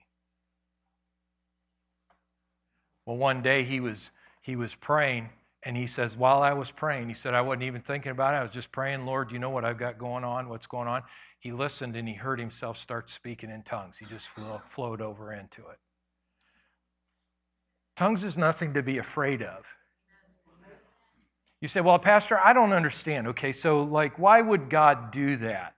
Well, 3.10 3.18
one 3.18 3.42
day 3.42 3.64
he 3.64 3.80
was, 3.80 4.12
he 4.40 4.54
was 4.54 4.76
praying, 4.76 5.30
and 5.64 5.76
he 5.76 5.88
says, 5.88 6.16
While 6.16 6.44
I 6.44 6.52
was 6.52 6.70
praying, 6.70 7.08
he 7.08 7.14
said, 7.14 7.34
I 7.34 7.40
wasn't 7.40 7.64
even 7.64 7.80
thinking 7.80 8.12
about 8.12 8.34
it. 8.34 8.36
I 8.36 8.42
was 8.44 8.52
just 8.52 8.70
praying, 8.70 9.04
Lord, 9.04 9.32
you 9.32 9.40
know 9.40 9.50
what 9.50 9.64
I've 9.64 9.78
got 9.78 9.98
going 9.98 10.22
on? 10.22 10.48
What's 10.48 10.68
going 10.68 10.86
on? 10.86 11.02
He 11.40 11.50
listened 11.50 11.96
and 11.96 12.06
he 12.06 12.14
heard 12.14 12.38
himself 12.38 12.78
start 12.78 13.10
speaking 13.10 13.50
in 13.50 13.64
tongues. 13.64 13.98
He 13.98 14.06
just 14.06 14.28
flowed 14.28 15.00
over 15.00 15.32
into 15.32 15.62
it. 15.62 15.78
Tongues 17.96 18.22
is 18.22 18.38
nothing 18.38 18.74
to 18.74 18.82
be 18.84 18.98
afraid 18.98 19.42
of. 19.42 19.64
You 21.60 21.66
say, 21.66 21.80
Well, 21.80 21.98
Pastor, 21.98 22.38
I 22.38 22.52
don't 22.52 22.72
understand. 22.72 23.26
Okay, 23.26 23.52
so 23.52 23.82
like, 23.82 24.20
why 24.20 24.40
would 24.40 24.70
God 24.70 25.10
do 25.10 25.34
that? 25.38 25.74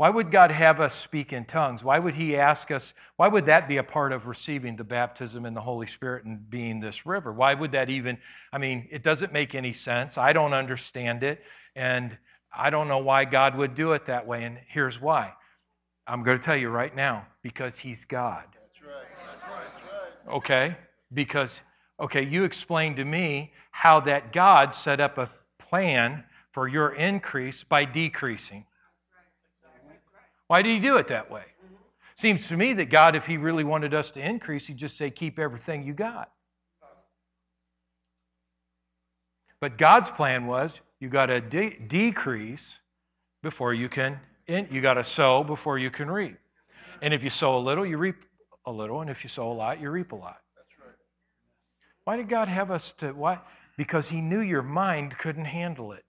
Why 0.00 0.08
would 0.08 0.30
God 0.30 0.50
have 0.50 0.80
us 0.80 0.94
speak 0.94 1.30
in 1.30 1.44
tongues? 1.44 1.84
Why 1.84 1.98
would 1.98 2.14
He 2.14 2.34
ask 2.34 2.70
us? 2.70 2.94
Why 3.16 3.28
would 3.28 3.44
that 3.44 3.68
be 3.68 3.76
a 3.76 3.82
part 3.82 4.12
of 4.12 4.26
receiving 4.26 4.74
the 4.74 4.82
baptism 4.82 5.44
in 5.44 5.52
the 5.52 5.60
Holy 5.60 5.86
Spirit 5.86 6.24
and 6.24 6.48
being 6.48 6.80
this 6.80 7.04
river? 7.04 7.34
Why 7.34 7.52
would 7.52 7.72
that 7.72 7.90
even? 7.90 8.16
I 8.50 8.56
mean, 8.56 8.88
it 8.90 9.02
doesn't 9.02 9.30
make 9.30 9.54
any 9.54 9.74
sense. 9.74 10.16
I 10.16 10.32
don't 10.32 10.54
understand 10.54 11.22
it. 11.22 11.42
And 11.76 12.16
I 12.50 12.70
don't 12.70 12.88
know 12.88 13.00
why 13.00 13.26
God 13.26 13.56
would 13.56 13.74
do 13.74 13.92
it 13.92 14.06
that 14.06 14.26
way. 14.26 14.44
And 14.44 14.56
here's 14.68 14.98
why. 15.02 15.34
I'm 16.06 16.22
going 16.22 16.38
to 16.38 16.42
tell 16.42 16.56
you 16.56 16.70
right 16.70 16.96
now 16.96 17.26
because 17.42 17.78
He's 17.78 18.06
God. 18.06 18.46
That's 18.54 18.82
right. 18.82 19.06
That's 19.26 19.52
right. 19.52 19.64
That's 19.70 20.26
right. 20.26 20.34
Okay? 20.36 20.76
Because, 21.12 21.60
okay, 22.00 22.26
you 22.26 22.44
explained 22.44 22.96
to 22.96 23.04
me 23.04 23.52
how 23.70 24.00
that 24.00 24.32
God 24.32 24.74
set 24.74 24.98
up 24.98 25.18
a 25.18 25.30
plan 25.58 26.24
for 26.52 26.66
your 26.68 26.94
increase 26.94 27.64
by 27.64 27.84
decreasing. 27.84 28.64
Why 30.50 30.62
did 30.62 30.74
he 30.74 30.80
do 30.80 30.96
it 30.96 31.06
that 31.06 31.30
way? 31.30 31.44
Seems 32.16 32.48
to 32.48 32.56
me 32.56 32.72
that 32.72 32.86
God, 32.86 33.14
if 33.14 33.24
he 33.24 33.36
really 33.36 33.62
wanted 33.62 33.94
us 33.94 34.10
to 34.10 34.20
increase, 34.20 34.66
he'd 34.66 34.78
just 34.78 34.96
say, 34.96 35.08
keep 35.08 35.38
everything 35.38 35.84
you 35.84 35.92
got. 35.92 36.32
But 39.60 39.78
God's 39.78 40.10
plan 40.10 40.46
was 40.46 40.80
you 40.98 41.08
got 41.08 41.26
to 41.26 41.40
de- 41.40 41.78
decrease 41.78 42.78
before 43.44 43.72
you 43.74 43.88
can, 43.88 44.18
in, 44.48 44.66
you 44.72 44.80
got 44.80 44.94
to 44.94 45.04
sow 45.04 45.44
before 45.44 45.78
you 45.78 45.88
can 45.88 46.10
reap. 46.10 46.36
And 47.00 47.14
if 47.14 47.22
you 47.22 47.30
sow 47.30 47.56
a 47.56 47.62
little, 47.62 47.86
you 47.86 47.96
reap 47.96 48.16
a 48.66 48.72
little. 48.72 49.02
And 49.02 49.08
if 49.08 49.22
you 49.22 49.28
sow 49.28 49.52
a 49.52 49.54
lot, 49.54 49.80
you 49.80 49.88
reap 49.88 50.10
a 50.10 50.16
lot. 50.16 50.38
Why 52.02 52.16
did 52.16 52.28
God 52.28 52.48
have 52.48 52.72
us 52.72 52.90
to, 52.94 53.12
why? 53.12 53.38
Because 53.76 54.08
he 54.08 54.20
knew 54.20 54.40
your 54.40 54.64
mind 54.64 55.16
couldn't 55.16 55.44
handle 55.44 55.92
it. 55.92 56.04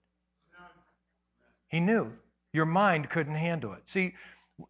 He 1.68 1.78
knew 1.78 2.14
your 2.52 2.66
mind 2.66 3.08
couldn't 3.08 3.36
handle 3.36 3.72
it. 3.72 3.88
See, 3.88 4.14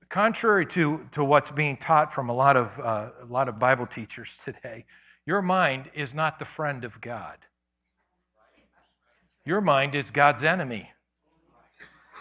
contrary 0.09 0.67
to, 0.67 1.09
to 1.13 1.25
what's 1.25 1.51
being 1.51 1.77
taught 1.77 2.13
from 2.13 2.29
a 2.29 2.33
lot 2.33 2.57
of, 2.57 2.79
uh, 2.79 3.11
a 3.21 3.27
lot 3.27 3.49
of 3.49 3.59
Bible 3.59 3.87
teachers 3.87 4.41
today, 4.45 4.85
your 5.27 5.43
mind 5.43 5.91
is 5.95 6.15
not 6.15 6.39
the 6.39 6.45
friend 6.45 6.85
of 6.85 7.01
God. 7.01 7.39
Your 9.45 9.61
mind 9.61 9.95
is 9.95 10.11
God's 10.11 10.43
enemy. 10.43 10.91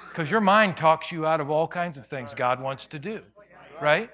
Because 0.09 0.29
your 0.29 0.41
mind 0.41 0.75
talks 0.75 1.11
you 1.11 1.25
out 1.25 1.39
of 1.39 1.49
all 1.49 1.67
kinds 1.67 1.97
of 1.97 2.05
things 2.05 2.33
God 2.33 2.61
wants 2.61 2.85
to 2.87 2.99
do, 2.99 3.21
right? 3.81 4.09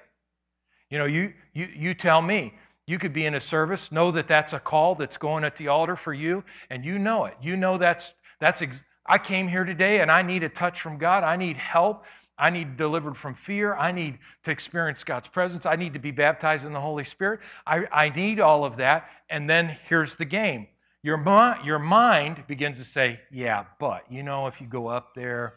You 0.90 0.98
know, 0.98 1.06
you, 1.06 1.32
you, 1.54 1.68
you 1.74 1.94
tell 1.94 2.22
me, 2.22 2.54
you 2.86 2.98
could 2.98 3.12
be 3.12 3.26
in 3.26 3.34
a 3.34 3.40
service, 3.40 3.90
know 3.90 4.10
that 4.12 4.28
that's 4.28 4.52
a 4.52 4.60
call 4.60 4.94
that's 4.94 5.16
going 5.16 5.44
at 5.44 5.56
the 5.56 5.68
altar 5.68 5.96
for 5.96 6.14
you, 6.14 6.44
and 6.70 6.84
you 6.84 6.98
know 6.98 7.24
it. 7.24 7.34
You 7.42 7.56
know 7.56 7.78
that's, 7.78 8.14
that's 8.40 8.62
ex- 8.62 8.82
I 9.08 9.18
came 9.18 9.48
here 9.48 9.64
today 9.64 10.00
and 10.00 10.10
I 10.10 10.22
need 10.22 10.42
a 10.42 10.48
touch 10.48 10.80
from 10.80 10.98
God. 10.98 11.24
I 11.24 11.36
need 11.36 11.56
help. 11.56 12.04
I 12.38 12.50
need 12.50 12.76
delivered 12.76 13.16
from 13.16 13.34
fear. 13.34 13.74
I 13.74 13.92
need 13.92 14.18
to 14.44 14.50
experience 14.50 15.04
God's 15.04 15.28
presence. 15.28 15.66
I 15.66 15.76
need 15.76 15.94
to 15.94 15.98
be 15.98 16.10
baptized 16.10 16.64
in 16.64 16.72
the 16.72 16.80
Holy 16.80 17.04
Spirit. 17.04 17.40
I, 17.66 17.86
I 17.90 18.08
need 18.10 18.40
all 18.40 18.64
of 18.64 18.76
that. 18.76 19.08
And 19.28 19.50
then 19.50 19.76
here's 19.88 20.16
the 20.16 20.24
game 20.24 20.68
your, 21.02 21.18
your 21.64 21.78
mind 21.78 22.44
begins 22.46 22.78
to 22.78 22.84
say, 22.84 23.20
Yeah, 23.30 23.64
but 23.78 24.10
you 24.10 24.22
know, 24.22 24.46
if 24.46 24.60
you 24.60 24.66
go 24.66 24.88
up 24.88 25.14
there, 25.14 25.54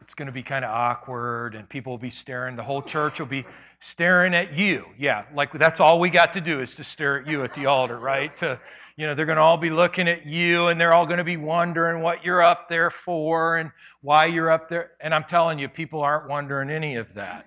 it's 0.00 0.14
going 0.14 0.26
to 0.26 0.32
be 0.32 0.42
kind 0.42 0.64
of 0.64 0.70
awkward 0.70 1.54
and 1.54 1.68
people 1.68 1.92
will 1.92 1.98
be 1.98 2.10
staring. 2.10 2.56
The 2.56 2.64
whole 2.64 2.82
church 2.82 3.20
will 3.20 3.26
be 3.26 3.46
staring 3.78 4.34
at 4.34 4.52
you. 4.52 4.86
Yeah, 4.98 5.26
like 5.34 5.52
that's 5.52 5.80
all 5.80 5.98
we 6.00 6.10
got 6.10 6.32
to 6.34 6.40
do 6.40 6.60
is 6.60 6.74
to 6.76 6.84
stare 6.84 7.20
at 7.20 7.26
you 7.26 7.44
at 7.44 7.54
the 7.54 7.66
altar, 7.66 7.98
right? 7.98 8.36
To, 8.38 8.60
you 8.96 9.06
know, 9.06 9.14
they're 9.14 9.26
going 9.26 9.36
to 9.36 9.42
all 9.42 9.56
be 9.56 9.70
looking 9.70 10.08
at 10.08 10.26
you 10.26 10.68
and 10.68 10.80
they're 10.80 10.92
all 10.92 11.06
going 11.06 11.18
to 11.18 11.24
be 11.24 11.36
wondering 11.36 12.02
what 12.02 12.24
you're 12.24 12.42
up 12.42 12.68
there 12.68 12.90
for 12.90 13.56
and 13.56 13.70
why 14.00 14.26
you're 14.26 14.50
up 14.50 14.68
there. 14.68 14.92
And 15.00 15.14
I'm 15.14 15.24
telling 15.24 15.58
you, 15.58 15.68
people 15.68 16.00
aren't 16.00 16.28
wondering 16.28 16.70
any 16.70 16.96
of 16.96 17.14
that. 17.14 17.46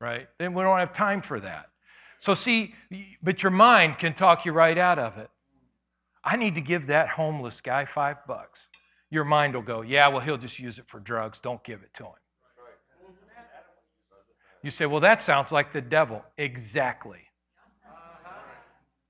Right? 0.00 0.28
Then 0.38 0.54
we 0.54 0.62
don't 0.62 0.78
have 0.78 0.92
time 0.92 1.22
for 1.22 1.40
that. 1.40 1.66
So, 2.18 2.34
see, 2.34 2.74
but 3.22 3.42
your 3.42 3.50
mind 3.50 3.98
can 3.98 4.14
talk 4.14 4.44
you 4.44 4.52
right 4.52 4.76
out 4.76 4.98
of 4.98 5.16
it. 5.18 5.30
I 6.24 6.36
need 6.36 6.56
to 6.56 6.60
give 6.60 6.88
that 6.88 7.08
homeless 7.08 7.60
guy 7.60 7.84
five 7.84 8.26
bucks. 8.26 8.66
Your 9.10 9.24
mind 9.24 9.54
will 9.54 9.62
go, 9.62 9.82
yeah, 9.82 10.08
well, 10.08 10.20
he'll 10.20 10.36
just 10.36 10.58
use 10.58 10.78
it 10.78 10.88
for 10.88 10.98
drugs. 10.98 11.38
Don't 11.40 11.62
give 11.62 11.82
it 11.82 11.94
to 11.94 12.04
him. 12.04 12.12
You 14.62 14.70
say, 14.70 14.86
well, 14.86 15.00
that 15.00 15.22
sounds 15.22 15.52
like 15.52 15.72
the 15.72 15.80
devil. 15.80 16.24
Exactly. 16.36 17.20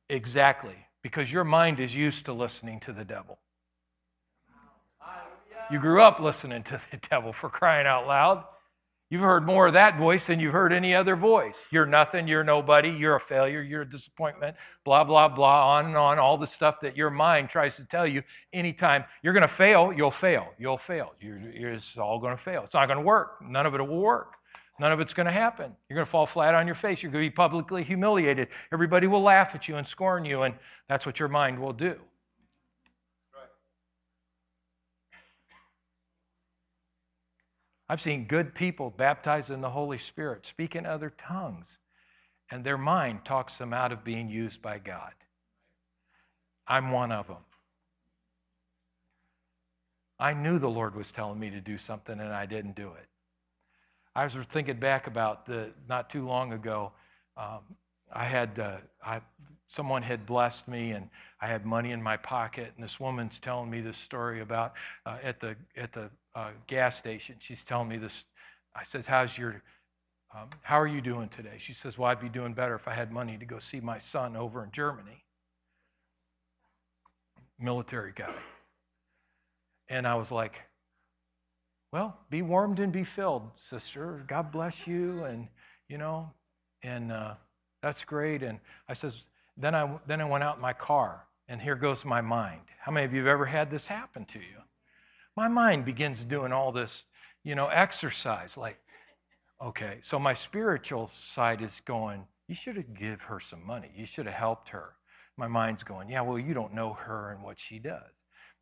Exactly. 0.08 0.76
Because 1.02 1.32
your 1.32 1.44
mind 1.44 1.80
is 1.80 1.94
used 1.94 2.26
to 2.26 2.32
listening 2.32 2.80
to 2.80 2.92
the 2.92 3.04
devil. 3.04 3.38
You 5.70 5.80
grew 5.80 6.02
up 6.02 6.20
listening 6.20 6.62
to 6.64 6.80
the 6.90 6.96
devil 7.10 7.32
for 7.32 7.48
crying 7.48 7.86
out 7.86 8.06
loud. 8.06 8.44
You've 9.08 9.22
heard 9.22 9.46
more 9.46 9.68
of 9.68 9.74
that 9.74 9.96
voice 9.96 10.26
than 10.26 10.40
you've 10.40 10.52
heard 10.52 10.72
any 10.72 10.92
other 10.92 11.14
voice. 11.14 11.64
You're 11.70 11.86
nothing, 11.86 12.26
you're 12.26 12.42
nobody, 12.42 12.90
you're 12.90 13.14
a 13.14 13.20
failure, 13.20 13.62
you're 13.62 13.82
a 13.82 13.88
disappointment, 13.88 14.56
blah, 14.84 15.04
blah, 15.04 15.28
blah, 15.28 15.76
on 15.76 15.86
and 15.86 15.96
on, 15.96 16.18
all 16.18 16.36
the 16.36 16.46
stuff 16.46 16.80
that 16.80 16.96
your 16.96 17.10
mind 17.10 17.48
tries 17.48 17.76
to 17.76 17.84
tell 17.84 18.04
you 18.04 18.22
anytime. 18.52 19.04
You're 19.22 19.32
going 19.32 19.42
to 19.42 19.48
fail, 19.48 19.92
you'll 19.92 20.10
fail, 20.10 20.48
you'll 20.58 20.78
fail. 20.78 21.12
You're, 21.20 21.38
you're, 21.38 21.72
it's 21.74 21.96
all 21.96 22.18
going 22.18 22.36
to 22.36 22.42
fail. 22.42 22.64
It's 22.64 22.74
not 22.74 22.86
going 22.86 22.98
to 22.98 23.04
work. 23.04 23.40
None 23.40 23.64
of 23.64 23.74
it 23.76 23.80
will 23.80 24.00
work. 24.00 24.35
None 24.78 24.92
of 24.92 25.00
it's 25.00 25.14
going 25.14 25.26
to 25.26 25.32
happen. 25.32 25.74
You're 25.88 25.96
going 25.96 26.06
to 26.06 26.10
fall 26.10 26.26
flat 26.26 26.54
on 26.54 26.66
your 26.66 26.74
face. 26.74 27.02
You're 27.02 27.10
going 27.10 27.24
to 27.24 27.30
be 27.30 27.34
publicly 27.34 27.82
humiliated. 27.82 28.48
Everybody 28.72 29.06
will 29.06 29.22
laugh 29.22 29.54
at 29.54 29.68
you 29.68 29.76
and 29.76 29.86
scorn 29.86 30.24
you, 30.24 30.42
and 30.42 30.54
that's 30.88 31.06
what 31.06 31.18
your 31.18 31.28
mind 31.28 31.58
will 31.58 31.72
do. 31.72 31.98
I've 37.88 38.02
seen 38.02 38.24
good 38.24 38.54
people 38.54 38.90
baptized 38.90 39.50
in 39.50 39.60
the 39.60 39.70
Holy 39.70 39.98
Spirit, 39.98 40.44
speak 40.44 40.74
in 40.74 40.84
other 40.84 41.10
tongues, 41.10 41.78
and 42.50 42.64
their 42.64 42.76
mind 42.76 43.24
talks 43.24 43.56
them 43.58 43.72
out 43.72 43.92
of 43.92 44.04
being 44.04 44.28
used 44.28 44.60
by 44.60 44.78
God. 44.78 45.12
I'm 46.66 46.90
one 46.90 47.12
of 47.12 47.28
them. 47.28 47.44
I 50.18 50.32
knew 50.34 50.58
the 50.58 50.70
Lord 50.70 50.96
was 50.96 51.12
telling 51.12 51.38
me 51.38 51.50
to 51.50 51.60
do 51.60 51.78
something 51.78 52.18
and 52.18 52.32
I 52.32 52.46
didn't 52.46 52.74
do 52.74 52.88
it. 52.88 53.06
I 54.16 54.24
was 54.24 54.34
thinking 54.50 54.78
back 54.78 55.06
about 55.06 55.44
the 55.44 55.72
not 55.90 56.08
too 56.08 56.26
long 56.26 56.54
ago. 56.54 56.92
Um, 57.36 57.60
I 58.10 58.24
had 58.24 58.58
uh, 58.58 58.78
I, 59.04 59.20
someone 59.68 60.02
had 60.02 60.24
blessed 60.24 60.66
me, 60.66 60.92
and 60.92 61.10
I 61.38 61.48
had 61.48 61.66
money 61.66 61.92
in 61.92 62.02
my 62.02 62.16
pocket. 62.16 62.72
And 62.74 62.82
this 62.82 62.98
woman's 62.98 63.38
telling 63.38 63.68
me 63.68 63.82
this 63.82 63.98
story 63.98 64.40
about 64.40 64.72
uh, 65.04 65.18
at 65.22 65.38
the 65.38 65.54
at 65.76 65.92
the 65.92 66.08
uh, 66.34 66.52
gas 66.66 66.96
station. 66.96 67.36
She's 67.40 67.62
telling 67.62 67.88
me 67.88 67.98
this. 67.98 68.24
I 68.74 68.84
said, 68.84 69.04
"How's 69.04 69.36
your 69.36 69.62
um, 70.34 70.48
How 70.62 70.80
are 70.80 70.86
you 70.86 71.02
doing 71.02 71.28
today?" 71.28 71.58
She 71.58 71.74
says, 71.74 71.98
"Well, 71.98 72.10
I'd 72.10 72.18
be 72.18 72.30
doing 72.30 72.54
better 72.54 72.74
if 72.74 72.88
I 72.88 72.94
had 72.94 73.12
money 73.12 73.36
to 73.36 73.44
go 73.44 73.58
see 73.58 73.80
my 73.80 73.98
son 73.98 74.34
over 74.34 74.64
in 74.64 74.70
Germany." 74.70 75.24
Military 77.60 78.12
guy. 78.16 78.34
And 79.90 80.06
I 80.06 80.14
was 80.14 80.32
like, 80.32 80.54
well, 81.92 82.18
be 82.30 82.42
warmed 82.42 82.78
and 82.78 82.92
be 82.92 83.04
filled, 83.04 83.50
sister. 83.56 84.24
God 84.26 84.52
bless 84.52 84.86
you. 84.86 85.24
And, 85.24 85.48
you 85.88 85.98
know, 85.98 86.30
and 86.82 87.12
uh, 87.12 87.34
that's 87.82 88.04
great. 88.04 88.42
And 88.42 88.58
I 88.88 88.94
says, 88.94 89.22
then 89.56 89.74
I, 89.74 89.98
then 90.06 90.20
I 90.20 90.24
went 90.24 90.44
out 90.44 90.56
in 90.56 90.62
my 90.62 90.72
car, 90.72 91.24
and 91.48 91.60
here 91.60 91.76
goes 91.76 92.04
my 92.04 92.20
mind. 92.20 92.60
How 92.80 92.92
many 92.92 93.06
of 93.06 93.12
you 93.12 93.20
have 93.20 93.28
ever 93.28 93.46
had 93.46 93.70
this 93.70 93.86
happen 93.86 94.24
to 94.26 94.38
you? 94.38 94.58
My 95.36 95.48
mind 95.48 95.84
begins 95.84 96.24
doing 96.24 96.52
all 96.52 96.72
this, 96.72 97.04
you 97.44 97.54
know, 97.54 97.68
exercise. 97.68 98.56
Like, 98.56 98.78
okay, 99.62 99.98
so 100.02 100.18
my 100.18 100.34
spiritual 100.34 101.10
side 101.14 101.62
is 101.62 101.80
going, 101.84 102.26
you 102.48 102.54
should 102.54 102.76
have 102.76 102.94
give 102.94 103.22
her 103.22 103.40
some 103.40 103.64
money. 103.66 103.90
You 103.96 104.06
should 104.06 104.26
have 104.26 104.34
helped 104.34 104.68
her. 104.70 104.94
My 105.36 105.48
mind's 105.48 105.82
going, 105.82 106.08
yeah, 106.08 106.22
well, 106.22 106.38
you 106.38 106.54
don't 106.54 106.74
know 106.74 106.94
her 106.94 107.32
and 107.32 107.42
what 107.42 107.58
she 107.58 107.78
does. 107.78 108.15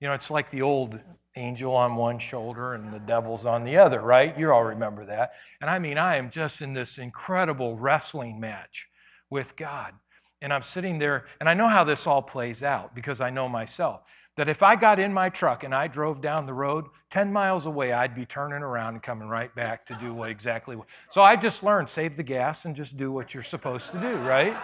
You 0.05 0.11
know, 0.11 0.14
it's 0.16 0.30
like 0.30 0.50
the 0.50 0.61
old 0.61 1.00
angel 1.34 1.74
on 1.74 1.96
one 1.96 2.18
shoulder 2.18 2.74
and 2.74 2.92
the 2.92 2.98
devil's 2.98 3.46
on 3.46 3.64
the 3.64 3.78
other, 3.78 4.02
right? 4.02 4.38
You 4.38 4.52
all 4.52 4.62
remember 4.62 5.07
that. 5.07 5.32
And 5.62 5.70
I 5.70 5.78
mean, 5.78 5.96
I 5.96 6.16
am 6.16 6.28
just 6.28 6.61
in 6.61 6.74
this 6.74 6.98
incredible 6.98 7.78
wrestling 7.78 8.38
match 8.38 8.86
with 9.30 9.57
God. 9.57 9.94
and 10.42 10.52
I'm 10.52 10.61
sitting 10.61 10.98
there, 10.98 11.24
and 11.40 11.48
I 11.48 11.55
know 11.55 11.68
how 11.68 11.84
this 11.84 12.07
all 12.07 12.20
plays 12.20 12.62
out 12.62 12.94
because 12.94 13.22
I 13.22 13.30
know 13.30 13.48
myself. 13.48 14.02
That 14.36 14.46
if 14.46 14.62
I 14.62 14.76
got 14.76 14.98
in 14.98 15.11
my 15.11 15.30
truck 15.30 15.64
and 15.64 15.74
I 15.74 15.86
drove 15.86 16.20
down 16.20 16.44
the 16.44 16.52
road 16.52 16.84
10 17.09 17.32
miles 17.32 17.64
away, 17.64 17.94
I'd 17.94 18.14
be 18.14 18.26
turning 18.26 18.62
around 18.62 18.92
and 18.92 19.02
coming 19.02 19.28
right 19.28 19.55
back 19.55 19.86
to 19.86 19.96
do 19.98 20.12
what 20.12 20.28
exactly. 20.28 20.76
So 21.12 21.22
I 21.22 21.36
just 21.36 21.62
learned 21.62 21.88
save 21.88 22.16
the 22.18 22.22
gas 22.22 22.66
and 22.66 22.76
just 22.76 22.98
do 22.98 23.11
what 23.11 23.32
you're 23.32 23.42
supposed 23.42 23.90
to 23.92 24.00
do, 24.00 24.16
right? 24.16 24.55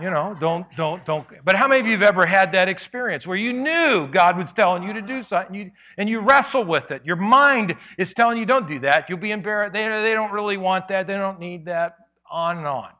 You 0.00 0.10
know, 0.10 0.36
don't, 0.38 0.64
don't, 0.76 1.04
don't. 1.04 1.26
But 1.44 1.56
how 1.56 1.66
many 1.66 1.80
of 1.80 1.86
you 1.86 1.92
have 1.92 2.02
ever 2.02 2.24
had 2.24 2.52
that 2.52 2.68
experience 2.68 3.26
where 3.26 3.36
you 3.36 3.52
knew 3.52 4.06
God 4.06 4.36
was 4.36 4.52
telling 4.52 4.84
you 4.84 4.92
to 4.92 5.02
do 5.02 5.22
something 5.22 5.54
you, 5.54 5.72
and 5.96 6.08
you 6.08 6.20
wrestle 6.20 6.62
with 6.62 6.92
it? 6.92 7.04
Your 7.04 7.16
mind 7.16 7.74
is 7.96 8.14
telling 8.14 8.38
you, 8.38 8.46
don't 8.46 8.68
do 8.68 8.78
that. 8.80 9.08
You'll 9.08 9.18
be 9.18 9.32
embarrassed. 9.32 9.72
They, 9.72 9.88
they 9.88 10.14
don't 10.14 10.30
really 10.30 10.56
want 10.56 10.86
that. 10.88 11.08
They 11.08 11.14
don't 11.14 11.40
need 11.40 11.64
that. 11.64 11.96
On 12.30 12.58
and 12.58 12.66
on. 12.66 12.90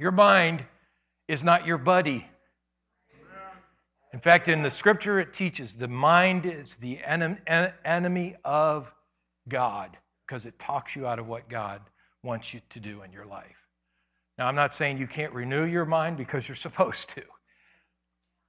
Your 0.00 0.10
mind 0.10 0.64
is 1.28 1.44
not 1.44 1.64
your 1.64 1.78
buddy. 1.78 2.26
In 4.12 4.20
fact, 4.20 4.48
in 4.48 4.62
the 4.62 4.70
scripture, 4.70 5.20
it 5.20 5.32
teaches 5.32 5.74
the 5.74 5.88
mind 5.88 6.44
is 6.44 6.76
the 6.76 7.00
enemy 7.04 8.36
of 8.44 8.92
God 9.48 9.96
because 10.26 10.44
it 10.44 10.58
talks 10.58 10.96
you 10.96 11.06
out 11.06 11.18
of 11.20 11.28
what 11.28 11.48
God 11.48 11.80
wants 12.22 12.52
you 12.52 12.60
to 12.70 12.80
do 12.80 13.02
in 13.02 13.12
your 13.12 13.26
life. 13.26 13.63
Now, 14.38 14.46
I'm 14.48 14.54
not 14.54 14.74
saying 14.74 14.98
you 14.98 15.06
can't 15.06 15.32
renew 15.32 15.64
your 15.64 15.84
mind 15.84 16.16
because 16.16 16.48
you're 16.48 16.56
supposed 16.68 17.10
to, 17.10 17.22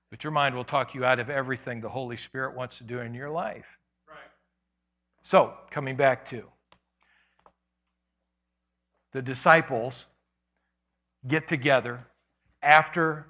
but 0.10 0.24
your 0.24 0.32
mind 0.32 0.56
will 0.56 0.64
talk 0.64 0.96
you 0.96 1.06
out 1.06 1.20
of 1.20 1.30
everything 1.30 1.82
the 1.82 1.90
Holy 1.90 2.18
Spirit 2.18 2.56
wants 2.56 2.78
to 2.80 2.84
do 2.84 3.00
in 3.00 3.14
your 3.14 3.30
life. 3.30 3.78
Right. 4.08 4.18
So, 5.24 5.54
coming 5.72 5.96
back 5.96 6.26
to 6.26 6.46
the 9.12 9.22
disciples 9.22 10.08
get 11.28 11.48
together 11.48 12.08
after 12.62 13.28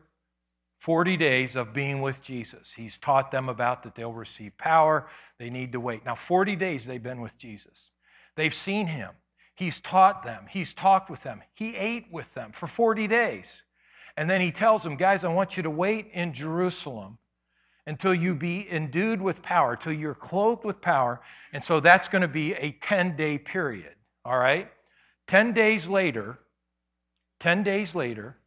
40 0.79 1.17
days 1.17 1.55
of 1.55 1.73
being 1.73 2.01
with 2.01 2.21
Jesus. 2.21 2.73
He's 2.73 2.97
taught 2.97 3.31
them 3.31 3.49
about 3.49 3.83
that 3.83 3.95
they'll 3.95 4.13
receive 4.13 4.57
power, 4.57 5.07
they 5.39 5.49
need 5.49 5.71
to 5.71 5.79
wait. 5.79 6.05
Now, 6.05 6.15
40 6.15 6.55
days 6.55 6.85
they've 6.85 7.01
been 7.01 7.21
with 7.21 7.37
Jesus. 7.37 7.91
They've 8.35 8.53
seen 8.53 8.87
him. 8.87 9.11
He's 9.55 9.79
taught 9.79 10.23
them, 10.23 10.47
he's 10.49 10.73
talked 10.73 11.09
with 11.09 11.23
them, 11.23 11.41
he 11.53 11.75
ate 11.75 12.07
with 12.11 12.33
them 12.33 12.51
for 12.51 12.67
40 12.67 13.07
days. 13.07 13.61
And 14.17 14.29
then 14.29 14.41
he 14.41 14.51
tells 14.51 14.83
them, 14.83 14.95
guys, 14.95 15.23
I 15.23 15.29
want 15.29 15.57
you 15.57 15.63
to 15.63 15.69
wait 15.69 16.09
in 16.13 16.33
Jerusalem 16.33 17.17
until 17.87 18.13
you 18.13 18.35
be 18.35 18.67
endued 18.69 19.21
with 19.21 19.41
power, 19.41 19.75
till 19.75 19.93
you're 19.93 20.15
clothed 20.15 20.63
with 20.63 20.81
power. 20.81 21.21
And 21.53 21.63
so 21.63 21.79
that's 21.79 22.07
going 22.07 22.21
to 22.21 22.27
be 22.27 22.53
a 22.53 22.71
10 22.71 23.15
day 23.15 23.37
period, 23.37 23.95
all 24.23 24.37
right? 24.37 24.69
10 25.27 25.53
days 25.53 25.87
later, 25.87 26.39
10 27.39 27.63
days 27.63 27.95
later, 27.95 28.37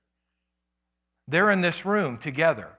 they're 1.26 1.50
in 1.50 1.60
this 1.60 1.84
room 1.84 2.18
together. 2.18 2.78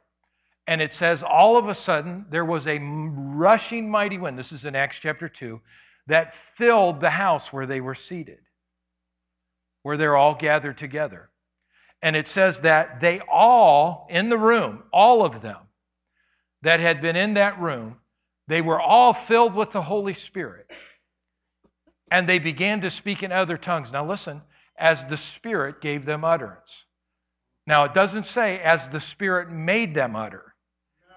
And 0.68 0.82
it 0.82 0.94
says, 0.94 1.24
all 1.24 1.58
of 1.58 1.68
a 1.68 1.76
sudden, 1.76 2.26
there 2.30 2.46
was 2.46 2.68
a 2.68 2.80
rushing 2.80 3.90
mighty 3.90 4.18
wind. 4.18 4.38
This 4.38 4.52
is 4.52 4.66
in 4.66 4.76
Acts 4.76 5.00
chapter 5.00 5.28
2 5.30 5.62
that 6.10 6.34
filled 6.34 7.02
the 7.02 7.12
house 7.12 7.54
where 7.54 7.66
they 7.66 7.80
were 7.80 7.96
seated, 7.96 8.40
where 9.84 9.96
they're 9.96 10.18
all 10.18 10.36
gathered 10.36 10.78
together. 10.78 11.30
And 12.02 12.16
it 12.16 12.28
says 12.28 12.62
that 12.62 13.00
they 13.00 13.22
all 13.32 14.08
in 14.10 14.30
the 14.30 14.38
room, 14.38 14.84
all 14.92 15.24
of 15.24 15.42
them 15.42 15.58
that 16.64 16.80
had 16.80 17.02
been 17.02 17.16
in 17.16 17.36
that 17.36 17.60
room, 17.60 17.98
they 18.48 18.62
were 18.62 18.82
all 18.82 19.14
filled 19.14 19.54
with 19.54 19.72
the 19.72 19.84
Holy 19.84 20.16
Spirit. 20.16 20.70
And 22.12 22.28
they 22.28 22.40
began 22.40 22.82
to 22.82 22.90
speak 22.90 23.22
in 23.22 23.32
other 23.32 23.58
tongues. 23.58 23.92
Now, 23.92 24.06
listen, 24.06 24.42
as 24.78 25.06
the 25.06 25.18
Spirit 25.18 25.80
gave 25.80 26.06
them 26.06 26.26
utterance. 26.26 26.86
Now, 27.68 27.84
it 27.84 27.94
doesn't 27.94 28.26
say 28.26 28.60
as 28.60 28.90
the 28.90 29.00
Spirit 29.00 29.52
made 29.52 29.94
them 29.94 30.16
utter, 30.16 30.56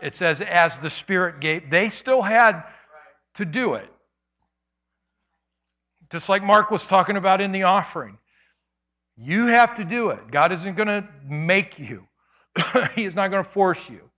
it 0.02 0.14
says 0.14 0.42
as 0.42 0.78
the 0.80 0.90
Spirit 0.90 1.40
gave. 1.40 1.70
They 1.70 1.88
still 1.88 2.20
had 2.20 2.64
to 3.34 3.46
do 3.46 3.72
it. 3.74 3.88
Just 6.12 6.28
like 6.28 6.44
Mark 6.44 6.70
was 6.70 6.86
talking 6.86 7.16
about 7.16 7.40
in 7.40 7.52
the 7.52 7.62
offering. 7.62 8.18
You 9.16 9.46
have 9.46 9.74
to 9.76 9.84
do 9.84 10.10
it. 10.10 10.30
God 10.30 10.52
isn't 10.52 10.76
going 10.76 10.88
to 10.88 11.08
make 11.26 11.78
you, 11.78 12.06
He 12.94 13.04
is 13.04 13.14
not 13.14 13.30
going 13.30 13.42
to 13.42 13.48
force 13.48 13.88
you. 13.88 14.10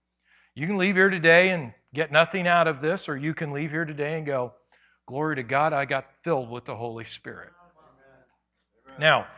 You 0.56 0.66
can 0.66 0.76
leave 0.76 0.96
here 0.96 1.08
today 1.08 1.50
and 1.50 1.72
get 1.94 2.10
nothing 2.10 2.48
out 2.48 2.66
of 2.66 2.80
this, 2.80 3.08
or 3.08 3.16
you 3.16 3.32
can 3.32 3.52
leave 3.52 3.70
here 3.70 3.84
today 3.84 4.18
and 4.18 4.26
go, 4.26 4.54
Glory 5.06 5.36
to 5.36 5.44
God, 5.44 5.72
I 5.72 5.84
got 5.84 6.06
filled 6.24 6.50
with 6.50 6.64
the 6.64 6.74
Holy 6.74 7.04
Spirit. 7.04 7.52
Amen. 8.88 8.98
Now, 8.98 9.28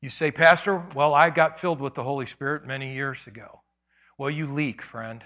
you 0.00 0.08
say, 0.08 0.30
Pastor, 0.30 0.84
well, 0.94 1.14
I 1.14 1.30
got 1.30 1.58
filled 1.58 1.80
with 1.80 1.94
the 1.94 2.04
Holy 2.04 2.26
Spirit 2.26 2.64
many 2.64 2.94
years 2.94 3.26
ago. 3.26 3.62
Well, 4.18 4.30
you 4.30 4.46
leak, 4.46 4.82
friend. 4.82 5.24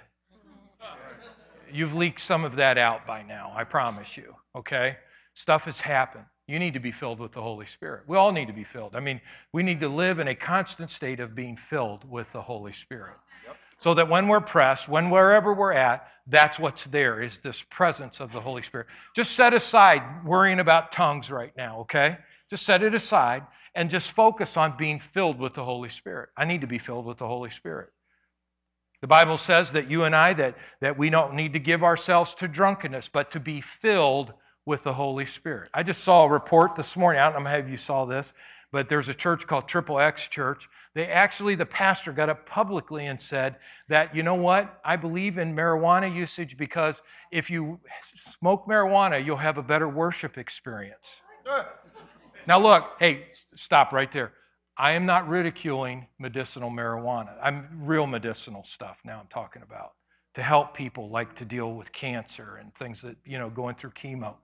You've 1.72 1.94
leaked 1.94 2.20
some 2.22 2.44
of 2.44 2.56
that 2.56 2.78
out 2.78 3.06
by 3.06 3.22
now, 3.22 3.52
I 3.54 3.64
promise 3.64 4.16
you, 4.16 4.36
okay? 4.56 4.96
Stuff 5.34 5.64
has 5.66 5.80
happened. 5.80 6.24
You 6.48 6.58
need 6.58 6.72
to 6.74 6.80
be 6.80 6.92
filled 6.92 7.20
with 7.20 7.32
the 7.32 7.42
Holy 7.42 7.66
Spirit. 7.66 8.04
We 8.06 8.16
all 8.16 8.32
need 8.32 8.46
to 8.46 8.54
be 8.54 8.64
filled. 8.64 8.96
I 8.96 9.00
mean, 9.00 9.20
we 9.52 9.62
need 9.62 9.80
to 9.80 9.88
live 9.88 10.18
in 10.18 10.28
a 10.28 10.34
constant 10.34 10.90
state 10.90 11.20
of 11.20 11.34
being 11.34 11.58
filled 11.58 12.10
with 12.10 12.32
the 12.32 12.40
Holy 12.40 12.72
Spirit. 12.72 13.16
Yep. 13.46 13.56
So 13.76 13.94
that 13.94 14.08
when 14.08 14.28
we're 14.28 14.40
pressed, 14.40 14.88
when 14.88 15.10
wherever 15.10 15.52
we're 15.52 15.74
at, 15.74 16.08
that's 16.26 16.58
what's 16.58 16.84
there 16.84 17.20
is 17.20 17.38
this 17.38 17.62
presence 17.70 18.18
of 18.18 18.32
the 18.32 18.40
Holy 18.40 18.62
Spirit. 18.62 18.86
Just 19.14 19.32
set 19.32 19.52
aside 19.52 20.24
worrying 20.24 20.58
about 20.58 20.90
tongues 20.90 21.30
right 21.30 21.52
now, 21.54 21.80
okay? 21.80 22.16
Just 22.48 22.64
set 22.64 22.82
it 22.82 22.94
aside 22.94 23.42
and 23.74 23.90
just 23.90 24.10
focus 24.12 24.56
on 24.56 24.74
being 24.78 24.98
filled 24.98 25.38
with 25.38 25.52
the 25.52 25.64
Holy 25.64 25.90
Spirit. 25.90 26.30
I 26.34 26.46
need 26.46 26.62
to 26.62 26.66
be 26.66 26.78
filled 26.78 27.04
with 27.04 27.18
the 27.18 27.28
Holy 27.28 27.50
Spirit. 27.50 27.90
The 29.02 29.06
Bible 29.06 29.36
says 29.36 29.72
that 29.72 29.90
you 29.90 30.04
and 30.04 30.16
I 30.16 30.32
that, 30.32 30.56
that 30.80 30.96
we 30.96 31.10
don't 31.10 31.34
need 31.34 31.52
to 31.52 31.58
give 31.58 31.84
ourselves 31.84 32.34
to 32.36 32.48
drunkenness, 32.48 33.10
but 33.10 33.30
to 33.32 33.40
be 33.40 33.60
filled 33.60 34.32
with 34.68 34.82
the 34.82 34.92
Holy 34.92 35.24
Spirit. 35.24 35.70
I 35.72 35.82
just 35.82 36.04
saw 36.04 36.24
a 36.24 36.28
report 36.28 36.76
this 36.76 36.94
morning. 36.94 37.22
I 37.22 37.32
don't 37.32 37.42
know 37.42 37.50
if 37.56 37.70
you 37.70 37.78
saw 37.78 38.04
this, 38.04 38.34
but 38.70 38.86
there's 38.86 39.08
a 39.08 39.14
church 39.14 39.46
called 39.46 39.66
Triple 39.66 39.98
X 39.98 40.28
Church. 40.28 40.68
They 40.94 41.06
actually, 41.06 41.54
the 41.54 41.64
pastor 41.64 42.12
got 42.12 42.28
up 42.28 42.44
publicly 42.44 43.06
and 43.06 43.18
said 43.18 43.56
that, 43.88 44.14
you 44.14 44.22
know 44.22 44.34
what? 44.34 44.78
I 44.84 44.96
believe 44.96 45.38
in 45.38 45.56
marijuana 45.56 46.14
usage 46.14 46.58
because 46.58 47.00
if 47.32 47.48
you 47.48 47.80
smoke 48.14 48.66
marijuana, 48.66 49.24
you'll 49.24 49.38
have 49.38 49.56
a 49.56 49.62
better 49.62 49.88
worship 49.88 50.36
experience. 50.36 51.16
now, 52.46 52.60
look, 52.60 52.90
hey, 53.00 53.28
stop 53.56 53.90
right 53.94 54.12
there. 54.12 54.34
I 54.76 54.92
am 54.92 55.06
not 55.06 55.26
ridiculing 55.30 56.08
medicinal 56.18 56.70
marijuana. 56.70 57.38
I'm 57.42 57.68
real 57.80 58.06
medicinal 58.06 58.64
stuff 58.64 59.00
now 59.02 59.18
I'm 59.18 59.28
talking 59.28 59.62
about 59.62 59.92
to 60.34 60.42
help 60.42 60.76
people 60.76 61.08
like 61.08 61.34
to 61.36 61.46
deal 61.46 61.72
with 61.72 61.90
cancer 61.90 62.58
and 62.60 62.74
things 62.74 63.00
that, 63.00 63.16
you 63.24 63.38
know, 63.38 63.48
going 63.48 63.74
through 63.74 63.92
chemo. 63.92 64.34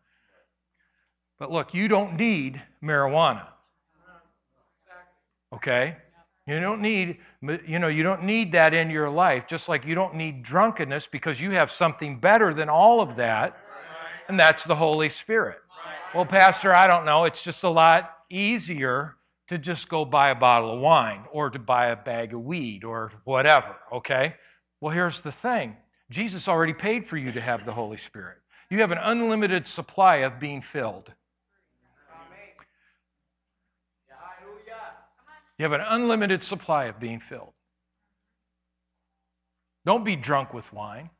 But 1.38 1.50
look, 1.50 1.74
you 1.74 1.88
don't 1.88 2.16
need 2.16 2.62
marijuana. 2.82 3.46
Okay? 5.52 5.96
You 6.46 6.60
don't 6.60 6.82
need 6.82 7.18
you 7.66 7.78
know, 7.78 7.88
you 7.88 8.02
don't 8.02 8.24
need 8.24 8.52
that 8.52 8.74
in 8.74 8.90
your 8.90 9.10
life, 9.10 9.46
just 9.46 9.68
like 9.68 9.86
you 9.86 9.94
don't 9.94 10.14
need 10.14 10.42
drunkenness 10.42 11.06
because 11.06 11.40
you 11.40 11.50
have 11.52 11.70
something 11.70 12.18
better 12.18 12.54
than 12.54 12.68
all 12.68 13.00
of 13.00 13.16
that, 13.16 13.56
and 14.28 14.38
that's 14.38 14.64
the 14.64 14.74
Holy 14.74 15.08
Spirit. 15.08 15.58
Well, 16.14 16.24
pastor, 16.24 16.72
I 16.72 16.86
don't 16.86 17.04
know, 17.04 17.24
it's 17.24 17.42
just 17.42 17.64
a 17.64 17.68
lot 17.68 18.10
easier 18.30 19.16
to 19.48 19.58
just 19.58 19.88
go 19.88 20.04
buy 20.04 20.30
a 20.30 20.34
bottle 20.34 20.74
of 20.74 20.80
wine 20.80 21.24
or 21.30 21.50
to 21.50 21.58
buy 21.58 21.88
a 21.88 21.96
bag 21.96 22.32
of 22.32 22.40
weed 22.40 22.84
or 22.84 23.12
whatever, 23.24 23.76
okay? 23.92 24.36
Well, 24.80 24.92
here's 24.92 25.20
the 25.20 25.32
thing. 25.32 25.76
Jesus 26.10 26.48
already 26.48 26.72
paid 26.72 27.06
for 27.06 27.16
you 27.16 27.32
to 27.32 27.40
have 27.40 27.66
the 27.66 27.72
Holy 27.72 27.98
Spirit. 27.98 28.38
You 28.70 28.80
have 28.80 28.90
an 28.90 28.98
unlimited 28.98 29.66
supply 29.66 30.16
of 30.16 30.40
being 30.40 30.62
filled. 30.62 31.12
You 35.58 35.64
have 35.64 35.72
an 35.72 35.84
unlimited 35.86 36.42
supply 36.42 36.86
of 36.86 36.98
being 36.98 37.20
filled. 37.20 37.52
Don't 39.86 40.04
be 40.04 40.16
drunk 40.16 40.52
with 40.52 40.72
wine. 40.72 41.10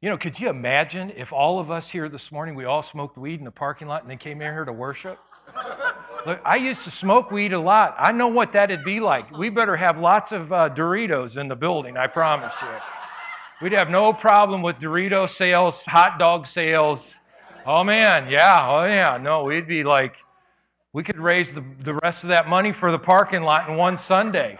You 0.00 0.10
know, 0.10 0.18
could 0.18 0.38
you 0.38 0.48
imagine 0.48 1.12
if 1.16 1.32
all 1.32 1.58
of 1.58 1.70
us 1.70 1.90
here 1.90 2.08
this 2.08 2.30
morning, 2.30 2.54
we 2.54 2.64
all 2.64 2.82
smoked 2.82 3.16
weed 3.16 3.38
in 3.38 3.44
the 3.44 3.50
parking 3.50 3.88
lot 3.88 4.02
and 4.02 4.10
then 4.10 4.18
came 4.18 4.42
in 4.42 4.52
here 4.52 4.64
to 4.64 4.72
worship? 4.72 5.18
Look, 6.26 6.40
I 6.44 6.56
used 6.56 6.84
to 6.84 6.90
smoke 6.90 7.30
weed 7.30 7.52
a 7.52 7.58
lot. 7.60 7.94
I 7.98 8.12
know 8.12 8.28
what 8.28 8.52
that'd 8.52 8.84
be 8.84 9.00
like. 9.00 9.30
We 9.36 9.48
better 9.48 9.76
have 9.76 9.98
lots 9.98 10.32
of 10.32 10.52
uh, 10.52 10.68
Doritos 10.70 11.36
in 11.36 11.48
the 11.48 11.56
building, 11.56 11.96
I 11.96 12.06
promise 12.06 12.54
you. 12.60 12.68
We'd 13.60 13.72
have 13.72 13.90
no 13.90 14.12
problem 14.12 14.62
with 14.62 14.78
Dorito 14.78 15.28
sales, 15.28 15.82
hot 15.84 16.18
dog 16.18 16.46
sales. 16.46 17.18
Oh 17.66 17.82
man, 17.82 18.30
yeah, 18.30 18.68
oh 18.68 18.84
yeah. 18.84 19.18
No, 19.20 19.44
we'd 19.44 19.66
be 19.66 19.84
like, 19.84 20.16
we 20.92 21.02
could 21.02 21.18
raise 21.18 21.52
the, 21.52 21.64
the 21.80 21.94
rest 22.02 22.24
of 22.24 22.28
that 22.30 22.48
money 22.48 22.72
for 22.72 22.90
the 22.90 22.98
parking 22.98 23.42
lot 23.42 23.68
in 23.68 23.76
one 23.76 23.98
Sunday. 23.98 24.58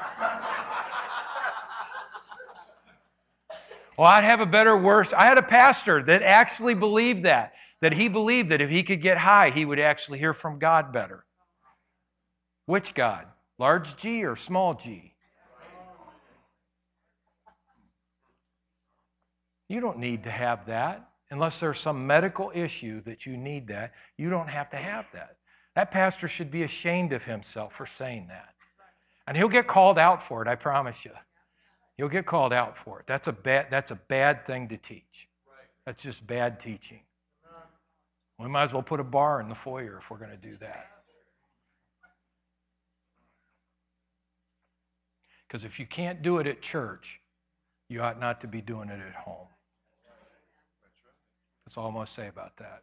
well, 3.96 4.06
I'd 4.06 4.24
have 4.24 4.40
a 4.40 4.46
better 4.46 4.76
worse. 4.76 5.12
I 5.12 5.24
had 5.24 5.38
a 5.38 5.42
pastor 5.42 6.02
that 6.02 6.22
actually 6.22 6.74
believed 6.74 7.24
that, 7.24 7.54
that 7.80 7.94
he 7.94 8.08
believed 8.08 8.50
that 8.50 8.60
if 8.60 8.68
he 8.68 8.82
could 8.82 9.00
get 9.00 9.16
high, 9.18 9.50
he 9.50 9.64
would 9.64 9.80
actually 9.80 10.18
hear 10.18 10.34
from 10.34 10.58
God 10.58 10.92
better. 10.92 11.24
Which 12.66 12.92
God? 12.92 13.26
Large 13.58 13.96
G 13.96 14.24
or 14.24 14.36
small 14.36 14.74
g? 14.74 15.14
You 19.68 19.80
don't 19.80 19.98
need 19.98 20.24
to 20.24 20.30
have 20.30 20.66
that 20.66 21.08
unless 21.30 21.60
there's 21.60 21.80
some 21.80 22.06
medical 22.06 22.50
issue 22.54 23.02
that 23.02 23.26
you 23.26 23.36
need 23.36 23.68
that. 23.68 23.92
You 24.16 24.30
don't 24.30 24.48
have 24.48 24.70
to 24.70 24.76
have 24.76 25.06
that. 25.12 25.37
That 25.78 25.92
pastor 25.92 26.26
should 26.26 26.50
be 26.50 26.64
ashamed 26.64 27.12
of 27.12 27.22
himself 27.22 27.72
for 27.72 27.86
saying 27.86 28.26
that. 28.30 28.52
And 29.28 29.36
he'll 29.36 29.46
get 29.46 29.68
called 29.68 29.96
out 29.96 30.20
for 30.20 30.42
it, 30.42 30.48
I 30.48 30.56
promise 30.56 31.04
you. 31.04 31.12
He'll 31.96 32.08
get 32.08 32.26
called 32.26 32.52
out 32.52 32.76
for 32.76 32.98
it. 32.98 33.06
That's 33.06 33.28
a 33.28 33.32
bad, 33.32 33.68
that's 33.70 33.92
a 33.92 33.94
bad 33.94 34.44
thing 34.44 34.66
to 34.70 34.76
teach. 34.76 35.28
That's 35.86 36.02
just 36.02 36.26
bad 36.26 36.58
teaching. 36.58 37.02
We 38.40 38.48
might 38.48 38.64
as 38.64 38.72
well 38.72 38.82
put 38.82 38.98
a 38.98 39.04
bar 39.04 39.40
in 39.40 39.48
the 39.48 39.54
foyer 39.54 40.00
if 40.02 40.10
we're 40.10 40.18
going 40.18 40.32
to 40.32 40.36
do 40.36 40.56
that. 40.56 40.90
Because 45.46 45.62
if 45.62 45.78
you 45.78 45.86
can't 45.86 46.22
do 46.22 46.38
it 46.38 46.48
at 46.48 46.60
church, 46.60 47.20
you 47.88 48.02
ought 48.02 48.18
not 48.18 48.40
to 48.40 48.48
be 48.48 48.60
doing 48.60 48.88
it 48.88 48.98
at 48.98 49.14
home. 49.14 49.46
That's 51.64 51.76
all 51.76 51.86
I'm 51.86 51.94
going 51.94 52.04
to 52.04 52.12
say 52.12 52.26
about 52.26 52.56
that. 52.56 52.82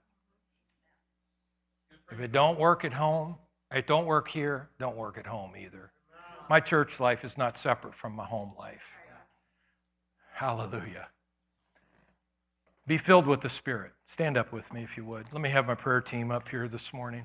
If 2.11 2.19
it 2.19 2.31
don't 2.31 2.59
work 2.59 2.85
at 2.85 2.93
home, 2.93 3.35
it 3.71 3.87
don't 3.87 4.05
work 4.05 4.29
here, 4.29 4.69
don't 4.79 4.95
work 4.95 5.17
at 5.17 5.25
home 5.25 5.53
either. 5.57 5.91
My 6.49 6.59
church 6.59 6.99
life 6.99 7.23
is 7.25 7.37
not 7.37 7.57
separate 7.57 7.95
from 7.95 8.13
my 8.13 8.25
home 8.25 8.53
life. 8.57 8.83
Hallelujah. 10.33 11.07
Be 12.85 12.97
filled 12.97 13.25
with 13.25 13.41
the 13.41 13.49
Spirit. 13.49 13.93
Stand 14.05 14.37
up 14.37 14.51
with 14.51 14.71
me 14.71 14.83
if 14.83 14.95
you 14.95 15.05
would. 15.05 15.25
Let 15.31 15.41
me 15.41 15.49
have 15.49 15.65
my 15.65 15.73
prayer 15.73 16.01
team 16.01 16.29
up 16.29 16.49
here 16.49 16.67
this 16.67 16.93
morning. 16.93 17.23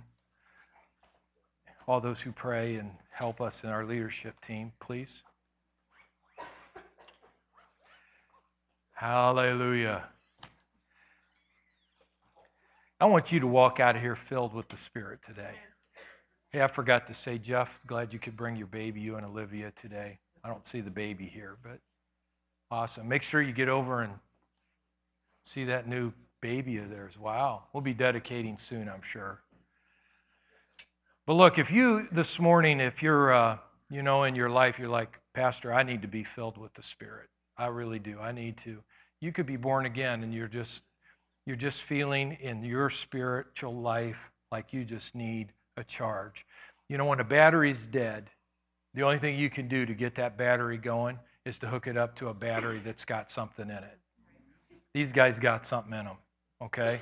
All 1.86 2.00
those 2.00 2.22
who 2.22 2.32
pray 2.32 2.76
and 2.76 2.92
help 3.10 3.40
us 3.40 3.62
in 3.64 3.70
our 3.70 3.84
leadership 3.84 4.40
team, 4.40 4.72
please. 4.80 5.22
Hallelujah. 8.94 10.08
I 13.02 13.06
want 13.06 13.32
you 13.32 13.40
to 13.40 13.46
walk 13.46 13.80
out 13.80 13.96
of 13.96 14.02
here 14.02 14.14
filled 14.14 14.52
with 14.52 14.68
the 14.68 14.76
Spirit 14.76 15.20
today. 15.22 15.54
Hey, 16.50 16.60
I 16.60 16.66
forgot 16.66 17.06
to 17.06 17.14
say, 17.14 17.38
Jeff, 17.38 17.80
glad 17.86 18.12
you 18.12 18.18
could 18.18 18.36
bring 18.36 18.56
your 18.56 18.66
baby, 18.66 19.00
you 19.00 19.16
and 19.16 19.24
Olivia, 19.24 19.72
today. 19.74 20.18
I 20.44 20.48
don't 20.48 20.66
see 20.66 20.82
the 20.82 20.90
baby 20.90 21.24
here, 21.24 21.56
but 21.62 21.78
awesome. 22.70 23.08
Make 23.08 23.22
sure 23.22 23.40
you 23.40 23.54
get 23.54 23.70
over 23.70 24.02
and 24.02 24.12
see 25.46 25.64
that 25.64 25.88
new 25.88 26.12
baby 26.42 26.76
of 26.76 26.90
theirs. 26.90 27.18
Wow. 27.18 27.62
We'll 27.72 27.80
be 27.80 27.94
dedicating 27.94 28.58
soon, 28.58 28.86
I'm 28.86 29.00
sure. 29.00 29.40
But 31.26 31.34
look, 31.34 31.58
if 31.58 31.70
you 31.70 32.06
this 32.12 32.38
morning, 32.38 32.80
if 32.80 33.02
you're, 33.02 33.32
uh, 33.32 33.58
you 33.88 34.02
know, 34.02 34.24
in 34.24 34.34
your 34.34 34.50
life, 34.50 34.78
you're 34.78 34.90
like, 34.90 35.18
Pastor, 35.32 35.72
I 35.72 35.84
need 35.84 36.02
to 36.02 36.08
be 36.08 36.22
filled 36.22 36.58
with 36.58 36.74
the 36.74 36.82
Spirit. 36.82 37.30
I 37.56 37.68
really 37.68 37.98
do. 37.98 38.18
I 38.20 38.32
need 38.32 38.58
to. 38.58 38.82
You 39.20 39.32
could 39.32 39.46
be 39.46 39.56
born 39.56 39.86
again 39.86 40.22
and 40.22 40.34
you're 40.34 40.48
just 40.48 40.82
you're 41.50 41.56
just 41.56 41.82
feeling 41.82 42.38
in 42.40 42.62
your 42.62 42.88
spiritual 42.88 43.74
life 43.74 44.30
like 44.52 44.72
you 44.72 44.84
just 44.84 45.16
need 45.16 45.52
a 45.76 45.82
charge. 45.82 46.46
You 46.88 46.96
know, 46.96 47.06
when 47.06 47.18
a 47.18 47.24
battery's 47.24 47.86
dead, 47.86 48.30
the 48.94 49.02
only 49.02 49.18
thing 49.18 49.36
you 49.36 49.50
can 49.50 49.66
do 49.66 49.84
to 49.84 49.92
get 49.92 50.14
that 50.14 50.38
battery 50.38 50.78
going 50.78 51.18
is 51.44 51.58
to 51.58 51.66
hook 51.66 51.88
it 51.88 51.96
up 51.96 52.14
to 52.14 52.28
a 52.28 52.34
battery 52.34 52.78
that's 52.78 53.04
got 53.04 53.32
something 53.32 53.68
in 53.68 53.78
it. 53.78 53.98
These 54.94 55.10
guys 55.10 55.40
got 55.40 55.66
something 55.66 55.92
in 55.92 56.04
them, 56.04 56.18
okay? 56.62 57.00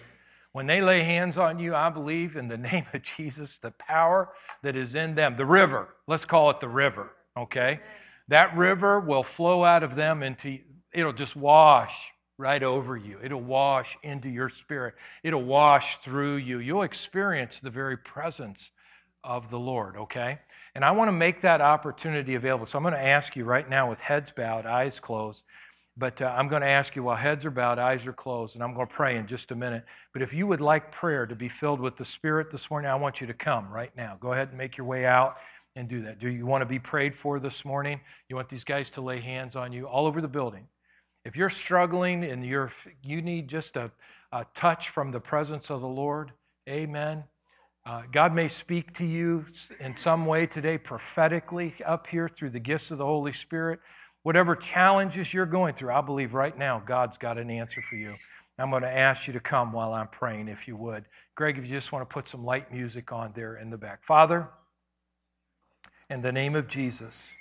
When 0.52 0.66
they 0.66 0.80
lay 0.80 1.02
hands 1.02 1.36
on 1.36 1.58
you, 1.58 1.74
I 1.74 1.90
believe 1.90 2.34
in 2.34 2.48
the 2.48 2.56
name 2.72 2.86
of 2.94 3.02
Jesus, 3.02 3.58
the 3.58 3.72
power 3.72 4.30
that 4.62 4.76
is 4.76 4.94
in 4.94 5.14
them, 5.14 5.36
the 5.36 5.44
river, 5.44 5.88
let's 6.06 6.24
call 6.24 6.48
it 6.48 6.58
the 6.58 6.70
river, 6.70 7.10
okay? 7.36 7.80
That 8.28 8.56
river 8.56 8.98
will 8.98 9.24
flow 9.24 9.62
out 9.62 9.82
of 9.82 9.94
them 9.94 10.22
into, 10.22 10.60
it'll 10.94 11.12
just 11.12 11.36
wash 11.36 12.12
right 12.38 12.62
over 12.62 12.96
you. 12.96 13.18
It'll 13.22 13.42
wash 13.42 13.98
into 14.02 14.30
your 14.30 14.48
spirit, 14.48 14.94
it'll 15.22 15.44
wash 15.44 15.98
through 15.98 16.36
you. 16.36 16.60
You'll 16.60 16.82
experience 16.82 17.60
the 17.60 17.70
very 17.70 17.96
presence 17.96 18.70
of 19.24 19.50
the 19.50 19.58
Lord, 19.58 19.96
okay? 19.96 20.38
And 20.74 20.84
I 20.84 20.92
want 20.92 21.08
to 21.08 21.12
make 21.12 21.42
that 21.42 21.60
opportunity 21.60 22.36
available. 22.36 22.64
So 22.64 22.78
I'm 22.78 22.84
going 22.84 22.94
to 22.94 23.00
ask 23.00 23.34
you 23.34 23.44
right 23.44 23.68
now 23.68 23.90
with 23.90 24.00
heads 24.00 24.30
bowed, 24.30 24.64
eyes 24.64 25.00
closed. 25.00 25.42
But 25.96 26.22
uh, 26.22 26.32
I'm 26.36 26.46
going 26.46 26.62
to 26.62 26.68
ask 26.68 26.94
you 26.94 27.02
while 27.02 27.16
heads 27.16 27.44
are 27.44 27.50
bowed, 27.50 27.80
eyes 27.80 28.06
are 28.06 28.12
closed, 28.12 28.54
and 28.54 28.62
I'm 28.62 28.72
going 28.72 28.86
to 28.86 28.94
pray 28.94 29.16
in 29.16 29.26
just 29.26 29.50
a 29.50 29.56
minute. 29.56 29.84
But 30.12 30.22
if 30.22 30.32
you 30.32 30.46
would 30.46 30.60
like 30.60 30.92
prayer 30.92 31.26
to 31.26 31.34
be 31.34 31.48
filled 31.48 31.80
with 31.80 31.96
the 31.96 32.04
Spirit 32.04 32.52
this 32.52 32.70
morning, 32.70 32.88
I 32.88 32.94
want 32.94 33.20
you 33.20 33.26
to 33.26 33.34
come 33.34 33.68
right 33.68 33.90
now. 33.96 34.16
Go 34.20 34.32
ahead 34.32 34.50
and 34.50 34.58
make 34.58 34.76
your 34.76 34.86
way 34.86 35.04
out 35.04 35.38
and 35.74 35.88
do 35.88 36.02
that. 36.02 36.20
Do 36.20 36.28
you 36.28 36.46
want 36.46 36.62
to 36.62 36.66
be 36.66 36.78
prayed 36.78 37.16
for 37.16 37.40
this 37.40 37.64
morning? 37.64 38.00
You 38.28 38.36
want 38.36 38.48
these 38.48 38.62
guys 38.62 38.90
to 38.90 39.00
lay 39.00 39.20
hands 39.20 39.56
on 39.56 39.72
you 39.72 39.86
all 39.86 40.06
over 40.06 40.20
the 40.20 40.28
building? 40.28 40.68
If 41.24 41.36
you're 41.36 41.50
struggling 41.50 42.24
and 42.24 42.44
you're, 42.44 42.72
you 43.02 43.20
need 43.22 43.48
just 43.48 43.76
a, 43.76 43.90
a 44.32 44.46
touch 44.54 44.88
from 44.88 45.10
the 45.10 45.20
presence 45.20 45.70
of 45.70 45.80
the 45.80 45.88
Lord, 45.88 46.32
amen. 46.68 47.24
Uh, 47.84 48.02
God 48.12 48.34
may 48.34 48.48
speak 48.48 48.92
to 48.94 49.04
you 49.04 49.46
in 49.80 49.96
some 49.96 50.26
way 50.26 50.46
today, 50.46 50.76
prophetically, 50.78 51.74
up 51.86 52.06
here 52.06 52.28
through 52.28 52.50
the 52.50 52.60
gifts 52.60 52.90
of 52.90 52.98
the 52.98 53.04
Holy 53.04 53.32
Spirit. 53.32 53.80
Whatever 54.22 54.54
challenges 54.54 55.32
you're 55.32 55.46
going 55.46 55.74
through, 55.74 55.92
I 55.92 56.00
believe 56.02 56.34
right 56.34 56.56
now 56.56 56.82
God's 56.84 57.16
got 57.16 57.38
an 57.38 57.50
answer 57.50 57.80
for 57.80 57.96
you. 57.96 58.14
I'm 58.58 58.70
going 58.70 58.82
to 58.82 58.94
ask 58.94 59.26
you 59.26 59.32
to 59.34 59.40
come 59.40 59.72
while 59.72 59.92
I'm 59.92 60.08
praying, 60.08 60.48
if 60.48 60.66
you 60.66 60.76
would. 60.76 61.04
Greg, 61.36 61.58
if 61.58 61.64
you 61.64 61.70
just 61.70 61.92
want 61.92 62.08
to 62.08 62.12
put 62.12 62.26
some 62.26 62.44
light 62.44 62.72
music 62.72 63.12
on 63.12 63.32
there 63.34 63.56
in 63.56 63.70
the 63.70 63.78
back. 63.78 64.02
Father, 64.02 64.48
in 66.10 66.22
the 66.22 66.32
name 66.32 66.56
of 66.56 66.66
Jesus, 66.66 67.32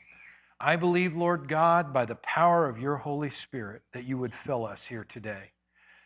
I 0.59 0.75
believe, 0.75 1.15
Lord 1.15 1.47
God, 1.47 1.93
by 1.93 2.05
the 2.05 2.15
power 2.15 2.67
of 2.67 2.79
your 2.79 2.97
Holy 2.97 3.29
Spirit, 3.29 3.83
that 3.93 4.05
you 4.05 4.17
would 4.17 4.33
fill 4.33 4.65
us 4.65 4.87
here 4.87 5.03
today. 5.03 5.51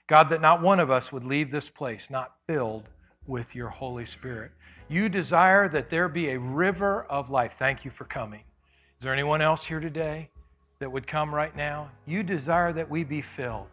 God, 0.08 0.30
that 0.30 0.42
not 0.42 0.62
one 0.62 0.82
of 0.82 0.92
us 0.92 1.12
would 1.14 1.24
leave 1.24 1.52
this 1.52 1.70
place 1.70 2.10
not 2.10 2.34
filled 2.48 2.90
with 3.26 3.56
your 3.56 3.70
Holy 3.70 4.04
Spirit. 4.04 4.52
You 4.90 5.08
desire 5.08 5.70
that 5.70 5.90
there 5.90 6.10
be 6.10 6.32
a 6.32 6.40
river 6.40 7.06
of 7.06 7.30
life. 7.30 7.54
Thank 7.54 7.86
you 7.86 7.92
for 7.92 8.04
coming. 8.04 8.42
Is 8.42 9.04
there 9.04 9.14
anyone 9.14 9.42
else 9.42 9.66
here 9.66 9.80
today 9.80 10.30
that 10.80 10.92
would 10.92 11.08
come 11.08 11.34
right 11.34 11.56
now? 11.56 11.90
You 12.06 12.22
desire 12.22 12.74
that 12.74 12.90
we 12.90 13.06
be 13.06 13.22
filled. 13.22 13.68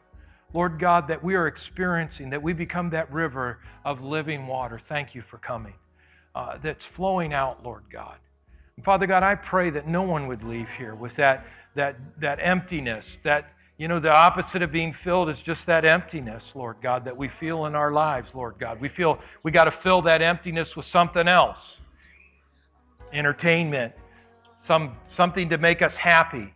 Lord 0.55 0.79
God, 0.79 1.09
that 1.09 1.25
we 1.25 1.35
are 1.35 1.49
experiencing, 1.49 2.31
that 2.31 2.43
we 2.43 2.53
become 2.53 2.91
that 2.91 3.13
river 3.13 3.59
of 3.85 4.01
living 4.01 4.47
water. 4.47 4.79
Thank 4.79 5.15
you 5.17 5.23
for 5.23 5.39
coming. 5.39 5.75
Uh, 6.37 6.57
that's 6.59 6.87
flowing 6.87 7.35
out, 7.35 7.65
Lord 7.65 7.83
God. 7.91 8.19
Father 8.83 9.07
God, 9.07 9.23
I 9.23 9.35
pray 9.35 9.71
that 9.71 9.87
no 9.87 10.03
one 10.03 10.27
would 10.27 10.43
leave 10.43 10.71
here 10.71 10.95
with 10.95 11.17
that, 11.17 11.47
that, 11.75 11.97
that 12.21 12.39
emptiness, 12.41 13.19
that, 13.25 13.53
you 13.77 13.89
know, 13.89 14.01
the 14.01 14.13
opposite 14.13 14.63
of 14.63 14.71
being 14.71 14.93
filled 14.93 15.29
is 15.29 15.43
just 15.43 15.67
that 15.67 15.85
emptiness, 15.85 16.55
Lord 16.55 16.77
God, 16.81 17.05
that 17.05 17.17
we 17.17 17.29
feel 17.29 17.67
in 17.67 17.75
our 17.75 17.93
lives, 17.93 18.35
Lord 18.35 18.57
God. 18.59 18.81
We 18.81 18.89
feel 18.89 19.21
we 19.43 19.51
got 19.51 19.65
to 19.65 19.71
fill 19.71 20.03
that 20.03 20.23
emptiness 20.23 20.77
with 20.77 20.87
something 20.87 21.29
else 21.29 21.81
entertainment, 23.13 23.95
some, 24.59 24.97
something 25.05 25.49
to 25.49 25.59
make 25.59 25.83
us 25.83 25.97
happy. 25.97 26.55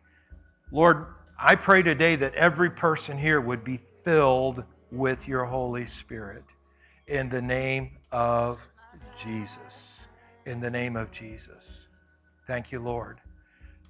Lord, 0.70 1.06
I 1.38 1.54
pray 1.54 1.82
today 1.82 2.16
that 2.16 2.34
every 2.34 2.70
person 2.70 3.18
here 3.18 3.40
would 3.40 3.64
be 3.64 3.80
filled 4.04 4.64
with 4.90 5.26
your 5.26 5.44
Holy 5.44 5.86
Spirit 5.86 6.44
in 7.06 7.28
the 7.28 7.42
name 7.42 7.90
of 8.10 8.60
Jesus. 9.16 10.06
In 10.46 10.60
the 10.60 10.70
name 10.70 10.96
of 10.96 11.10
Jesus. 11.10 11.81
Thank 12.46 12.72
you, 12.72 12.80
Lord. 12.80 13.20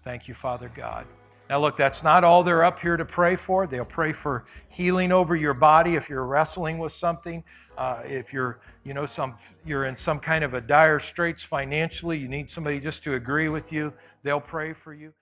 Thank 0.05 0.28
you, 0.28 0.34
Father 0.34 0.70
God. 0.74 1.07
Now, 1.48 1.61
look, 1.61 1.76
that's 1.76 2.03
not 2.03 2.24
all 2.24 2.42
they're 2.42 2.64
up 2.64 2.78
here 2.78 2.96
to 2.96 3.05
pray 3.05 3.36
for. 3.36 3.66
They'll 3.66 3.84
pray 3.84 4.12
for 4.12 4.44
healing 4.68 5.12
over 5.12 5.36
your 5.36 5.55
body 5.55 5.96
if 5.96 6.09
you're 6.09 6.24
wrestling 6.24 6.78
with 6.78 6.92
something. 6.92 7.44
Uh, 7.76 8.03
if 8.05 8.32
you're, 8.32 8.61
you 8.84 8.94
know, 8.94 9.07
some 9.07 9.36
you're 9.64 9.86
in 9.86 9.96
some 9.96 10.18
kind 10.18 10.44
of 10.44 10.55
a 10.55 10.61
dire 10.61 10.98
straits 10.98 11.42
financially, 11.42 12.18
you 12.18 12.28
need 12.28 12.50
somebody 12.50 12.80
just 12.80 13.03
to 13.05 13.14
agree 13.14 13.48
with 13.48 13.72
you. 13.72 13.92
They'll 14.22 14.40
pray 14.40 14.72
for 14.72 14.94
you. 14.94 15.12